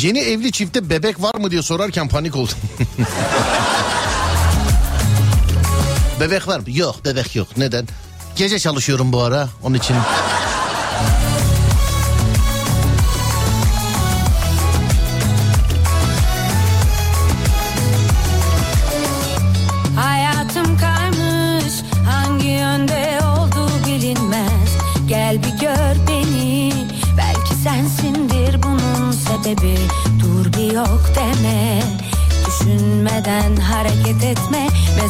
Yeni 0.03 0.19
evli 0.19 0.53
çifte 0.53 0.91
bebek 0.91 1.23
var 1.23 1.35
mı 1.35 1.51
diye 1.51 1.63
sorarken 1.63 2.09
panik 2.09 2.37
oldum. 2.37 2.57
bebek 6.21 6.49
var 6.49 6.59
mı? 6.59 6.65
Yok 6.69 7.05
bebek 7.05 7.37
yok. 7.37 7.49
Neden? 7.57 7.89
Gece 8.37 8.59
çalışıyorum 8.59 9.13
bu 9.13 9.23
ara 9.23 9.49
onun 9.63 9.75
için. 9.75 9.97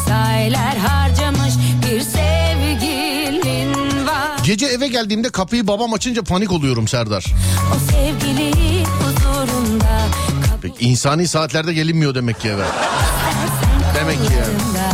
Mesailer 0.09 0.77
harcamış 0.77 1.53
bir 1.85 2.01
sevgilin 2.01 3.73
var 4.07 4.39
Gece 4.43 4.65
eve 4.65 4.87
geldiğimde 4.87 5.29
kapıyı 5.29 5.67
babam 5.67 5.93
açınca 5.93 6.23
panik 6.23 6.51
oluyorum 6.51 6.87
Serdar. 6.87 7.25
O 7.75 7.91
sevgili 7.91 8.51
huzurunda 8.85 10.01
Peki, 10.61 10.85
insani 10.85 11.27
saatlerde 11.27 11.73
gelinmiyor 11.73 12.15
demek 12.15 12.39
ki 12.39 12.47
eve. 12.47 12.63
Demek 13.95 14.17
ki 14.27 14.33
yani. 14.33 14.88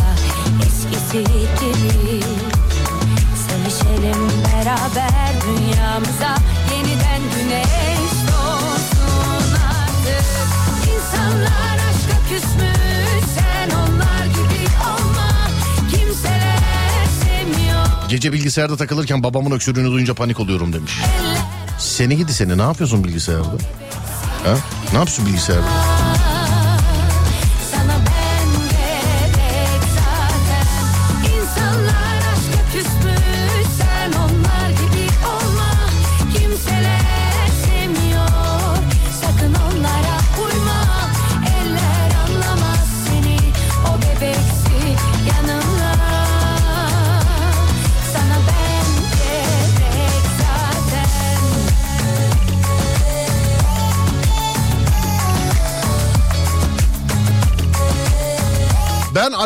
Gece 18.16 18.32
bilgisayarda 18.32 18.76
takılırken 18.76 19.22
babamın 19.22 19.50
öksürüğünü 19.50 19.90
duyunca 19.90 20.14
panik 20.14 20.40
oluyorum 20.40 20.72
demiş. 20.72 20.92
Seni 21.78 22.16
gidi 22.16 22.34
seni 22.34 22.58
ne 22.58 22.62
yapıyorsun 22.62 23.04
bilgisayarda? 23.04 23.56
Ha? 24.44 24.56
Ne 24.92 24.98
yapıyorsun 24.98 25.26
bilgisayarda? 25.26 25.95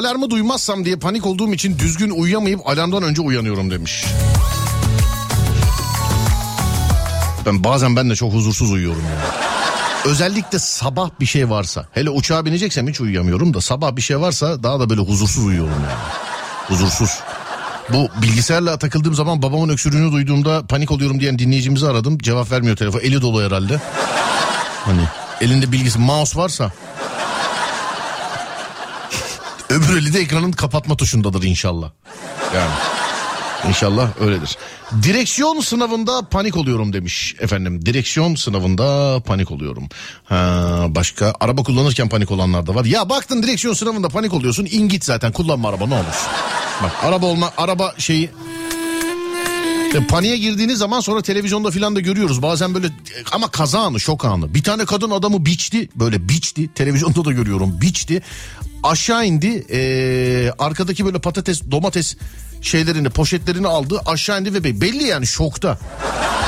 Alarmı 0.01 0.31
duymazsam 0.31 0.85
diye 0.85 0.97
panik 0.97 1.27
olduğum 1.27 1.53
için 1.55 1.79
düzgün 1.79 2.11
uyuyamayıp 2.11 2.69
alarmdan 2.69 3.03
önce 3.03 3.23
uyanıyorum 3.23 3.71
demiş. 3.71 4.05
Ben 7.47 7.65
bazen 7.65 7.97
ben 7.97 8.11
de 8.11 8.17
çok 8.17 8.33
huzursuz 8.33 8.73
uyuyorum 8.73 9.03
ya. 9.03 9.35
Özellikle 10.05 10.59
sabah 10.59 11.11
bir 11.21 11.27
şey 11.27 11.51
varsa. 11.51 11.87
Hele 11.93 12.11
uçağa 12.11 12.45
bineceksem 12.45 12.89
hiç 12.89 13.01
uyuyamıyorum 13.01 13.55
da 13.55 13.61
sabah 13.61 13.97
bir 13.97 14.03
şey 14.03 14.21
varsa 14.21 14.63
daha 14.63 14.81
da 14.81 14.91
böyle 14.91 15.01
huzursuz 15.01 15.47
uyuyorum 15.47 15.73
yani. 15.73 16.01
Huzursuz. 16.69 17.19
Bu 17.89 18.09
bilgisayarla 18.23 18.79
takıldığım 18.79 19.15
zaman 19.15 19.43
babamın 19.43 19.69
öksürüğünü 19.69 20.13
duyduğumda 20.13 20.67
panik 20.67 20.91
oluyorum 20.91 21.21
diyen 21.21 21.39
dinleyicimizi 21.39 21.87
aradım. 21.87 22.19
Cevap 22.19 22.53
vermiyor 22.53 22.77
telefon. 22.77 23.01
Eli 23.01 23.23
dolu 23.23 23.43
herhalde. 23.43 23.81
Hani 24.85 25.03
elinde 25.41 25.73
bilgisi 25.73 25.99
mouse 25.99 26.39
varsa 26.39 26.73
Öbür 29.71 29.97
eli 29.97 30.13
de 30.13 30.21
ekranın 30.21 30.53
kapatma 30.53 30.97
tuşundadır 30.97 31.43
inşallah. 31.43 31.91
Yani 32.55 32.71
inşallah 33.69 34.21
öyledir. 34.21 34.57
Direksiyon 35.03 35.61
sınavında 35.61 36.23
panik 36.29 36.57
oluyorum 36.57 36.93
demiş 36.93 37.35
efendim. 37.41 37.87
Direksiyon 37.87 38.35
sınavında 38.35 39.21
panik 39.27 39.51
oluyorum. 39.51 39.89
Ha, 40.25 40.87
başka 40.89 41.35
araba 41.41 41.63
kullanırken 41.63 42.09
panik 42.09 42.31
olanlar 42.31 42.67
da 42.67 42.75
var. 42.75 42.85
Ya 42.85 43.09
baktın 43.09 43.43
direksiyon 43.43 43.75
sınavında 43.75 44.09
panik 44.09 44.35
oluyorsun. 44.35 44.69
in 44.71 44.89
git 44.89 45.05
zaten 45.05 45.33
kullanma 45.33 45.69
araba 45.69 45.87
ne 45.87 45.95
olur. 45.95 46.29
Bak 46.83 46.93
araba 47.03 47.27
olma 47.27 47.53
araba 47.57 47.95
şeyi 47.99 48.31
e, 49.95 50.07
Paniğe 50.07 50.37
girdiğiniz 50.37 50.79
zaman 50.79 51.01
sonra 51.01 51.23
televizyonda 51.23 51.71
filan 51.71 51.97
da 51.97 52.01
görüyoruz. 52.01 52.43
Bazen 52.43 52.75
böyle 52.75 52.87
ama 53.33 53.49
kaza 53.51 53.81
anı, 53.81 54.01
şok 54.01 54.25
anı. 54.25 54.55
Bir 54.55 54.63
tane 54.63 54.85
kadın 54.85 55.11
adamı 55.11 55.47
biçti. 55.47 55.89
Böyle 55.97 56.29
biçti. 56.29 56.75
Televizyonda 56.75 57.25
da 57.25 57.33
görüyorum. 57.33 57.81
Biçti. 57.81 58.23
Aşağı 58.83 59.27
indi. 59.27 59.67
Ee, 59.71 60.53
arkadaki 60.59 61.05
böyle 61.07 61.19
patates, 61.19 61.63
domates 61.71 62.17
şeylerini, 62.63 63.11
poşetlerini 63.11 63.67
aldı. 63.69 64.01
Aşağı 64.07 64.41
indi 64.41 64.55
ve 64.55 64.65
be- 64.65 64.81
belli 64.81 65.05
yani 65.05 65.27
şokta. 65.27 65.79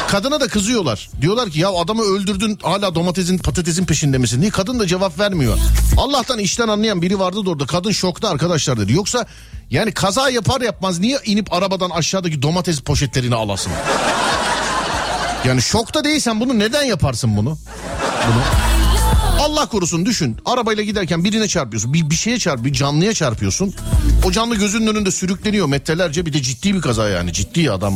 Kadına 0.09 0.41
da 0.41 0.49
kızıyorlar. 0.49 1.11
Diyorlar 1.20 1.51
ki 1.51 1.61
ya 1.61 1.68
adamı 1.70 2.03
öldürdün 2.03 2.59
hala 2.62 2.95
domatesin 2.95 3.39
patatesin 3.39 3.85
peşinde 3.85 4.18
misin 4.18 4.41
diye. 4.41 4.51
Kadın 4.51 4.80
da 4.80 4.87
cevap 4.87 5.18
vermiyor. 5.18 5.59
Allah'tan 5.97 6.39
işten 6.39 6.68
anlayan 6.68 7.03
biri 7.03 7.18
vardı 7.18 7.47
da 7.47 7.51
orada. 7.51 7.66
Kadın 7.66 7.91
şokta 7.91 8.28
arkadaşlar 8.28 8.80
dedi. 8.80 8.93
Yoksa 8.93 9.26
yani 9.70 9.93
kaza 9.93 10.30
yapar 10.30 10.61
yapmaz 10.61 10.99
niye 10.99 11.18
inip 11.24 11.53
arabadan 11.53 11.91
aşağıdaki 11.91 12.43
domates 12.43 12.80
poşetlerini 12.80 13.35
alasın? 13.35 13.72
Yani 15.45 15.62
şokta 15.62 16.05
değilsen 16.05 16.41
bunu 16.41 16.59
neden 16.59 16.83
yaparsın 16.83 17.37
bunu? 17.37 17.59
Bunu. 18.26 18.43
Allah 19.43 19.66
korusun 19.66 20.07
düşün. 20.07 20.36
Arabayla 20.45 20.82
giderken 20.82 21.24
birine 21.24 21.49
çarpıyorsun. 21.49 21.93
Bir, 21.95 22.11
bir 22.11 22.14
şeye 22.14 22.38
çarp, 22.38 22.64
bir 22.64 22.72
canlıya 22.72 23.14
çarpıyorsun. 23.14 23.74
O 24.24 24.32
canlı 24.32 24.57
gözünün 24.57 24.86
önünde 24.86 25.11
sürükleniyor 25.11 25.66
metrelerce. 25.66 26.26
Bir 26.26 26.32
de 26.32 26.43
ciddi 26.43 26.74
bir 26.74 26.80
kaza 26.80 27.09
yani. 27.09 27.32
Ciddi 27.32 27.70
adam. 27.70 27.95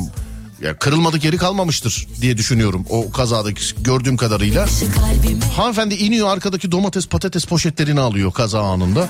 Ya 0.63 0.79
kırılmadık 0.79 1.25
yeri 1.25 1.37
kalmamıştır 1.37 2.07
diye 2.21 2.37
düşünüyorum 2.39 2.87
o 2.91 3.11
kazadaki 3.11 3.63
gördüğüm 3.83 4.17
kadarıyla. 4.17 4.67
Hanımefendi 5.57 5.95
iniyor 5.95 6.29
arkadaki 6.29 6.73
domates 6.73 7.07
patates 7.07 7.45
poşetlerini 7.45 8.01
alıyor 8.01 8.33
kaza 8.33 8.63
anında. 8.63 9.09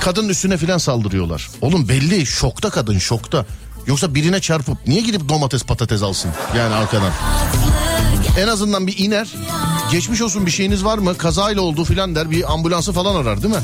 Kadının 0.00 0.28
üstüne 0.28 0.56
filan 0.56 0.78
saldırıyorlar. 0.78 1.48
Oğlum 1.60 1.88
belli 1.88 2.26
şokta 2.26 2.70
kadın 2.70 2.98
şokta. 2.98 3.46
Yoksa 3.86 4.14
birine 4.14 4.40
çarpıp 4.40 4.78
niye 4.86 5.00
gidip 5.00 5.28
domates 5.28 5.62
patates 5.64 6.02
alsın 6.02 6.30
yani 6.56 6.74
arkadan. 6.74 7.12
En 8.38 8.48
azından 8.48 8.86
bir 8.86 8.98
iner. 8.98 9.34
Geçmiş 9.90 10.22
olsun 10.22 10.46
bir 10.46 10.50
şeyiniz 10.50 10.84
var 10.84 10.98
mı? 10.98 11.18
Kazayla 11.18 11.62
oldu 11.62 11.84
filan 11.84 12.14
der. 12.14 12.30
Bir 12.30 12.52
ambulansı 12.52 12.92
falan 12.92 13.16
arar 13.16 13.42
değil 13.42 13.54
mi? 13.54 13.60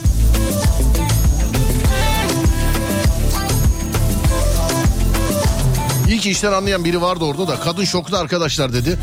İyi 6.08 6.18
ki 6.20 6.30
işten 6.30 6.52
anlayan 6.52 6.84
biri 6.84 7.02
vardı 7.02 7.24
orada 7.24 7.48
da 7.48 7.60
kadın 7.60 7.84
şokta 7.84 8.18
arkadaşlar 8.18 8.72
dedi. 8.72 8.98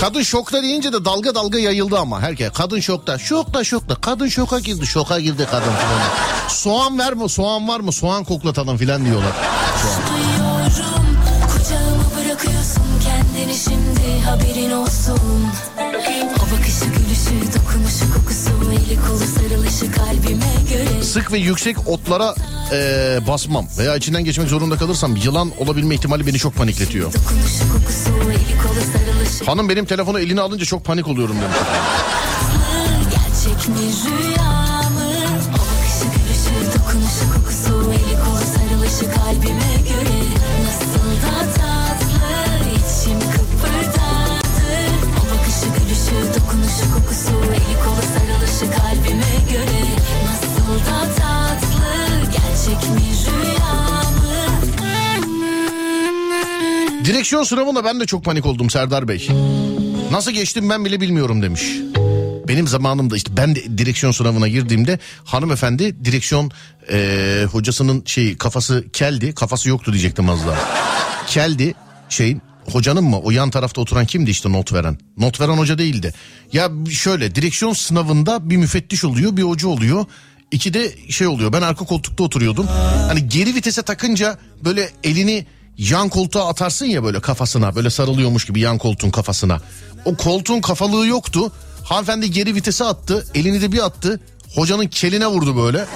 Kadın 0.00 0.22
şokta 0.22 0.62
deyince 0.62 0.92
de 0.92 1.04
dalga 1.04 1.34
dalga 1.34 1.58
yayıldı 1.58 1.98
ama 1.98 2.20
herkes. 2.20 2.52
Kadın 2.52 2.80
şokta. 2.80 3.18
Şokta 3.18 3.64
şokta. 3.64 3.94
Kadın 3.94 4.28
şoka 4.28 4.58
girdi. 4.58 4.86
Şoka 4.86 5.20
girdi 5.20 5.46
kadın 5.50 5.62
filan. 5.62 6.48
Soğan 6.48 6.98
ver 6.98 7.14
mi? 7.14 7.28
Soğan 7.28 7.68
var 7.68 7.80
mı? 7.80 7.92
Soğan 7.92 8.24
koklatalım 8.24 8.76
filan 8.76 9.04
diyorlar. 9.04 9.32
Kendini 13.04 13.54
şimdi 13.54 14.20
haberin 14.24 14.70
olsun. 14.70 15.15
Sık 21.02 21.32
ve 21.32 21.38
yüksek 21.38 21.88
otlara 21.88 22.34
eee, 22.72 23.20
basmam 23.28 23.66
veya 23.78 23.96
içinden 23.96 24.24
geçmek 24.24 24.48
zorunda 24.48 24.76
kalırsam 24.76 25.16
yılan 25.16 25.52
olabilme 25.58 25.94
ihtimali 25.94 26.26
beni 26.26 26.38
çok 26.38 26.54
panikletiyor. 26.54 27.12
Hanım 29.46 29.68
benim 29.68 29.84
telefonu 29.84 30.20
eline 30.20 30.40
alınca 30.40 30.64
çok 30.64 30.84
panik 30.84 31.08
oluyorum 31.08 31.36
demiş. 31.36 31.56
gerçek 33.10 33.68
mi 33.68 33.76
rüya 33.76 34.45
Direksiyon 57.06 57.44
sınavında 57.44 57.84
ben 57.84 58.00
de 58.00 58.06
çok 58.06 58.24
panik 58.24 58.46
oldum 58.46 58.70
Serdar 58.70 59.08
Bey. 59.08 59.28
Nasıl 60.10 60.30
geçtim 60.30 60.70
ben 60.70 60.84
bile 60.84 61.00
bilmiyorum 61.00 61.42
demiş. 61.42 61.62
Benim 62.48 62.68
zamanımda 62.68 63.16
işte 63.16 63.36
ben 63.36 63.54
de 63.54 63.78
direksiyon 63.78 64.12
sınavına 64.12 64.48
girdiğimde 64.48 64.98
hanımefendi 65.24 66.04
direksiyon 66.04 66.50
eee, 66.92 67.44
hocasının 67.52 68.02
şey 68.06 68.36
kafası 68.36 68.84
keldi 68.92 69.34
kafası 69.34 69.68
yoktu 69.68 69.92
diyecektim 69.92 70.30
az 70.30 70.46
daha. 70.46 70.58
keldi 71.26 71.74
şeyin 72.08 72.42
hocanın 72.72 73.04
mı 73.04 73.20
o 73.20 73.30
yan 73.30 73.50
tarafta 73.50 73.80
oturan 73.80 74.06
kimdi 74.06 74.30
işte 74.30 74.52
not 74.52 74.72
veren. 74.72 74.98
Not 75.18 75.40
veren 75.40 75.56
hoca 75.56 75.78
değildi. 75.78 76.14
Ya 76.52 76.70
şöyle 76.90 77.34
direksiyon 77.34 77.72
sınavında 77.72 78.50
bir 78.50 78.56
müfettiş 78.56 79.04
oluyor 79.04 79.36
bir 79.36 79.42
hoca 79.42 79.68
oluyor. 79.68 80.04
İki 80.50 80.74
de 80.74 80.92
şey 81.10 81.26
oluyor 81.26 81.52
ben 81.52 81.62
arka 81.62 81.84
koltukta 81.84 82.24
oturuyordum. 82.24 82.66
Hani 83.08 83.28
geri 83.28 83.54
vitese 83.54 83.82
takınca 83.82 84.38
böyle 84.64 84.90
elini 85.04 85.46
yan 85.78 86.08
koltuğa 86.08 86.48
atarsın 86.48 86.86
ya 86.86 87.04
böyle 87.04 87.20
kafasına 87.20 87.74
böyle 87.74 87.90
sarılıyormuş 87.90 88.44
gibi 88.44 88.60
yan 88.60 88.78
koltuğun 88.78 89.10
kafasına. 89.10 89.60
O 90.04 90.16
koltuğun 90.16 90.60
kafalığı 90.60 91.06
yoktu. 91.06 91.52
Hanımefendi 91.84 92.30
geri 92.30 92.54
vitese 92.54 92.84
attı 92.84 93.26
elini 93.34 93.62
de 93.62 93.72
bir 93.72 93.84
attı. 93.84 94.20
Hocanın 94.54 94.86
keline 94.86 95.26
vurdu 95.26 95.56
böyle. 95.56 95.86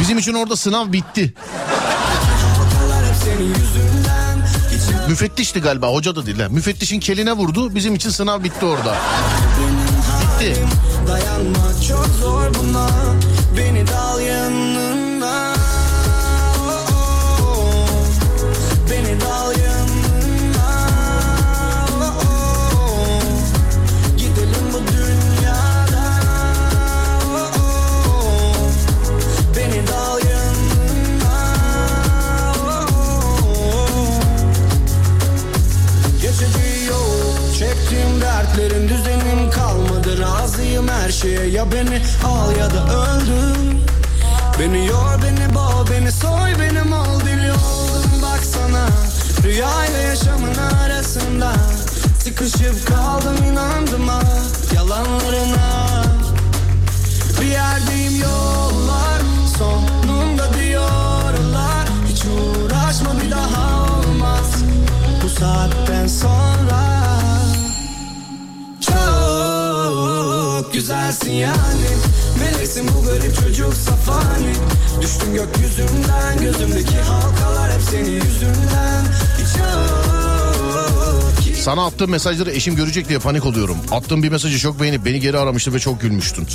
Bizim 0.00 0.18
için 0.18 0.34
orada 0.34 0.56
sınav 0.56 0.92
bitti. 0.92 1.34
Müfettişti 5.08 5.60
galiba 5.60 5.92
hoca 5.92 6.16
da 6.16 6.26
değil. 6.26 6.38
Müfettişin 6.50 7.00
keline 7.00 7.32
vurdu 7.32 7.74
bizim 7.74 7.94
için 7.94 8.10
sınav 8.10 8.44
bitti 8.44 8.64
orada. 8.64 8.96
Bitti. 10.40 10.56
Dayanmak 11.08 11.84
çok 11.88 12.06
zor 12.20 12.54
buna 12.54 12.88
Beni 13.56 13.86
dal 13.86 14.09
her 41.10 41.14
şeye 41.14 41.46
ya 41.46 41.72
beni 41.72 42.00
al 42.24 42.56
ya 42.56 42.70
da 42.70 42.84
öldür. 42.84 43.56
Beni 44.60 44.86
yor 44.86 45.22
beni 45.22 45.54
boğ 45.54 45.84
beni 45.90 46.12
soy 46.12 46.52
benim 46.60 46.92
ol 46.92 47.20
deli 47.26 47.52
oldum 47.52 48.22
baksana 48.22 48.86
Rüyayla 49.42 49.98
yaşamın 49.98 50.54
arasında 50.54 51.52
Sıkışıp 52.18 52.86
kaldım 52.86 53.36
inandım 53.52 54.08
ha 54.08 54.20
yalanlarına. 54.74 56.04
Bir 57.40 57.46
yerdeyim 57.46 58.20
yollar 58.22 59.20
sonunda 59.58 60.54
diyorlar. 60.54 61.88
Hiç 62.08 62.22
uğraşma 62.24 63.10
bir 63.24 63.30
daha 63.30 63.82
olmaz. 63.82 64.54
Bu 65.24 65.28
saatten 65.28 66.06
sonra 66.06 66.89
güzelsin 70.90 71.30
yani 71.30 71.86
Meleksin 72.40 72.88
bu 72.88 73.06
garip 73.06 73.36
çocuk 73.36 73.74
safani 73.74 74.52
Düştüm 75.02 75.34
gökyüzünden 75.34 76.40
Gözümdeki 76.40 76.96
halkalar 76.96 77.72
hep 77.72 77.82
senin 77.90 78.10
yüzünden 78.10 79.04
Çok 79.56 81.56
Sana 81.56 81.86
attığım 81.86 82.10
mesajları 82.10 82.50
eşim 82.50 82.76
görecek 82.76 83.08
diye 83.08 83.18
panik 83.18 83.46
oluyorum. 83.46 83.76
Attığım 83.90 84.22
bir 84.22 84.28
mesajı 84.28 84.58
çok 84.58 84.80
beğenip 84.80 85.04
beni 85.04 85.20
geri 85.20 85.38
aramıştı 85.38 85.74
ve 85.74 85.78
çok 85.78 86.00
gülmüştün. 86.00 86.46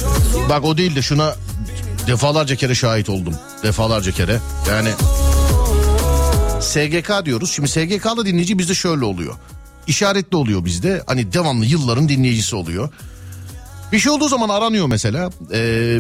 Bak 0.50 0.64
o 0.64 0.78
değil 0.78 0.96
de 0.96 1.02
şuna 1.02 1.36
defalarca 2.08 2.56
kere 2.56 2.76
şahit 2.76 3.10
oldum. 3.10 3.34
Defalarca 3.64 4.12
kere. 4.12 4.40
Yani 4.70 4.90
SGK 6.62 7.26
diyoruz. 7.26 7.52
Şimdi 7.52 7.70
SGK'lı 7.70 8.26
dinleyici 8.26 8.60
bizde 8.60 8.74
şöyle 8.74 9.06
oluyor. 9.06 9.36
İşaretli 9.88 10.38
oluyor 10.38 10.66
bizde. 10.66 11.04
Hani 11.08 11.34
devamlı 11.34 11.66
yılların 11.66 12.10
dinleyicisi 12.10 12.56
oluyor. 12.56 12.90
Bir 13.96 14.00
şey 14.00 14.12
olduğu 14.12 14.28
zaman 14.28 14.50
aranıyor 14.50 14.88
mesela. 14.88 15.30
Ee, 15.54 16.00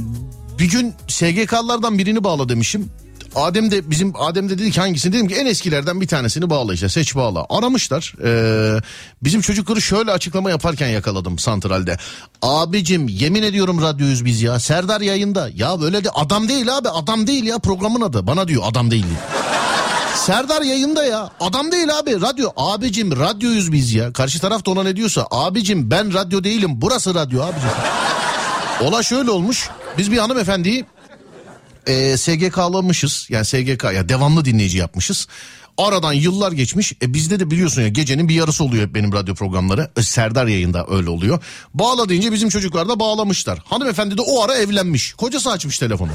bir 0.60 0.72
gün 0.72 0.94
SGK'lardan 1.08 1.98
birini 1.98 2.24
bağla 2.24 2.50
demişim. 2.50 2.90
Adem 3.36 3.72
de 3.72 3.90
bizim 3.90 4.14
Adem 4.20 4.50
de 4.50 4.58
dedi 4.58 4.72
ki 4.72 4.80
hangisini 4.80 5.14
dedim 5.14 5.28
ki 5.28 5.36
en 5.36 5.46
eskilerden 5.46 6.02
bir 6.02 6.08
tanesini 6.08 6.50
bağla 6.50 6.74
işte 6.74 6.90
seç 6.90 7.16
bağla. 7.16 7.46
Aramışlar. 7.50 8.14
Ee, 8.24 8.82
bizim 9.24 9.42
çocukları 9.42 9.82
şöyle 9.82 10.12
açıklama 10.12 10.50
yaparken 10.50 10.88
yakaladım 10.88 11.40
santralde. 11.40 11.98
Abicim 12.42 13.08
yemin 13.08 13.44
ediyorum 13.44 13.82
radyoyuz 13.82 14.26
biz 14.26 14.42
ya. 14.42 14.60
Serdar 14.60 15.02
yayında. 15.02 15.50
Ya 15.56 15.82
böyle 15.82 16.04
de 16.04 16.10
adam 16.10 16.48
değil 16.48 16.78
abi 16.78 16.90
adam 16.90 17.28
değil 17.28 17.44
ya 17.44 17.60
programın 17.60 18.02
adı. 18.02 18.28
Bana 18.28 18.48
diyor 18.48 18.64
adam 18.66 18.92
değil 18.92 19.04
diyor. 19.04 19.55
Serdar 20.26 20.62
yayında 20.62 21.06
ya. 21.06 21.30
Adam 21.40 21.72
değil 21.72 21.98
abi 21.98 22.22
radyo. 22.22 22.50
Abicim 22.58 23.20
radyoyuz 23.20 23.72
biz 23.72 23.94
ya. 23.94 24.14
Karşı 24.14 24.40
taraf 24.40 24.66
da 24.66 24.72
ona 24.72 24.84
ne 24.84 24.96
diyorsa. 24.96 25.28
Abicim 25.32 25.92
ben 25.92 26.14
radyo 26.14 26.44
değilim 26.44 26.72
burası 26.76 27.16
radyo 27.16 27.42
abicim. 27.44 27.70
Ola 28.82 29.04
şöyle 29.04 29.32
olmuş. 29.32 29.70
Biz 29.98 30.12
bir 30.12 30.18
hanımefendiyi 30.18 30.86
e, 31.88 32.18
SGK'lamışız. 32.18 33.28
Yani 33.30 33.46
SGK 33.46 33.84
ya 33.84 34.10
devamlı 34.10 34.46
dinleyici 34.46 34.78
yapmışız. 34.78 35.28
Aradan 35.78 36.14
yıllar 36.14 36.52
geçmiş. 36.52 36.94
E 37.02 37.14
bizde 37.14 37.40
de 37.40 37.52
biliyorsun 37.52 37.82
ya 37.82 37.88
gecenin 37.88 38.30
bir 38.30 38.36
yarısı 38.36 38.64
oluyor 38.64 38.88
hep 38.88 38.96
benim 38.96 39.14
radyo 39.14 39.36
programları. 39.36 39.92
E, 39.98 40.04
Serdar 40.04 40.48
yayında 40.48 40.86
öyle 40.90 41.10
oluyor. 41.10 41.44
Bağla 41.74 42.10
deyince 42.10 42.32
bizim 42.32 42.50
çocuklar 42.50 42.90
da 42.90 43.00
bağlamışlar. 43.00 43.60
Hanımefendi 43.66 44.18
de 44.18 44.22
o 44.22 44.44
ara 44.44 44.56
evlenmiş. 44.56 45.14
Kocası 45.14 45.52
açmış 45.52 45.80
telefonu. 45.80 46.12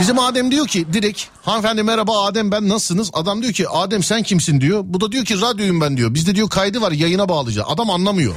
Bizim 0.00 0.18
Adem 0.18 0.50
diyor 0.50 0.66
ki 0.66 0.92
direkt 0.92 1.22
hanımefendi 1.42 1.82
merhaba 1.82 2.24
Adem 2.24 2.52
ben 2.52 2.68
nasılsınız? 2.68 3.10
Adam 3.12 3.42
diyor 3.42 3.52
ki 3.52 3.68
Adem 3.68 4.02
sen 4.02 4.22
kimsin 4.22 4.60
diyor. 4.60 4.80
Bu 4.84 5.00
da 5.00 5.12
diyor 5.12 5.24
ki 5.24 5.40
radyoyum 5.40 5.80
ben 5.80 5.96
diyor. 5.96 6.14
Bizde 6.14 6.34
diyor 6.34 6.50
kaydı 6.50 6.80
var 6.80 6.92
yayına 6.92 7.28
bağlayacağız. 7.28 7.68
Adam 7.70 7.90
anlamıyor. 7.90 8.34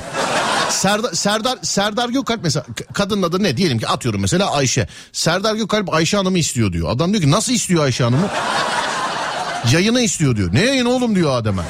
Serdar, 0.70 1.14
Serdar, 1.14 1.57
Serdar 1.61 2.09
Gökalp 2.09 2.43
mesela 2.43 2.66
kadının 2.93 3.24
adı 3.24 3.43
ne 3.43 3.57
diyelim 3.57 3.80
ki 3.80 3.88
atıyorum 3.88 4.22
mesela 4.22 4.51
Ayşe. 4.51 4.88
Serdar 5.11 5.55
Gökalp 5.55 5.93
Ayşe 5.93 6.18
Hanım'ı 6.18 6.38
istiyor 6.38 6.74
diyor. 6.74 6.89
Adam 6.89 7.14
diyor 7.14 7.24
ki 7.24 7.32
nasıl 7.32 7.53
istiyor 7.53 7.84
Ayşe 7.84 8.03
Hanım'ı? 8.03 8.30
Yayını 9.72 10.01
istiyor 10.01 10.36
diyor. 10.36 10.53
Ne 10.53 10.61
yayını 10.66 10.89
oğlum 10.89 11.16
diyor 11.16 11.38
Adem'e. 11.38 11.64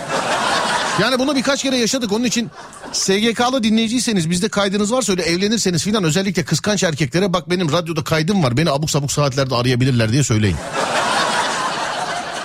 Yani 1.02 1.20
bunu 1.20 1.36
birkaç 1.36 1.64
kere 1.64 1.78
yaşadık 1.78 2.12
onun 2.12 2.24
için 2.24 2.52
SGK'lı 2.94 3.64
dinleyiciyseniz 3.64 4.30
bizde 4.30 4.50
kaydınız 4.50 4.92
varsa 4.94 5.12
öyle 5.12 5.22
evlenirseniz 5.24 5.84
filan 5.84 6.04
özellikle 6.04 6.44
kıskanç 6.44 6.84
erkeklere 6.84 7.34
bak 7.34 7.50
benim 7.50 7.72
radyoda 7.72 8.04
kaydım 8.04 8.44
var 8.44 8.58
beni 8.58 8.72
abuk 8.72 8.92
sabuk 8.92 9.12
saatlerde 9.12 9.56
arayabilirler 9.56 10.12
diye 10.12 10.24
söyleyin. 10.24 10.56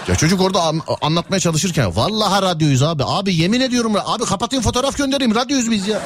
Ya 0.08 0.14
çocuk 0.16 0.40
orada 0.40 0.62
an- 0.62 0.82
anlatmaya 1.02 1.40
çalışırken 1.40 1.96
vallahi 1.96 2.42
radyoyuz 2.42 2.82
abi. 2.82 3.02
Abi 3.06 3.34
yemin 3.34 3.60
ediyorum 3.60 3.92
abi 4.06 4.24
kapatayım 4.24 4.62
fotoğraf 4.62 4.96
göndereyim 4.96 5.34
radyoyuz 5.34 5.70
biz 5.70 5.88
ya. 5.88 6.00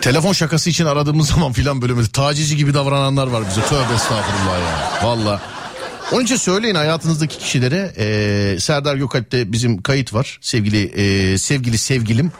Telefon 0.00 0.32
şakası 0.32 0.70
için 0.70 0.84
aradığımız 0.86 1.28
zaman 1.28 1.52
filan 1.52 1.82
böyle, 1.82 2.06
tacizci 2.08 2.56
gibi 2.56 2.74
davrananlar 2.74 3.26
var 3.26 3.42
bize. 3.50 3.60
Tövbe 3.62 3.94
estağfurullah 3.94 4.58
ya. 4.60 5.08
Valla. 5.08 5.40
Onun 6.12 6.24
için 6.24 6.36
söyleyin 6.36 6.74
hayatınızdaki 6.74 7.38
kişilere 7.38 7.92
e, 7.98 8.60
Serdar 8.60 8.96
Gökalp'te 8.96 9.52
bizim 9.52 9.82
kayıt 9.82 10.14
var. 10.14 10.38
Sevgili 10.40 10.82
e, 10.84 11.38
sevgili 11.38 11.78
sevgilim. 11.78 12.32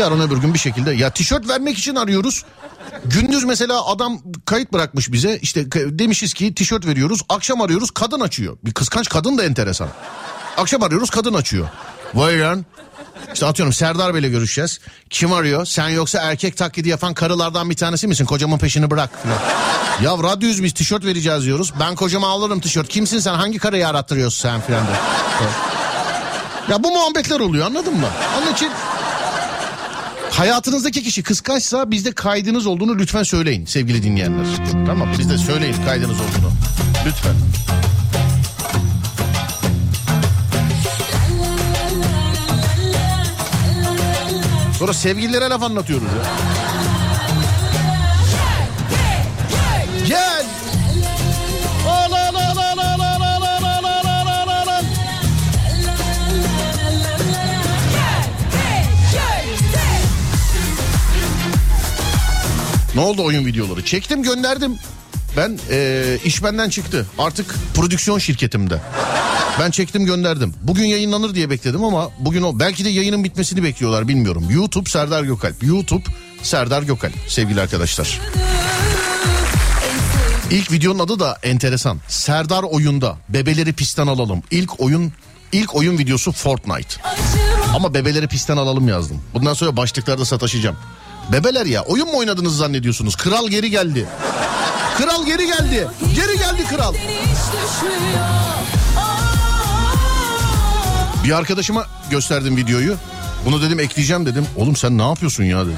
Yarın 0.00 0.20
öbür 0.20 0.36
gün 0.36 0.54
bir 0.54 0.58
şekilde 0.58 0.92
ya 0.92 1.10
tişört 1.10 1.48
vermek 1.48 1.78
için 1.78 1.94
arıyoruz. 1.94 2.44
Gündüz 3.04 3.44
mesela 3.44 3.86
adam 3.86 4.18
kayıt 4.44 4.72
bırakmış 4.72 5.12
bize 5.12 5.38
işte 5.42 5.72
demişiz 5.72 6.34
ki 6.34 6.54
tişört 6.54 6.86
veriyoruz 6.86 7.22
akşam 7.28 7.60
arıyoruz 7.60 7.90
kadın 7.90 8.20
açıyor. 8.20 8.56
Bir 8.64 8.74
kıskanç 8.74 9.08
kadın 9.08 9.38
da 9.38 9.44
enteresan. 9.44 9.88
Akşam 10.56 10.82
arıyoruz 10.82 11.10
kadın 11.10 11.34
açıyor. 11.34 11.68
Vay 12.14 12.40
lan 12.40 12.64
işte 13.36 13.46
atıyorum 13.46 13.72
Serdar 13.72 14.14
Bey'le 14.14 14.30
görüşeceğiz. 14.30 14.80
Kim 15.10 15.32
arıyor? 15.32 15.66
Sen 15.66 15.88
yoksa 15.88 16.18
erkek 16.18 16.56
taklidi 16.56 16.88
yapan 16.88 17.14
karılardan 17.14 17.70
bir 17.70 17.76
tanesi 17.76 18.06
misin? 18.06 18.24
Kocamın 18.24 18.58
peşini 18.58 18.90
bırak 18.90 19.10
falan. 19.22 19.38
ya 20.02 20.22
radyoyuz 20.22 20.62
biz 20.62 20.72
tişört 20.72 21.04
vereceğiz 21.04 21.44
diyoruz. 21.44 21.72
Ben 21.80 21.94
kocama 21.94 22.28
alırım 22.28 22.60
tişört. 22.60 22.88
Kimsin 22.88 23.18
sen? 23.18 23.34
Hangi 23.34 23.58
karıyı 23.58 23.88
arattırıyorsun 23.88 24.42
sen 24.48 24.60
filan 24.60 24.86
de. 24.86 24.90
ya 26.70 26.82
bu 26.82 26.90
muhabbetler 26.90 27.40
oluyor 27.40 27.66
anladın 27.66 27.94
mı? 27.96 28.08
Onun 28.38 28.52
için 28.52 28.70
hayatınızdaki 30.30 31.02
kişi 31.02 31.22
kıskançsa 31.22 31.90
bizde 31.90 32.12
kaydınız 32.12 32.66
olduğunu 32.66 32.98
lütfen 32.98 33.22
söyleyin 33.22 33.66
sevgili 33.66 34.02
dinleyenler. 34.02 34.46
Tamam 34.86 35.08
bizde 35.18 35.38
söyleyin 35.38 35.76
kaydınız 35.86 36.16
olduğunu. 36.20 36.52
Lütfen. 37.06 37.34
Sonra 44.78 44.92
sevgililere 44.92 45.48
laf 45.48 45.62
anlatıyoruz 45.62 46.08
ya. 46.08 46.22
Gel. 50.06 50.46
Ne 62.94 63.00
oldu 63.02 63.24
oyun 63.24 63.46
videoları? 63.46 63.84
Çektim 63.84 64.22
gönderdim. 64.22 64.78
Ben 65.36 65.58
eee, 65.70 66.18
iş 66.24 66.42
benden 66.44 66.68
çıktı. 66.68 67.06
Artık 67.18 67.54
prodüksiyon 67.74 68.18
şirketimde. 68.18 68.80
Ben 69.60 69.70
çektim 69.70 70.04
gönderdim. 70.06 70.54
Bugün 70.62 70.84
yayınlanır 70.84 71.34
diye 71.34 71.50
bekledim 71.50 71.84
ama 71.84 72.10
bugün 72.18 72.42
o 72.42 72.58
belki 72.58 72.84
de 72.84 72.88
yayının 72.88 73.24
bitmesini 73.24 73.62
bekliyorlar 73.62 74.08
bilmiyorum. 74.08 74.46
YouTube 74.50 74.90
Serdar 74.90 75.22
Gökalp. 75.24 75.62
YouTube 75.62 76.04
Serdar 76.42 76.82
Gökalp 76.82 77.12
sevgili 77.28 77.60
arkadaşlar. 77.60 78.20
İlk 80.50 80.72
videonun 80.72 80.98
adı 80.98 81.20
da 81.20 81.38
enteresan. 81.42 81.98
Serdar 82.08 82.62
oyunda 82.62 83.16
bebeleri 83.28 83.72
pistten 83.72 84.06
alalım. 84.06 84.42
İlk 84.50 84.80
oyun 84.80 85.12
ilk 85.52 85.74
oyun 85.74 85.98
videosu 85.98 86.32
Fortnite. 86.32 86.94
Ama 87.74 87.94
bebeleri 87.94 88.28
pistten 88.28 88.56
alalım 88.56 88.88
yazdım. 88.88 89.20
Bundan 89.34 89.54
sonra 89.54 89.76
başlıklarda 89.76 90.24
sataşacağım. 90.24 90.76
Bebeler 91.32 91.66
ya 91.66 91.82
oyun 91.82 92.06
mu 92.10 92.18
oynadınız 92.18 92.56
zannediyorsunuz? 92.56 93.16
Kral 93.16 93.48
geri 93.48 93.70
geldi. 93.70 94.06
Kral 94.98 95.26
geri 95.26 95.46
geldi. 95.46 95.88
Geri 96.14 96.38
geldi 96.38 96.64
kral. 96.64 96.94
Bir 101.24 101.30
arkadaşıma 101.30 101.86
gösterdim 102.10 102.56
videoyu. 102.56 102.96
Bunu 103.46 103.62
dedim 103.62 103.80
ekleyeceğim 103.80 104.26
dedim. 104.26 104.46
Oğlum 104.56 104.76
sen 104.76 104.98
ne 104.98 105.08
yapıyorsun 105.08 105.44
ya 105.44 105.66
dedi. 105.66 105.76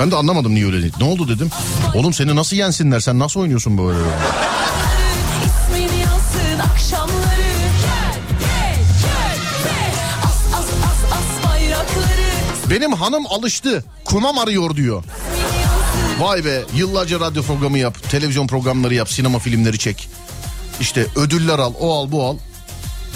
Ben 0.00 0.10
de 0.10 0.16
anlamadım 0.16 0.54
niye 0.54 0.66
öyle 0.66 0.82
dedi. 0.82 0.92
Ne 1.00 1.04
oldu 1.04 1.28
dedim. 1.28 1.50
Oğlum 1.94 2.12
seni 2.12 2.36
nasıl 2.36 2.56
yensinler 2.56 3.00
sen 3.00 3.18
nasıl 3.18 3.40
oynuyorsun 3.40 3.78
böyle? 3.78 3.98
Bayrakları 11.44 12.70
Benim 12.70 12.92
hanım 12.92 13.26
alıştı. 13.26 13.84
Kumam 14.04 14.38
arıyor 14.38 14.76
diyor. 14.76 15.04
Vay 16.18 16.44
be 16.44 16.64
yıllarca 16.74 17.20
radyo 17.20 17.42
programı 17.42 17.78
yap, 17.78 18.10
televizyon 18.10 18.46
programları 18.46 18.94
yap, 18.94 19.10
sinema 19.10 19.38
filmleri 19.38 19.78
çek. 19.78 20.08
İşte 20.80 21.06
ödüller 21.16 21.58
al, 21.58 21.72
o 21.80 21.94
al, 21.94 22.10
bu 22.12 22.24
al. 22.24 22.36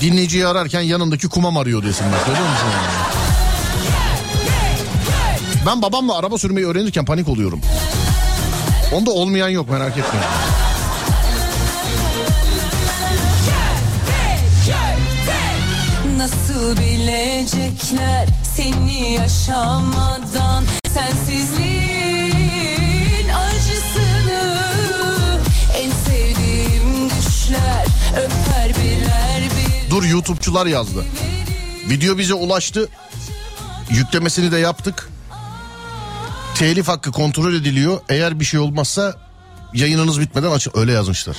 Dinleyiciyi 0.00 0.46
ararken 0.46 0.80
yanındaki 0.80 1.28
kumam 1.28 1.56
arıyor 1.56 1.82
diyorsun 1.82 2.06
bak 2.12 2.26
görüyor 2.26 2.48
musun? 2.48 2.68
Ben 5.66 5.82
babamla 5.82 6.16
araba 6.16 6.38
sürmeyi 6.38 6.66
öğrenirken 6.66 7.04
panik 7.04 7.28
oluyorum. 7.28 7.60
Onda 8.92 9.10
olmayan 9.10 9.48
yok 9.48 9.70
merak 9.70 9.90
etmeyin. 9.98 10.26
Nasıl 16.16 16.76
bilecekler 16.76 18.28
seni 18.56 19.12
yaşamadan 19.12 20.64
Sensizliğin 20.94 22.79
Dur 29.90 30.02
YouTube'çular 30.04 30.66
yazdı. 30.66 31.04
Video 31.88 32.18
bize 32.18 32.34
ulaştı. 32.34 32.88
Yüklemesini 33.90 34.52
de 34.52 34.58
yaptık. 34.58 35.08
Telif 36.54 36.88
hakkı 36.88 37.12
kontrol 37.12 37.54
ediliyor. 37.54 38.00
Eğer 38.08 38.40
bir 38.40 38.44
şey 38.44 38.60
olmazsa 38.60 39.14
yayınınız 39.74 40.20
bitmeden 40.20 40.50
açık. 40.50 40.76
Öyle 40.76 40.92
yazmışlar. 40.92 41.36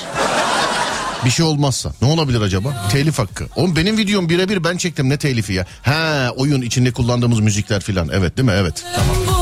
Bir 1.25 1.29
şey 1.29 1.45
olmazsa. 1.45 1.91
Ne 2.01 2.07
olabilir 2.07 2.41
acaba? 2.41 2.87
Telif 2.91 3.19
hakkı. 3.19 3.47
Oğlum 3.55 3.75
benim 3.75 3.97
videom 3.97 4.29
birebir 4.29 4.63
ben 4.63 4.77
çektim. 4.77 5.09
Ne 5.09 5.17
telifi 5.17 5.53
ya? 5.53 5.65
He 5.81 6.29
oyun 6.29 6.61
içinde 6.61 6.91
kullandığımız 6.91 7.39
müzikler 7.39 7.81
filan. 7.81 8.09
Evet 8.13 8.37
değil 8.37 8.45
mi? 8.45 8.53
Evet. 8.55 8.83
Tamam. 8.95 9.40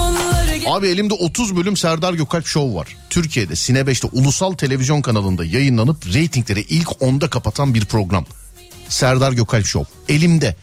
Abi 0.69 0.87
elimde 0.87 1.13
30 1.13 1.55
bölüm 1.55 1.77
Serdar 1.77 2.13
Gökalp 2.13 2.47
Show 2.47 2.79
var. 2.79 2.97
Türkiye'de 3.09 3.55
Sine 3.55 3.79
5'te 3.79 4.07
ulusal 4.11 4.53
televizyon 4.53 5.01
kanalında 5.01 5.45
yayınlanıp 5.45 6.13
reytingleri 6.13 6.61
ilk 6.61 6.87
10'da 6.87 7.29
kapatan 7.29 7.73
bir 7.73 7.85
program. 7.85 8.25
Serdar 8.89 9.31
Gökalp 9.31 9.65
Show. 9.65 10.13
Elimde. 10.13 10.55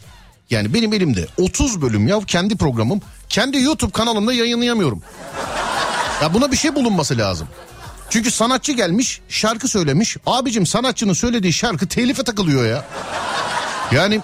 Yani 0.51 0.75
benim 0.75 0.93
elimde 0.93 1.27
30 1.41 1.83
bölüm 1.83 2.09
ya 2.09 2.21
kendi 2.27 2.57
programım 2.57 3.01
kendi 3.29 3.59
YouTube 3.59 3.91
kanalımda 3.91 4.33
yayınlayamıyorum. 4.33 5.03
Ya 6.23 6.35
buna 6.35 6.53
bir 6.53 6.57
şey 6.57 6.75
bulunması 6.75 7.19
lazım. 7.19 7.49
Çünkü 8.11 8.31
sanatçı 8.31 8.73
gelmiş 8.73 9.21
şarkı 9.29 9.69
söylemiş. 9.69 10.17
Abicim 10.27 10.67
sanatçının 10.67 11.13
söylediği 11.13 11.53
şarkı 11.53 11.89
telife 11.89 12.23
takılıyor 12.23 12.67
ya. 12.67 12.85
Yani 13.93 14.21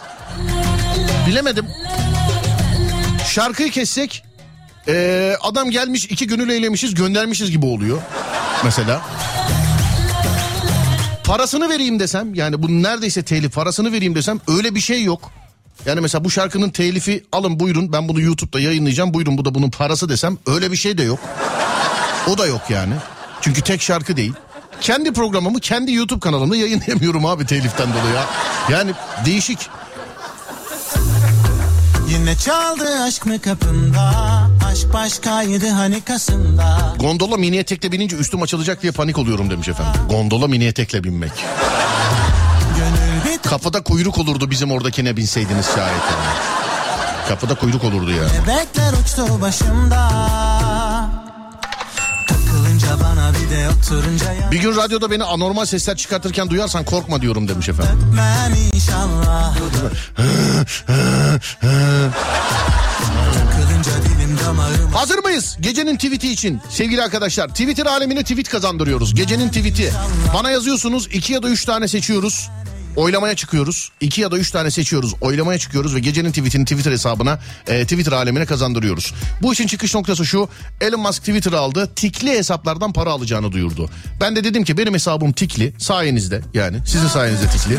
bilemedim. 1.27 1.67
Şarkıyı 3.29 3.71
kessek 3.71 4.25
ee, 4.89 5.37
adam 5.43 5.71
gelmiş 5.71 6.05
iki 6.05 6.27
gönül 6.27 6.51
eylemişiz 6.51 6.95
göndermişiz 6.95 7.51
gibi 7.51 7.67
oluyor. 7.67 7.99
Mesela. 8.65 9.03
Parasını 11.25 11.69
vereyim 11.69 12.01
desem 12.01 12.35
yani 12.35 12.63
bu 12.63 12.83
neredeyse 12.83 13.23
telif 13.23 13.55
parasını 13.55 13.93
vereyim 13.93 14.15
desem 14.15 14.41
öyle 14.49 14.75
bir 14.75 14.81
şey 14.81 15.05
yok. 15.05 15.31
Yani 15.87 16.01
mesela 16.01 16.25
bu 16.25 16.31
şarkının 16.31 16.71
telifi 16.71 17.25
alın 17.33 17.61
buyurun 17.61 17.93
ben 17.93 18.09
bunu 18.09 18.21
YouTube'da 18.21 18.61
yayınlayacağım 18.61 19.15
buyurun 19.15 19.39
bu 19.39 19.45
da 19.45 19.55
bunun 19.55 19.71
parası 19.71 20.09
desem 20.09 20.39
öyle 20.47 20.73
bir 20.73 20.77
şey 20.77 20.99
de 20.99 21.03
yok. 21.03 21.19
O 22.29 22.39
da 22.39 22.47
yok 22.47 22.63
yani. 22.69 22.95
Çünkü 23.41 23.63
tek 23.63 23.83
şarkı 23.83 24.17
değil. 24.17 24.33
Kendi 24.81 25.13
programımı 25.13 25.61
kendi 25.61 25.93
YouTube 25.93 26.21
kanalımda 26.21 26.57
yayınlayamıyorum 26.57 27.27
abi 27.27 27.47
teliften 27.47 27.89
dolayı 27.89 28.15
ya. 28.15 28.25
Yani 28.71 28.93
değişik. 29.25 29.69
Yine 32.09 32.37
çaldı 32.37 33.03
aşk 33.03 33.27
mı 33.27 33.41
kapında 33.41 34.32
Aşk 34.73 34.93
başkaydı 34.93 35.69
hani 35.69 36.01
kasımda 36.01 36.95
Gondola 36.99 37.37
mini 37.37 37.57
etekle 37.57 37.93
binince 37.93 38.17
üstüm 38.17 38.43
açılacak 38.43 38.83
diye 38.83 38.93
panik 38.93 39.19
oluyorum 39.19 39.51
demiş 39.51 39.69
efendim. 39.69 40.01
Gondola 40.11 40.47
mini 40.47 40.65
etekle 40.65 41.05
binmek. 41.05 41.33
Kafada 43.43 43.83
kuyruk 43.83 44.19
olurdu 44.19 44.51
bizim 44.51 44.73
oradakine 44.73 45.17
binseydiniz 45.17 45.67
şayet. 45.75 46.03
Kafada 47.29 47.55
kuyruk 47.55 47.85
olurdu 47.85 48.11
ya. 48.11 48.23
Bebekler 48.23 48.93
uçtu 49.03 49.41
başımda 49.41 50.09
Takılınca 52.29 53.01
bana 53.01 53.33
bir 53.35 53.57
de 53.57 53.69
oturunca 53.69 54.27
Bir 54.53 54.61
gün 54.61 54.77
radyoda 54.77 55.11
beni 55.11 55.25
anormal 55.25 55.65
sesler 55.65 55.97
çıkartırken 55.97 56.51
duyarsan 56.51 56.85
korkma 56.85 57.23
diyorum 57.23 57.49
demiş 57.49 57.69
efendim. 57.69 58.17
inşallah 58.75 59.57
Hazır 64.95 65.19
mıyız? 65.19 65.57
Gecenin 65.61 65.97
tweet'i 65.97 66.33
için 66.33 66.61
sevgili 66.71 67.03
arkadaşlar. 67.03 67.49
Twitter 67.49 67.87
alemine 67.87 68.23
tweet 68.23 68.49
kazandırıyoruz. 68.49 69.15
Gecenin 69.15 69.49
tweet'i. 69.49 69.93
Bana 70.35 70.51
yazıyorsunuz 70.51 71.09
iki 71.13 71.33
ya 71.33 71.43
da 71.43 71.49
üç 71.49 71.65
tane 71.65 71.89
seçiyoruz. 71.89 72.51
Oylamaya 72.97 73.37
çıkıyoruz. 73.37 73.93
İki 74.01 74.21
ya 74.21 74.31
da 74.31 74.39
üç 74.39 74.51
tane 74.51 74.71
seçiyoruz. 74.71 75.15
Oylamaya 75.21 75.59
çıkıyoruz 75.59 75.95
ve 75.95 76.01
gecenin 76.01 76.31
tweetini 76.31 76.65
Twitter 76.65 76.93
hesabına 76.93 77.39
e, 77.67 77.83
Twitter 77.83 78.13
alemine 78.13 78.47
kazandırıyoruz. 78.47 79.15
Bu 79.43 79.53
işin 79.53 79.67
çıkış 79.67 79.95
noktası 79.95 80.27
şu. 80.27 80.49
Elon 80.81 81.01
Musk 81.01 81.21
Twitter 81.21 81.53
aldı. 81.53 81.91
Tikli 81.97 82.31
hesaplardan 82.31 82.93
para 82.93 83.11
alacağını 83.11 83.53
duyurdu. 83.53 83.91
Ben 84.21 84.37
de 84.37 84.45
dedim 84.45 84.65
ki 84.65 84.79
benim 84.79 84.95
hesabım 84.95 85.33
tikli. 85.33 85.75
Sayenizde 85.79 86.41
yani. 86.55 86.77
Sizin 86.87 87.09
sayenizde 87.09 87.47
tikli. 87.49 87.79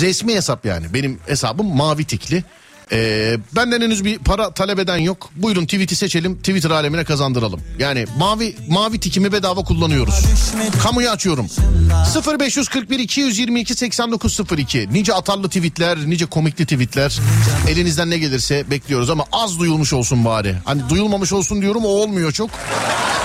Resmi 0.00 0.34
hesap 0.34 0.66
yani. 0.66 0.94
Benim 0.94 1.18
hesabım 1.26 1.76
mavi 1.76 2.04
tikli. 2.04 2.44
Ee, 2.92 3.36
benden 3.56 3.80
henüz 3.80 4.04
bir 4.04 4.18
para 4.18 4.50
talep 4.50 4.78
eden 4.78 4.96
yok. 4.96 5.30
Buyurun 5.36 5.64
tweet'i 5.64 5.96
seçelim. 5.96 6.38
Twitter 6.38 6.70
alemine 6.70 7.04
kazandıralım. 7.04 7.60
Yani 7.78 8.06
mavi 8.18 8.56
mavi 8.68 9.00
tikimi 9.00 9.32
bedava 9.32 9.60
kullanıyoruz. 9.64 10.14
Kamuya 10.82 11.12
açıyorum. 11.12 11.46
0541 12.40 12.98
222 12.98 13.74
8902. 13.74 14.88
Nice 14.92 15.14
atarlı 15.14 15.48
tweetler, 15.48 15.98
nice 15.98 16.26
komikli 16.26 16.64
tweetler. 16.66 17.20
Elinizden 17.68 18.10
ne 18.10 18.18
gelirse 18.18 18.70
bekliyoruz 18.70 19.10
ama 19.10 19.24
az 19.32 19.58
duyulmuş 19.58 19.92
olsun 19.92 20.24
bari. 20.24 20.54
Hani 20.64 20.88
duyulmamış 20.88 21.32
olsun 21.32 21.62
diyorum 21.62 21.84
o 21.84 21.88
olmuyor 21.88 22.32
çok. 22.32 22.50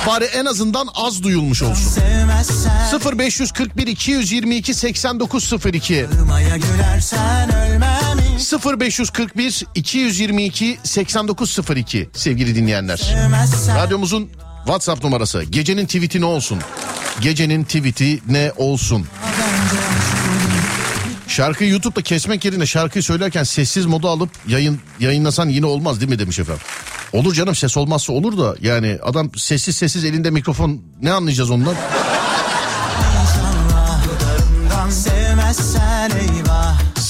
Bari 0.07 0.25
en 0.25 0.45
azından 0.45 0.87
az 0.95 1.23
duyulmuş 1.23 1.61
olsun. 1.63 1.89
sevmezsen 1.89 3.17
0541 3.17 3.87
222 3.87 4.73
8902 4.73 6.07
Maya 6.27 6.57
gülersen 6.57 7.55
ölmem 7.55 8.10
0541 8.41 9.63
222 9.75 10.77
8902 10.83 12.09
sevgili 12.13 12.55
dinleyenler. 12.55 13.15
Radyomuzun 13.75 14.29
WhatsApp 14.65 15.03
numarası. 15.03 15.43
Gecenin 15.43 15.85
tweet'i 15.85 16.21
ne 16.21 16.25
olsun? 16.25 16.59
Gecenin 17.21 17.63
tweet'i 17.63 18.19
ne 18.29 18.51
olsun? 18.57 19.05
Şarkıyı 21.27 21.69
YouTube'da 21.69 22.01
kesmek 22.01 22.45
yerine 22.45 22.65
şarkıyı 22.65 23.03
söylerken 23.03 23.43
sessiz 23.43 23.85
moda 23.85 24.09
alıp 24.09 24.29
yayın 24.47 24.79
yayınlasan 24.99 25.49
yine 25.49 25.65
olmaz 25.65 25.99
değil 25.99 26.09
mi 26.11 26.19
demiş 26.19 26.39
efendim. 26.39 26.63
Olur 27.13 27.33
canım 27.33 27.55
ses 27.55 27.77
olmazsa 27.77 28.13
olur 28.13 28.37
da 28.37 28.55
yani 28.61 28.99
adam 29.03 29.31
sessiz 29.37 29.75
sessiz 29.75 30.05
elinde 30.05 30.29
mikrofon 30.29 30.81
ne 31.01 31.11
anlayacağız 31.11 31.51
ondan? 31.51 31.75
Sevmezsen 34.89 36.11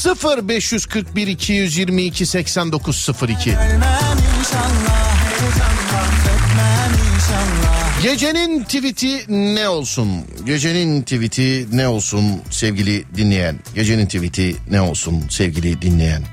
eyvah 0.05 0.47
0541 0.47 1.27
222 1.27 2.25
8902 2.25 3.49
Ölmem 3.49 4.17
inşallah 4.39 5.15
Heyecandan 5.39 6.11
öpmem 6.35 7.15
inşallah 7.15 8.03
Gecenin 8.03 8.63
tweet'i 8.63 9.25
ne 9.55 9.69
olsun? 9.69 10.07
Gecenin 10.45 11.01
tweet'i 11.01 11.67
ne 11.71 11.87
olsun 11.87 12.41
sevgili 12.49 13.05
dinleyen? 13.15 13.59
Gecenin 13.75 14.05
tweet'i 14.05 14.55
ne 14.69 14.81
olsun 14.81 15.23
sevgili 15.29 15.81
dinleyen? 15.81 16.23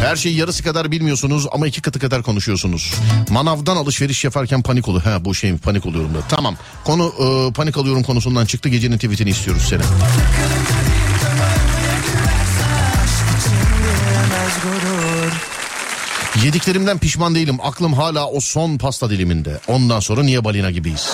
Her 0.00 0.16
şeyi 0.16 0.36
yarısı 0.36 0.64
kadar 0.64 0.90
bilmiyorsunuz 0.90 1.46
ama 1.52 1.66
iki 1.66 1.82
katı 1.82 1.98
kadar 1.98 2.22
konuşuyorsunuz. 2.22 2.94
Manavdan 3.30 3.76
alışveriş 3.76 4.24
yaparken 4.24 4.62
panik 4.62 4.88
oluyor. 4.88 5.04
Ha 5.04 5.24
bu 5.24 5.34
şey 5.34 5.56
panik 5.56 5.86
oluyorum 5.86 6.14
da. 6.14 6.18
Tamam 6.28 6.56
konu 6.84 7.12
e, 7.18 7.52
panik 7.52 7.76
alıyorum 7.76 8.02
konusundan 8.02 8.46
çıktı. 8.46 8.68
Gecenin 8.68 8.96
tweet'ini 8.96 9.30
istiyoruz 9.30 9.62
seni. 9.68 9.82
Yediklerimden 16.44 16.98
pişman 16.98 17.34
değilim. 17.34 17.58
Aklım 17.62 17.94
hala 17.94 18.26
o 18.28 18.40
son 18.40 18.78
pasta 18.78 19.10
diliminde. 19.10 19.60
Ondan 19.68 20.00
sonra 20.00 20.22
niye 20.22 20.44
balina 20.44 20.70
gibiyiz? 20.70 21.10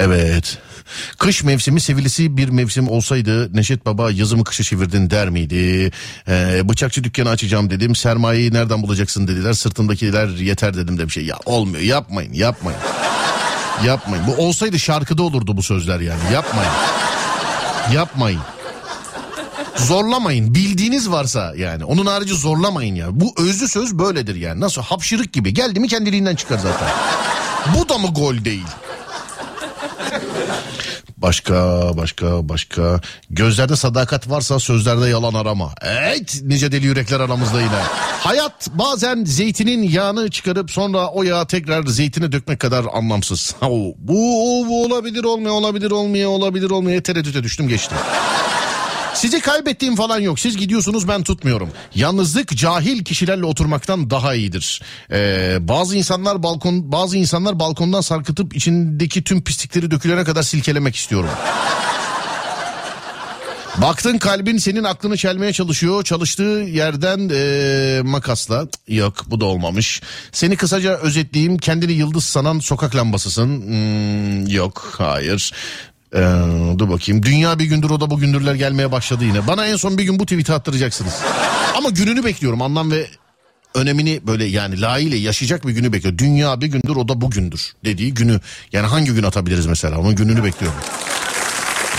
Evet. 0.00 0.58
Kış 1.18 1.42
mevsimi 1.44 1.80
sevilisi 1.80 2.36
bir 2.36 2.48
mevsim 2.48 2.88
olsaydı 2.88 3.56
Neşet 3.56 3.86
Baba 3.86 4.10
yazımı 4.10 4.44
kışa 4.44 4.64
çevirdin 4.64 5.10
der 5.10 5.28
miydi? 5.30 5.90
Ee, 6.28 6.68
bıçakçı 6.68 7.04
dükkanı 7.04 7.28
açacağım 7.30 7.70
dedim. 7.70 7.94
Sermayeyi 7.94 8.52
nereden 8.52 8.82
bulacaksın 8.82 9.28
dediler. 9.28 9.52
Sırtımdakiler 9.52 10.28
yeter 10.28 10.74
dedim 10.74 10.98
de 10.98 11.04
bir 11.04 11.12
şey. 11.12 11.24
Ya 11.24 11.36
olmuyor 11.46 11.82
yapmayın 11.82 12.32
yapmayın. 12.32 12.80
Yapmayın. 13.84 14.26
Bu 14.26 14.42
olsaydı 14.42 14.78
şarkıda 14.78 15.22
olurdu 15.22 15.56
bu 15.56 15.62
sözler 15.62 16.00
yani. 16.00 16.20
Yapmayın. 16.32 16.72
Yapmayın. 17.94 18.40
Zorlamayın. 19.76 20.54
Bildiğiniz 20.54 21.10
varsa 21.10 21.52
yani. 21.56 21.84
Onun 21.84 22.06
harici 22.06 22.34
zorlamayın 22.34 22.94
ya. 22.94 23.20
Bu 23.20 23.34
özlü 23.38 23.68
söz 23.68 23.98
böyledir 23.98 24.34
yani. 24.34 24.60
Nasıl 24.60 24.82
hapşırık 24.82 25.32
gibi. 25.32 25.54
Geldi 25.54 25.80
mi 25.80 25.88
kendiliğinden 25.88 26.36
çıkar 26.36 26.58
zaten. 26.58 26.88
Bu 27.78 27.88
da 27.88 27.98
mı 27.98 28.08
gol 28.14 28.44
değil? 28.44 28.66
Başka 31.16 31.90
başka 31.96 32.48
başka 32.48 33.00
gözlerde 33.30 33.76
sadakat 33.76 34.30
varsa 34.30 34.58
sözlerde 34.58 35.08
yalan 35.08 35.34
arama. 35.34 35.74
Evet 35.82 36.40
nice 36.42 36.72
deli 36.72 36.86
yürekler 36.86 37.20
aramızda 37.20 37.60
yine. 37.60 37.82
Hayat 38.20 38.68
bazen 38.70 39.24
zeytinin 39.24 39.82
yağını 39.82 40.30
çıkarıp 40.30 40.70
sonra 40.70 41.08
o 41.08 41.22
yağı 41.22 41.46
tekrar 41.46 41.86
zeytine 41.86 42.32
dökmek 42.32 42.60
kadar 42.60 42.84
anlamsız. 42.92 43.54
Bu, 43.62 43.94
bu 43.98 44.84
olabilir 44.84 45.24
olmuyor 45.24 45.54
olabilir 45.54 45.90
olmuyor 45.90 46.30
olabilir 46.30 46.70
olmuyor 46.70 47.02
tereddüte 47.02 47.42
düştüm 47.42 47.68
geçtim. 47.68 47.98
Sizi 49.22 49.40
kaybettiğim 49.40 49.96
falan 49.96 50.18
yok. 50.18 50.40
Siz 50.40 50.56
gidiyorsunuz 50.56 51.08
ben 51.08 51.22
tutmuyorum. 51.22 51.70
Yalnızlık 51.94 52.56
cahil 52.56 53.04
kişilerle 53.04 53.44
oturmaktan 53.44 54.10
daha 54.10 54.34
iyidir. 54.34 54.82
Ee, 55.12 55.58
bazı 55.60 55.96
insanlar 55.96 56.42
balkon 56.42 56.92
bazı 56.92 57.16
insanlar 57.16 57.58
balkondan 57.58 58.00
sarkıtıp 58.00 58.56
içindeki 58.56 59.24
tüm 59.24 59.44
pislikleri 59.44 59.90
dökülene 59.90 60.24
kadar 60.24 60.42
silkelemek 60.42 60.96
istiyorum. 60.96 61.30
Baktın 63.76 64.18
kalbin 64.18 64.58
senin 64.58 64.84
aklını 64.84 65.16
çelmeye 65.16 65.52
çalışıyor. 65.52 66.04
Çalıştığı 66.04 66.66
yerden 66.68 67.30
ee, 67.34 68.00
makasla. 68.04 68.68
Yok 68.88 69.14
bu 69.26 69.40
da 69.40 69.44
olmamış. 69.44 70.02
Seni 70.32 70.56
kısaca 70.56 70.96
özetleyeyim. 70.96 71.58
Kendini 71.58 71.92
yıldız 71.92 72.24
sanan 72.24 72.58
sokak 72.58 72.96
lambasısın. 72.96 73.62
Hmm, 73.62 74.46
yok 74.46 74.94
hayır. 74.98 75.52
Ee, 76.14 76.18
dur 76.78 76.90
bakayım. 76.90 77.22
Dünya 77.22 77.58
bir 77.58 77.64
gündür 77.64 77.90
o 77.90 78.00
da 78.00 78.10
bugündürler 78.10 78.54
gelmeye 78.54 78.92
başladı 78.92 79.24
yine. 79.24 79.46
Bana 79.46 79.66
en 79.66 79.76
son 79.76 79.98
bir 79.98 80.04
gün 80.04 80.18
bu 80.18 80.26
tweet'i 80.26 80.52
attıracaksınız. 80.52 81.14
Ama 81.76 81.90
gününü 81.90 82.24
bekliyorum. 82.24 82.62
Anlam 82.62 82.90
ve 82.90 83.06
önemini 83.74 84.20
böyle 84.26 84.44
yani 84.44 84.80
layığıyla 84.80 85.16
yaşayacak 85.16 85.66
bir 85.66 85.72
günü 85.72 85.92
bekliyor. 85.92 86.18
Dünya 86.18 86.60
bir 86.60 86.66
gündür 86.66 86.96
o 86.96 87.08
da 87.08 87.20
bugündür 87.20 87.72
dediği 87.84 88.14
günü. 88.14 88.40
Yani 88.72 88.86
hangi 88.86 89.14
gün 89.14 89.22
atabiliriz 89.22 89.66
mesela? 89.66 89.98
Onun 89.98 90.14
gününü 90.14 90.44
bekliyorum. 90.44 90.78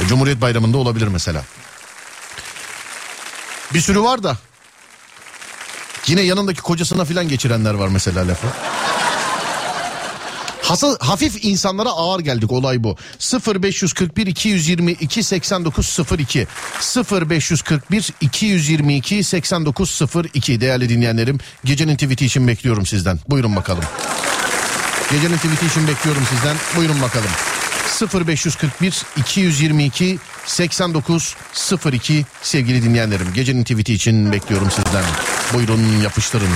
E, 0.03 0.07
Cumhuriyet 0.07 0.41
Bayramı'nda 0.41 0.77
olabilir 0.77 1.07
mesela. 1.07 1.43
Bir 3.73 3.81
sürü 3.81 4.01
var 4.01 4.23
da. 4.23 4.37
Yine 6.07 6.21
yanındaki 6.21 6.61
kocasına 6.61 7.05
filan 7.05 7.27
geçirenler 7.27 7.73
var 7.73 7.87
mesela 7.87 8.27
lafı. 8.27 8.47
Hasa, 10.63 10.97
hafif 10.99 11.45
insanlara 11.45 11.89
ağır 11.89 12.19
geldik 12.19 12.51
olay 12.51 12.83
bu. 12.83 12.97
0541 13.47 14.27
222 14.27 15.23
8902 15.23 16.47
0541 17.29 18.09
222 18.21 19.23
8902 19.23 20.61
değerli 20.61 20.89
dinleyenlerim 20.89 21.37
gecenin 21.65 21.95
tweet'i 21.95 22.25
için 22.25 22.47
bekliyorum 22.47 22.85
sizden. 22.85 23.19
Buyurun 23.29 23.55
bakalım. 23.55 23.83
Gecenin 25.11 25.37
tweet'i 25.37 25.65
için 25.65 25.87
bekliyorum 25.87 26.23
sizden. 26.29 26.57
Buyurun 26.75 27.01
bakalım. 27.01 27.31
0541 28.27 29.03
222 29.17 30.19
8902 30.45 32.25
sevgili 32.41 32.83
dinleyenlerim. 32.83 33.33
Gecenin 33.33 33.63
tweet'i 33.63 33.93
için 33.93 34.31
bekliyorum 34.31 34.71
sizden. 34.71 35.03
Buyurun 35.53 36.01
yapıştırın. 36.03 36.49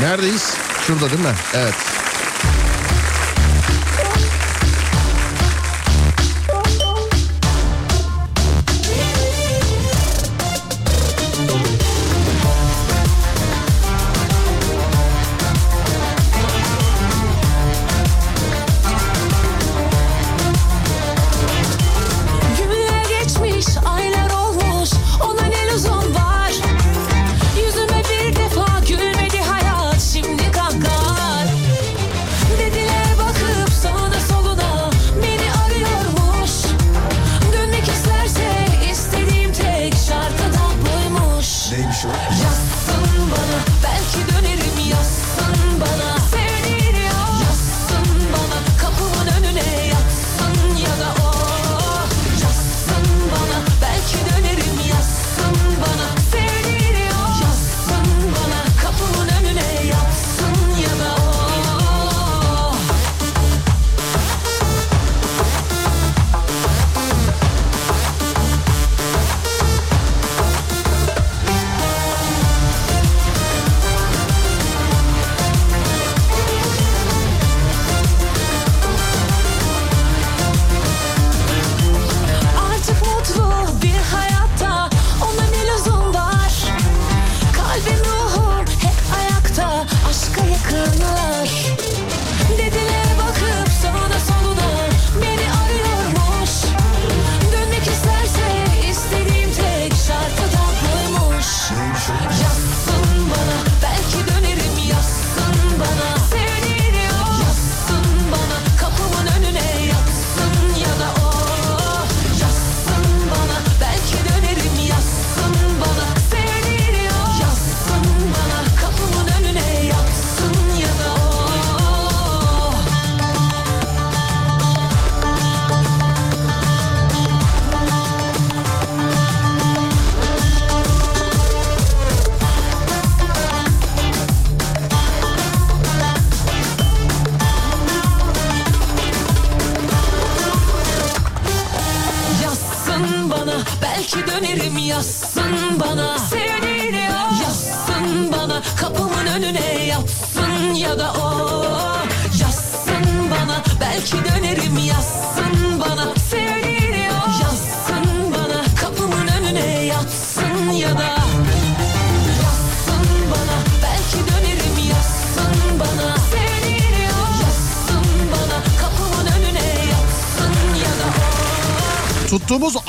Neredeyiz? 0.00 0.54
Şurada 0.86 1.10
değil 1.10 1.22
mi? 1.22 1.34
Evet. 1.54 1.74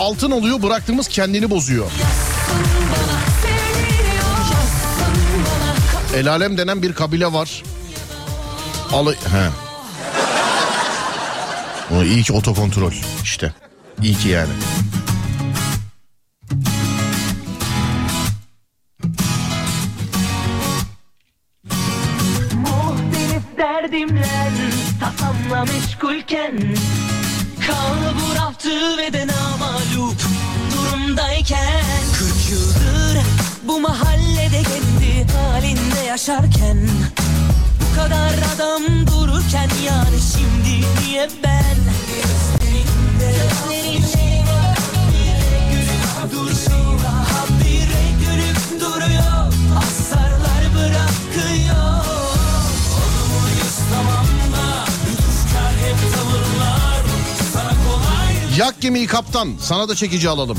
Altın 0.07 0.31
oluyor 0.31 0.61
bıraktığımız 0.61 1.07
kendini 1.07 1.49
bozuyor. 1.49 1.91
El 6.15 6.31
alem 6.31 6.57
denen 6.57 6.81
bir 6.81 6.93
kabile 6.93 7.33
var. 7.33 7.63
Alı... 8.93 9.13
He. 9.13 9.49
O 11.95 12.03
iyi 12.03 12.23
ki 12.23 12.33
otokontrol 12.33 12.91
işte. 13.23 13.53
İyi 14.03 14.17
ki 14.17 14.29
yani. 14.29 14.51
Derdimler 23.57 24.51
tasamla 24.99 25.65
meşgulken 25.65 26.75
Kalburaftı 27.67 28.97
ve 28.97 29.13
de 29.13 29.27
namalup 29.27 30.15
durumdayken 30.71 31.83
Kırk 32.19 32.49
yıldır 32.51 33.23
bu 33.63 33.79
mahallede 33.79 34.63
kendi 34.63 35.31
halinde 35.33 35.99
yaşarken 36.07 36.89
Bu 37.81 37.95
kadar 37.95 38.33
adam 38.55 39.07
dururken 39.07 39.69
yani 39.85 40.17
şimdi 40.33 40.85
niye 41.01 41.29
ben 41.43 41.76
Yak 58.57 58.81
gemiyi 58.81 59.07
kaptan 59.07 59.53
sana 59.61 59.89
da 59.89 59.95
çekici 59.95 60.29
alalım. 60.29 60.57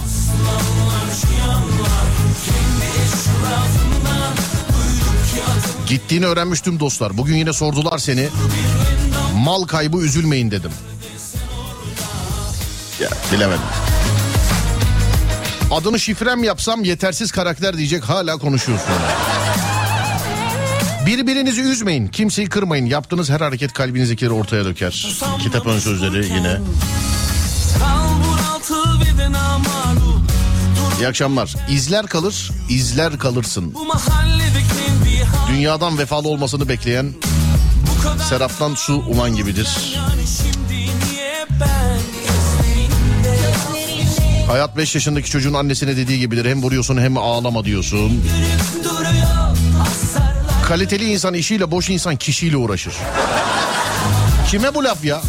Gittiğini 5.89 6.27
öğrenmiştim 6.27 6.81
dostlar. 6.81 7.19
Bugün 7.19 7.37
yine 7.37 7.53
sordular 7.53 7.99
seni. 7.99 8.29
Mal 9.35 9.63
kaybı 9.65 9.99
üzülmeyin 9.99 10.51
dedim. 10.51 10.71
Ya 13.01 13.09
bilemedim. 13.33 13.61
Adını 15.71 16.01
şifrem 16.01 16.45
yapsam 16.45 16.85
yetersiz 16.85 17.33
karakter 17.33 17.79
diyecek 17.79 18.05
hala 18.05 18.37
konuşuyorsun. 18.39 18.95
Birbirinizi 21.07 21.61
üzmeyin, 21.61 22.07
kimseyi 22.09 22.49
kırmayın. 22.49 22.87
Yaptığınız 22.87 23.31
her 23.31 23.41
hareket 23.41 23.73
kalbinizdekileri 23.73 24.33
ortaya 24.33 24.65
döker. 24.65 25.19
Kitap 25.43 25.67
ön 25.67 25.79
sözleri 25.79 26.27
yine. 26.27 26.59
İyi 31.01 31.09
akşamlar. 31.09 31.55
İzler 31.71 32.07
kalır, 32.07 32.51
izler 32.69 33.19
kalırsın. 33.19 33.75
Dünyadan 35.49 35.99
vefalı 35.99 36.29
olmasını 36.29 36.69
bekleyen 36.69 37.15
Seraptan 38.29 38.75
su 38.75 38.95
uman 39.09 39.37
gibidir. 39.37 39.69
Hayat 44.49 44.77
5 44.77 44.95
yaşındaki 44.95 45.31
çocuğun 45.31 45.55
annesine 45.55 45.97
dediği 45.97 46.19
gibidir. 46.19 46.45
Hem 46.45 46.63
vuruyorsun 46.63 46.99
hem 46.99 47.19
ağlama 47.19 47.65
diyorsun. 47.65 48.25
Kaliteli 50.69 51.05
insan 51.13 51.35
işiyle 51.35 51.71
boş 51.71 51.91
insan 51.91 52.17
kişiyle 52.17 52.57
uğraşır. 52.57 52.93
Kime 54.51 54.75
bu 54.75 54.85
laf 54.85 55.05
ya? 55.05 55.21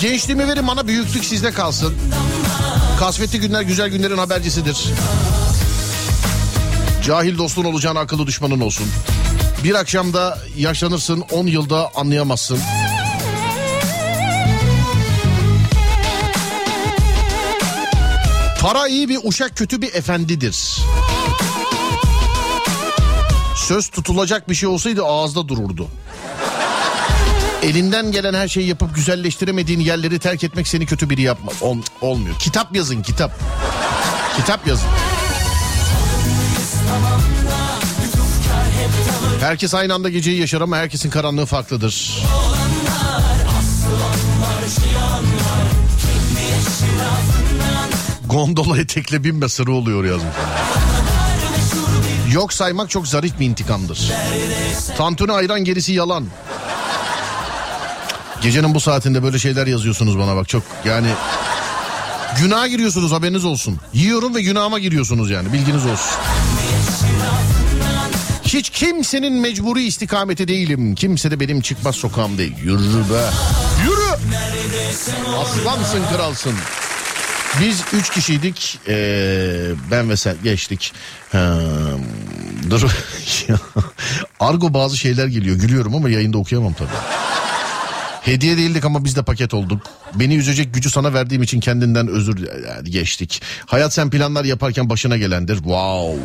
Gençliğimi 0.00 0.48
verin 0.48 0.66
bana 0.66 0.86
büyüklük 0.86 1.24
sizde 1.24 1.52
kalsın. 1.52 1.94
Kasvetli 2.98 3.40
günler 3.40 3.62
güzel 3.62 3.88
günlerin 3.88 4.18
habercisidir. 4.18 4.84
Cahil 7.04 7.38
dostun 7.38 7.64
olacağına 7.64 8.00
akıllı 8.00 8.26
düşmanın 8.26 8.60
olsun. 8.60 8.86
Bir 9.64 9.74
akşamda 9.74 10.38
yaşlanırsın 10.56 11.20
10 11.20 11.46
yılda 11.46 11.90
anlayamazsın. 11.94 12.58
Para 18.60 18.88
iyi 18.88 19.08
bir 19.08 19.18
uşak 19.24 19.56
kötü 19.56 19.82
bir 19.82 19.94
efendidir. 19.94 20.78
Söz 23.56 23.88
tutulacak 23.88 24.48
bir 24.48 24.54
şey 24.54 24.68
olsaydı 24.68 25.04
ağızda 25.04 25.48
dururdu. 25.48 25.88
Elinden 27.66 28.12
gelen 28.12 28.34
her 28.34 28.48
şeyi 28.48 28.68
yapıp 28.68 28.94
güzelleştiremediğin 28.94 29.80
yerleri 29.80 30.18
terk 30.18 30.44
etmek 30.44 30.68
seni 30.68 30.86
kötü 30.86 31.10
biri 31.10 31.22
yapma. 31.22 31.52
Ol- 31.60 31.82
olmuyor. 32.00 32.38
Kitap 32.38 32.76
yazın 32.76 33.02
kitap. 33.02 33.32
Kitap 34.36 34.66
yazın. 34.66 34.88
Herkes 39.40 39.74
aynı 39.74 39.94
anda 39.94 40.08
geceyi 40.08 40.40
yaşar 40.40 40.60
ama 40.60 40.76
herkesin 40.76 41.10
karanlığı 41.10 41.46
farklıdır. 41.46 42.22
Gondola 48.26 48.78
etekle 48.78 49.24
binme 49.24 49.48
sırrı 49.48 49.72
oluyor 49.72 50.04
yazmış. 50.04 50.34
Yok 52.32 52.52
saymak 52.52 52.90
çok 52.90 53.08
zarif 53.08 53.40
bir 53.40 53.46
intikamdır. 53.46 54.12
Tantuni 54.96 55.32
ayran 55.32 55.64
gerisi 55.64 55.92
yalan. 55.92 56.26
Gecenin 58.42 58.74
bu 58.74 58.80
saatinde 58.80 59.22
böyle 59.22 59.38
şeyler 59.38 59.66
yazıyorsunuz 59.66 60.18
bana 60.18 60.36
bak 60.36 60.48
çok 60.48 60.62
yani 60.84 61.08
günaha 62.40 62.68
giriyorsunuz 62.68 63.12
haberiniz 63.12 63.44
olsun. 63.44 63.78
Yiyorum 63.94 64.34
ve 64.34 64.42
günahıma 64.42 64.78
giriyorsunuz 64.78 65.30
yani 65.30 65.52
bilginiz 65.52 65.86
olsun. 65.86 66.18
Hiç 68.44 68.70
kimsenin 68.70 69.32
mecburi 69.32 69.84
istikameti 69.84 70.48
değilim. 70.48 70.94
Kimse 70.94 71.30
de 71.30 71.40
benim 71.40 71.60
çıkmaz 71.60 71.96
sokağım 71.96 72.38
değil. 72.38 72.54
Yürü 72.62 72.94
be. 72.94 73.22
Yürü. 73.84 74.36
Aslansın 75.38 76.02
kralsın. 76.14 76.54
Biz 77.60 77.82
üç 77.92 78.10
kişiydik. 78.10 78.78
Ee, 78.88 79.70
ben 79.90 80.10
ve 80.10 80.16
sen 80.16 80.36
geçtik. 80.44 80.92
Ha, 81.32 81.58
dur. 82.70 82.90
Argo 84.40 84.74
bazı 84.74 84.96
şeyler 84.96 85.26
geliyor. 85.26 85.56
Gülüyorum 85.56 85.94
ama 85.94 86.10
yayında 86.10 86.38
okuyamam 86.38 86.72
tabii. 86.72 87.25
Hediye 88.26 88.56
değildik 88.56 88.84
ama 88.84 89.04
biz 89.04 89.16
de 89.16 89.22
paket 89.22 89.54
olduk. 89.54 89.82
Beni 90.14 90.36
üzecek 90.36 90.74
gücü 90.74 90.90
sana 90.90 91.14
verdiğim 91.14 91.42
için 91.42 91.60
kendinden 91.60 92.08
özür 92.08 92.46
geçtik. 92.84 93.42
Hayat 93.66 93.94
sen 93.94 94.10
planlar 94.10 94.44
yaparken 94.44 94.90
başına 94.90 95.16
gelendir. 95.16 95.54
Wow. 95.54 96.18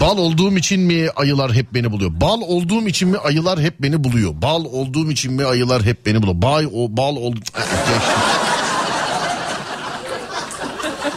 Bal 0.00 0.18
olduğum 0.18 0.56
için 0.56 0.80
mi 0.80 1.08
ayılar 1.16 1.52
hep 1.52 1.74
beni 1.74 1.92
buluyor? 1.92 2.10
Bal 2.20 2.40
olduğum 2.40 2.88
için 2.88 3.08
mi 3.08 3.18
ayılar 3.18 3.60
hep 3.60 3.82
beni 3.82 4.04
buluyor? 4.04 4.42
Bal 4.42 4.64
olduğum 4.64 5.10
için 5.10 5.32
mi 5.32 5.44
ayılar 5.44 5.82
hep 5.82 6.06
beni 6.06 6.22
buluyor? 6.22 6.42
Bay 6.42 6.66
o 6.66 6.96
bal 6.96 7.16
oldu. 7.16 7.40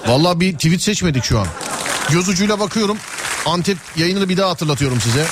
Vallahi 0.07 0.39
bir 0.39 0.53
tweet 0.53 0.81
seçmedik 0.81 1.23
şu 1.23 1.39
an. 1.39 1.47
Göz 2.09 2.29
ucuyla 2.29 2.59
bakıyorum. 2.59 2.97
Antep 3.45 3.77
yayınını 3.97 4.29
bir 4.29 4.37
daha 4.37 4.49
hatırlatıyorum 4.49 5.01
size. 5.01 5.25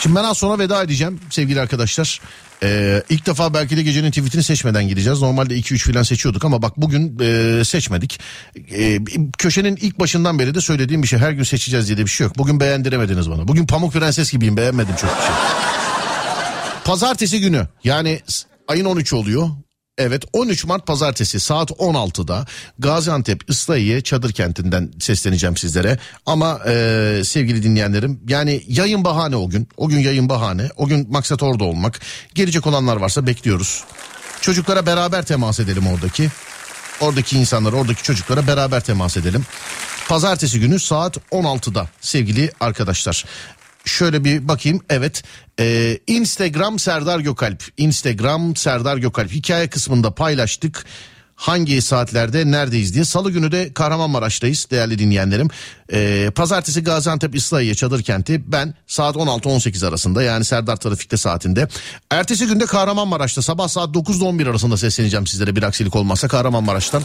Şimdi 0.00 0.16
ben 0.16 0.24
az 0.24 0.38
sonra 0.38 0.58
veda 0.58 0.82
edeceğim 0.82 1.20
sevgili 1.30 1.60
arkadaşlar. 1.60 2.20
Ee, 2.62 3.02
ilk 3.08 3.26
defa 3.26 3.54
belki 3.54 3.76
de 3.76 3.82
gecenin 3.82 4.10
tweetini 4.10 4.42
seçmeden 4.42 4.88
gideceğiz. 4.88 5.22
Normalde 5.22 5.58
2-3 5.58 5.92
falan 5.92 6.02
seçiyorduk 6.02 6.44
ama 6.44 6.62
bak 6.62 6.76
bugün 6.76 7.18
e, 7.20 7.64
seçmedik. 7.64 8.20
E, 8.70 8.98
köşenin 9.38 9.76
ilk 9.76 9.98
başından 10.00 10.38
beri 10.38 10.54
de 10.54 10.60
söylediğim 10.60 11.02
bir 11.02 11.08
şey. 11.08 11.18
Her 11.18 11.32
gün 11.32 11.42
seçeceğiz 11.42 11.86
diye 11.86 11.98
bir 11.98 12.06
şey 12.06 12.26
yok. 12.26 12.38
Bugün 12.38 12.60
beğendiremediniz 12.60 13.30
bana. 13.30 13.48
Bugün 13.48 13.66
Pamuk 13.66 13.92
Prenses 13.92 14.32
gibiyim 14.32 14.56
beğenmedim 14.56 14.96
çok 14.96 15.10
bir 15.10 15.22
şey. 15.22 15.34
Pazartesi 16.84 17.40
günü 17.40 17.66
yani 17.84 18.20
ayın 18.68 18.84
13 18.84 19.12
oluyor. 19.12 19.48
Evet 19.98 20.24
13 20.32 20.64
Mart 20.64 20.86
pazartesi 20.86 21.40
saat 21.40 21.70
16'da 21.70 22.46
Gaziantep 22.78 23.50
Islahiye 23.50 24.00
Çadır 24.00 24.32
Kenti'nden 24.32 24.90
sesleneceğim 25.00 25.56
sizlere. 25.56 25.98
Ama 26.26 26.60
e, 26.66 27.22
sevgili 27.24 27.62
dinleyenlerim 27.62 28.20
yani 28.28 28.62
yayın 28.68 29.04
bahane 29.04 29.36
o 29.36 29.48
gün. 29.48 29.68
O 29.76 29.88
gün 29.88 29.98
yayın 29.98 30.28
bahane. 30.28 30.68
O 30.76 30.86
gün 30.86 31.06
maksat 31.10 31.42
orada 31.42 31.64
olmak. 31.64 32.00
Gelecek 32.34 32.66
olanlar 32.66 32.96
varsa 32.96 33.26
bekliyoruz. 33.26 33.84
Çocuklara 34.40 34.86
beraber 34.86 35.24
temas 35.24 35.60
edelim 35.60 35.86
oradaki. 35.86 36.28
Oradaki 37.00 37.38
insanlara, 37.38 37.76
oradaki 37.76 38.02
çocuklara 38.02 38.46
beraber 38.46 38.80
temas 38.80 39.16
edelim. 39.16 39.44
Pazartesi 40.08 40.60
günü 40.60 40.80
saat 40.80 41.16
16'da 41.16 41.88
sevgili 42.00 42.52
arkadaşlar. 42.60 43.24
Şöyle 43.86 44.24
bir 44.24 44.48
bakayım. 44.48 44.80
Evet. 44.88 45.22
Ee, 45.60 45.98
Instagram 46.06 46.78
Serdar 46.78 47.20
Gökalp. 47.20 47.64
Instagram 47.76 48.56
Serdar 48.56 48.96
Gökalp. 48.96 49.32
Hikaye 49.32 49.68
kısmında 49.68 50.14
paylaştık. 50.14 50.84
Hangi 51.36 51.82
saatlerde 51.82 52.50
neredeyiz 52.50 52.94
diye. 52.94 53.04
Salı 53.04 53.30
günü 53.30 53.52
de 53.52 53.72
Kahramanmaraş'tayız 53.72 54.66
değerli 54.70 54.98
dinleyenlerim. 54.98 55.48
Ee, 55.92 56.30
Pazartesi 56.34 56.82
Gaziantep 56.84 57.34
İslahiye 57.34 57.74
Çadır 57.74 58.02
Kenti. 58.02 58.52
Ben 58.52 58.74
saat 58.86 59.16
16-18 59.16 59.86
arasında 59.86 60.22
yani 60.22 60.44
Serdar 60.44 60.76
Trafik'te 60.76 61.16
saatinde. 61.16 61.68
Ertesi 62.10 62.46
günde 62.46 62.66
Kahramanmaraş'ta 62.66 63.42
sabah 63.42 63.68
saat 63.68 63.94
9 63.94 64.16
ile 64.16 64.24
11 64.24 64.46
arasında 64.46 64.76
sesleneceğim 64.76 65.26
sizlere 65.26 65.56
bir 65.56 65.62
aksilik 65.62 65.96
olmazsa 65.96 66.28
Kahramanmaraş'tan. 66.28 67.02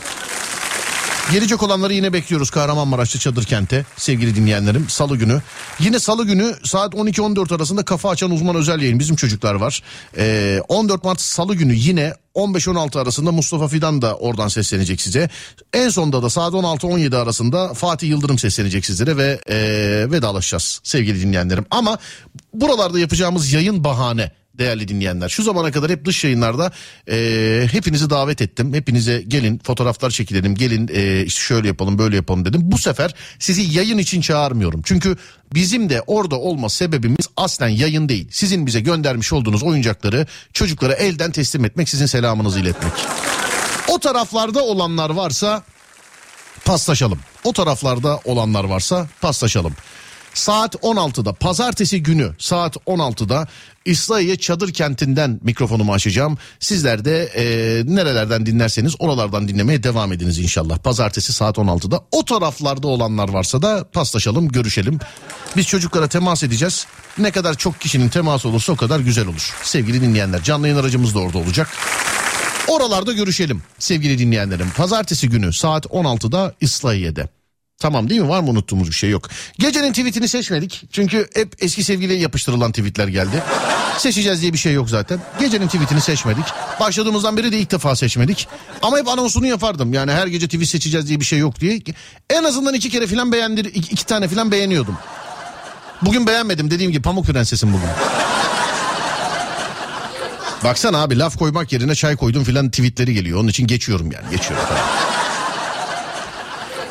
Gelecek 1.29 1.63
olanları 1.63 1.93
yine 1.93 2.13
bekliyoruz 2.13 2.49
Kahramanmaraş'ta 2.49 3.19
Çadır 3.19 3.43
Kent'e 3.43 3.85
sevgili 3.97 4.35
dinleyenlerim 4.35 4.89
salı 4.89 5.17
günü. 5.17 5.41
Yine 5.79 5.99
salı 5.99 6.25
günü 6.25 6.55
saat 6.63 6.93
12-14 6.93 7.55
arasında 7.55 7.85
kafa 7.85 8.09
açan 8.09 8.31
uzman 8.31 8.55
özel 8.55 8.81
yayın 8.81 8.99
bizim 8.99 9.15
çocuklar 9.15 9.55
var. 9.55 9.83
Ee, 10.17 10.61
14 10.67 11.03
Mart 11.03 11.21
salı 11.21 11.55
günü 11.55 11.73
yine 11.75 12.13
15-16 12.35 13.01
arasında 13.01 13.31
Mustafa 13.31 13.67
Fidan 13.67 14.01
da 14.01 14.15
oradan 14.15 14.47
seslenecek 14.47 15.01
size. 15.01 15.29
En 15.73 15.89
sonda 15.89 16.23
da 16.23 16.29
saat 16.29 16.53
16-17 16.53 17.17
arasında 17.17 17.73
Fatih 17.73 18.09
Yıldırım 18.09 18.39
seslenecek 18.39 18.85
sizlere 18.85 19.17
ve 19.17 19.39
ee, 19.49 20.11
vedalaşacağız 20.11 20.81
sevgili 20.83 21.21
dinleyenlerim. 21.21 21.65
Ama 21.71 21.97
buralarda 22.53 22.99
yapacağımız 22.99 23.53
yayın 23.53 23.83
bahane 23.83 24.31
değerli 24.57 24.87
dinleyenler. 24.87 25.29
Şu 25.29 25.43
zamana 25.43 25.71
kadar 25.71 25.91
hep 25.91 26.05
dış 26.05 26.23
yayınlarda 26.23 26.71
e, 27.11 27.67
hepinizi 27.71 28.09
davet 28.09 28.41
ettim. 28.41 28.73
Hepinize 28.73 29.23
gelin 29.27 29.61
fotoğraflar 29.63 30.09
çekilelim 30.09 30.55
gelin 30.55 30.89
e, 30.93 31.25
işte 31.25 31.41
şöyle 31.41 31.67
yapalım 31.67 31.97
böyle 31.97 32.15
yapalım 32.15 32.45
dedim. 32.45 32.61
Bu 32.63 32.77
sefer 32.77 33.15
sizi 33.39 33.61
yayın 33.61 33.97
için 33.97 34.21
çağırmıyorum. 34.21 34.81
Çünkü 34.85 35.17
bizim 35.53 35.89
de 35.89 36.01
orada 36.07 36.35
olma 36.39 36.69
sebebimiz 36.69 37.27
aslen 37.37 37.69
yayın 37.69 38.09
değil. 38.09 38.27
Sizin 38.31 38.67
bize 38.67 38.79
göndermiş 38.79 39.33
olduğunuz 39.33 39.63
oyuncakları 39.63 40.27
çocuklara 40.53 40.93
elden 40.93 41.31
teslim 41.31 41.65
etmek 41.65 41.89
sizin 41.89 42.05
selamınızı 42.05 42.59
iletmek. 42.59 42.93
O 43.87 43.99
taraflarda 43.99 44.63
olanlar 44.63 45.09
varsa 45.09 45.63
paslaşalım. 46.65 47.19
O 47.43 47.53
taraflarda 47.53 48.19
olanlar 48.25 48.63
varsa 48.63 49.07
paslaşalım. 49.21 49.75
Saat 50.33 50.75
16'da 50.75 51.33
pazartesi 51.33 52.03
günü 52.03 52.31
saat 52.37 52.75
16'da 52.75 53.47
İslahiye 53.85 54.35
Çadır 54.35 54.73
Kenti'nden 54.73 55.39
mikrofonumu 55.43 55.93
açacağım. 55.93 56.37
Sizler 56.59 57.05
de 57.05 57.23
e, 57.23 57.43
nerelerden 57.95 58.45
dinlerseniz 58.45 58.95
oralardan 58.99 59.47
dinlemeye 59.47 59.83
devam 59.83 60.13
ediniz 60.13 60.39
inşallah. 60.39 60.77
Pazartesi 60.77 61.33
saat 61.33 61.57
16'da 61.57 62.01
o 62.11 62.25
taraflarda 62.25 62.87
olanlar 62.87 63.29
varsa 63.29 63.61
da 63.61 63.83
paslaşalım 63.93 64.47
görüşelim. 64.47 64.99
Biz 65.55 65.67
çocuklara 65.67 66.07
temas 66.07 66.43
edeceğiz. 66.43 66.87
Ne 67.17 67.31
kadar 67.31 67.53
çok 67.53 67.81
kişinin 67.81 68.09
teması 68.09 68.49
olursa 68.49 68.73
o 68.73 68.75
kadar 68.75 68.99
güzel 68.99 69.27
olur. 69.27 69.53
Sevgili 69.63 70.01
dinleyenler 70.01 70.43
canlı 70.43 70.67
yayın 70.67 70.79
aracımız 70.81 71.15
da 71.15 71.19
orada 71.19 71.37
olacak. 71.37 71.67
Oralarda 72.67 73.13
görüşelim 73.13 73.63
sevgili 73.79 74.19
dinleyenlerim. 74.19 74.71
Pazartesi 74.77 75.29
günü 75.29 75.53
saat 75.53 75.85
16'da 75.85 76.55
İslahiye'de. 76.61 77.40
Tamam 77.81 78.09
değil 78.09 78.21
mi? 78.21 78.29
Var 78.29 78.39
mı 78.39 78.49
unuttuğumuz 78.49 78.87
bir 78.87 78.95
şey 78.95 79.09
yok. 79.09 79.29
Gecenin 79.59 79.89
tweetini 79.89 80.27
seçmedik. 80.27 80.83
Çünkü 80.91 81.29
hep 81.35 81.55
eski 81.59 81.83
sevgiliye 81.83 82.19
yapıştırılan 82.19 82.71
tweetler 82.71 83.07
geldi. 83.07 83.43
Seçeceğiz 83.97 84.41
diye 84.41 84.53
bir 84.53 84.57
şey 84.57 84.73
yok 84.73 84.89
zaten. 84.89 85.19
Gecenin 85.39 85.67
tweetini 85.67 86.01
seçmedik. 86.01 86.45
Başladığımızdan 86.79 87.37
beri 87.37 87.51
de 87.51 87.57
ilk 87.57 87.71
defa 87.71 87.95
seçmedik. 87.95 88.47
Ama 88.81 88.97
hep 88.97 89.07
anonsunu 89.07 89.47
yapardım. 89.47 89.93
Yani 89.93 90.11
her 90.11 90.27
gece 90.27 90.45
tweet 90.47 90.67
seçeceğiz 90.67 91.07
diye 91.07 91.19
bir 91.19 91.25
şey 91.25 91.39
yok 91.39 91.59
diye. 91.59 91.79
En 92.29 92.43
azından 92.43 92.73
iki 92.73 92.89
kere 92.89 93.07
falan 93.07 93.31
beğendir, 93.31 93.65
iki, 93.65 93.93
iki 93.93 94.05
tane 94.05 94.27
falan 94.27 94.51
beğeniyordum. 94.51 94.97
Bugün 96.01 96.27
beğenmedim 96.27 96.71
dediğim 96.71 96.91
gibi 96.91 97.01
Pamuk 97.01 97.25
Prenses'im 97.25 97.73
bugün. 97.73 97.89
Baksana 100.63 101.01
abi 101.01 101.19
laf 101.19 101.37
koymak 101.37 101.71
yerine 101.71 101.95
çay 101.95 102.15
koydum 102.15 102.43
filan 102.43 102.69
tweetleri 102.69 103.13
geliyor. 103.13 103.39
Onun 103.39 103.47
için 103.47 103.67
geçiyorum 103.67 104.11
yani 104.11 104.25
geçiyorum. 104.31 104.65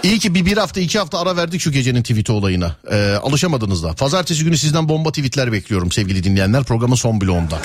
İyi 0.03 0.19
ki 0.19 0.35
bir, 0.35 0.47
bir 0.47 0.57
hafta 0.57 0.81
iki 0.81 0.99
hafta 0.99 1.19
ara 1.19 1.37
verdik 1.37 1.61
şu 1.61 1.73
gecenin 1.73 2.03
tweeti 2.03 2.33
olayına. 2.33 2.77
Ee, 2.91 3.13
alışamadınız 3.23 3.83
da. 3.83 3.93
Pazartesi 3.93 4.45
günü 4.45 4.59
sizden 4.59 4.89
bomba 4.89 5.13
tweetler 5.13 5.53
bekliyorum 5.53 5.93
sevgili 5.93 6.25
dinleyenler. 6.25 6.65
Programın 6.65 6.95
son 6.95 7.21
bloğunda. 7.21 7.59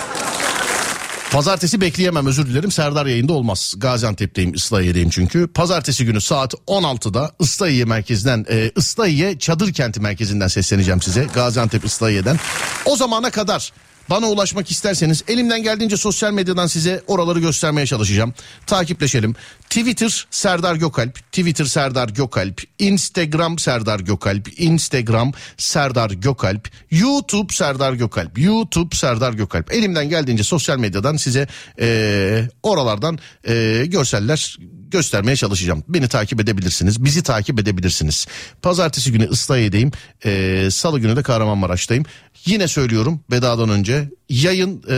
Pazartesi 1.31 1.81
bekleyemem 1.81 2.25
özür 2.25 2.45
dilerim. 2.45 2.71
Serdar 2.71 3.05
yayında 3.05 3.33
olmaz. 3.33 3.73
Gaziantep'teyim 3.77 4.53
Islahiye'deyim 4.53 5.09
çünkü. 5.09 5.47
Pazartesi 5.47 6.05
günü 6.05 6.21
saat 6.21 6.53
16'da 6.53 7.31
Islahiye 7.39 7.85
merkezden 7.85 8.45
e, 8.49 8.71
Islahiye 8.75 9.39
Çadır 9.39 9.73
Kenti 9.73 9.99
merkezinden 9.99 10.47
sesleneceğim 10.47 11.01
size. 11.01 11.27
Gaziantep 11.33 11.85
Islahiye'den. 11.85 12.39
O 12.85 12.95
zamana 12.95 13.31
kadar 13.31 13.71
bana 14.09 14.27
ulaşmak 14.27 14.71
isterseniz 14.71 15.23
elimden 15.27 15.63
geldiğince 15.63 15.97
sosyal 15.97 16.31
medyadan 16.31 16.67
size 16.67 17.03
oraları 17.07 17.39
göstermeye 17.39 17.85
çalışacağım. 17.85 18.33
Takipleşelim. 18.67 19.35
Twitter 19.69 20.25
Serdar 20.31 20.75
Gökalp, 20.75 21.31
Twitter 21.31 21.65
Serdar 21.65 22.09
Gökalp, 22.09 22.61
Instagram 22.79 23.59
Serdar 23.59 23.99
Gökalp, 23.99 24.59
Instagram 24.59 25.31
Serdar 25.57 26.11
Gökalp, 26.11 26.69
YouTube 26.91 27.53
Serdar 27.53 27.93
Gökalp, 27.93 28.39
YouTube 28.39 28.95
Serdar 28.95 29.33
Gökalp. 29.33 29.73
Elimden 29.73 30.09
geldiğince 30.09 30.43
sosyal 30.43 30.79
medyadan 30.79 31.17
size 31.17 31.47
eee, 31.79 32.49
oralardan 32.63 33.19
eee, 33.47 33.85
görseller 33.85 34.57
göstermeye 34.91 35.35
çalışacağım. 35.35 35.83
Beni 35.87 36.07
takip 36.07 36.41
edebilirsiniz. 36.41 37.05
Bizi 37.05 37.23
takip 37.23 37.59
edebilirsiniz. 37.59 38.27
Pazartesi 38.61 39.11
günü 39.11 39.29
Islahiye'deyim. 39.31 39.91
Ee, 40.25 40.67
Salı 40.71 40.99
günü 40.99 41.15
de 41.15 41.23
Kahramanmaraş'tayım. 41.23 42.05
Yine 42.45 42.67
söylüyorum 42.67 43.19
vedadan 43.31 43.69
önce 43.69 44.09
yayın 44.29 44.83
e, 44.89 44.95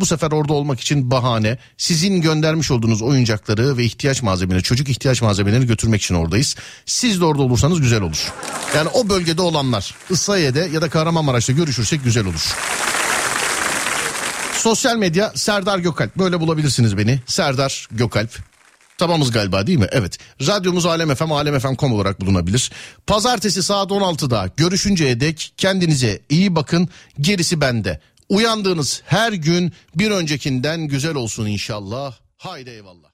bu 0.00 0.06
sefer 0.06 0.32
orada 0.32 0.52
olmak 0.52 0.80
için 0.80 1.10
bahane. 1.10 1.58
Sizin 1.76 2.20
göndermiş 2.20 2.70
olduğunuz 2.70 3.02
oyuncakları 3.02 3.76
ve 3.76 3.84
ihtiyaç 3.84 4.09
malzemeleri, 4.22 4.62
çocuk 4.62 4.88
ihtiyaç 4.88 5.22
malzemelerini 5.22 5.66
götürmek 5.66 6.02
için 6.02 6.14
oradayız. 6.14 6.56
Siz 6.86 7.20
de 7.20 7.24
orada 7.24 7.42
olursanız 7.42 7.80
güzel 7.80 8.02
olur. 8.02 8.32
Yani 8.76 8.88
o 8.88 9.08
bölgede 9.08 9.42
olanlar 9.42 9.94
Islahiye'de 10.10 10.70
ya 10.72 10.82
da 10.82 10.88
Kahramanmaraş'ta 10.88 11.52
görüşürsek 11.52 12.04
güzel 12.04 12.26
olur. 12.26 12.54
Sosyal 14.52 14.96
medya 14.96 15.32
Serdar 15.34 15.78
Gökalp. 15.78 16.16
Böyle 16.16 16.40
bulabilirsiniz 16.40 16.98
beni. 16.98 17.20
Serdar 17.26 17.88
Gökalp. 17.90 18.30
Tamamız 18.98 19.30
galiba 19.30 19.66
değil 19.66 19.78
mi? 19.78 19.86
Evet. 19.90 20.18
Radyomuz 20.46 20.86
Alem 20.86 21.14
FM, 21.14 21.32
alemfm.com 21.32 21.92
olarak 21.92 22.20
bulunabilir. 22.20 22.70
Pazartesi 23.06 23.62
saat 23.62 23.90
16'da 23.90 24.50
görüşünceye 24.56 25.20
dek 25.20 25.52
kendinize 25.56 26.20
iyi 26.30 26.56
bakın. 26.56 26.88
Gerisi 27.20 27.60
bende. 27.60 28.00
Uyandığınız 28.28 29.02
her 29.06 29.32
gün 29.32 29.72
bir 29.94 30.10
öncekinden 30.10 30.80
güzel 30.80 31.14
olsun 31.14 31.46
inşallah. 31.46 32.14
Haydi 32.36 32.70
eyvallah. 32.70 33.08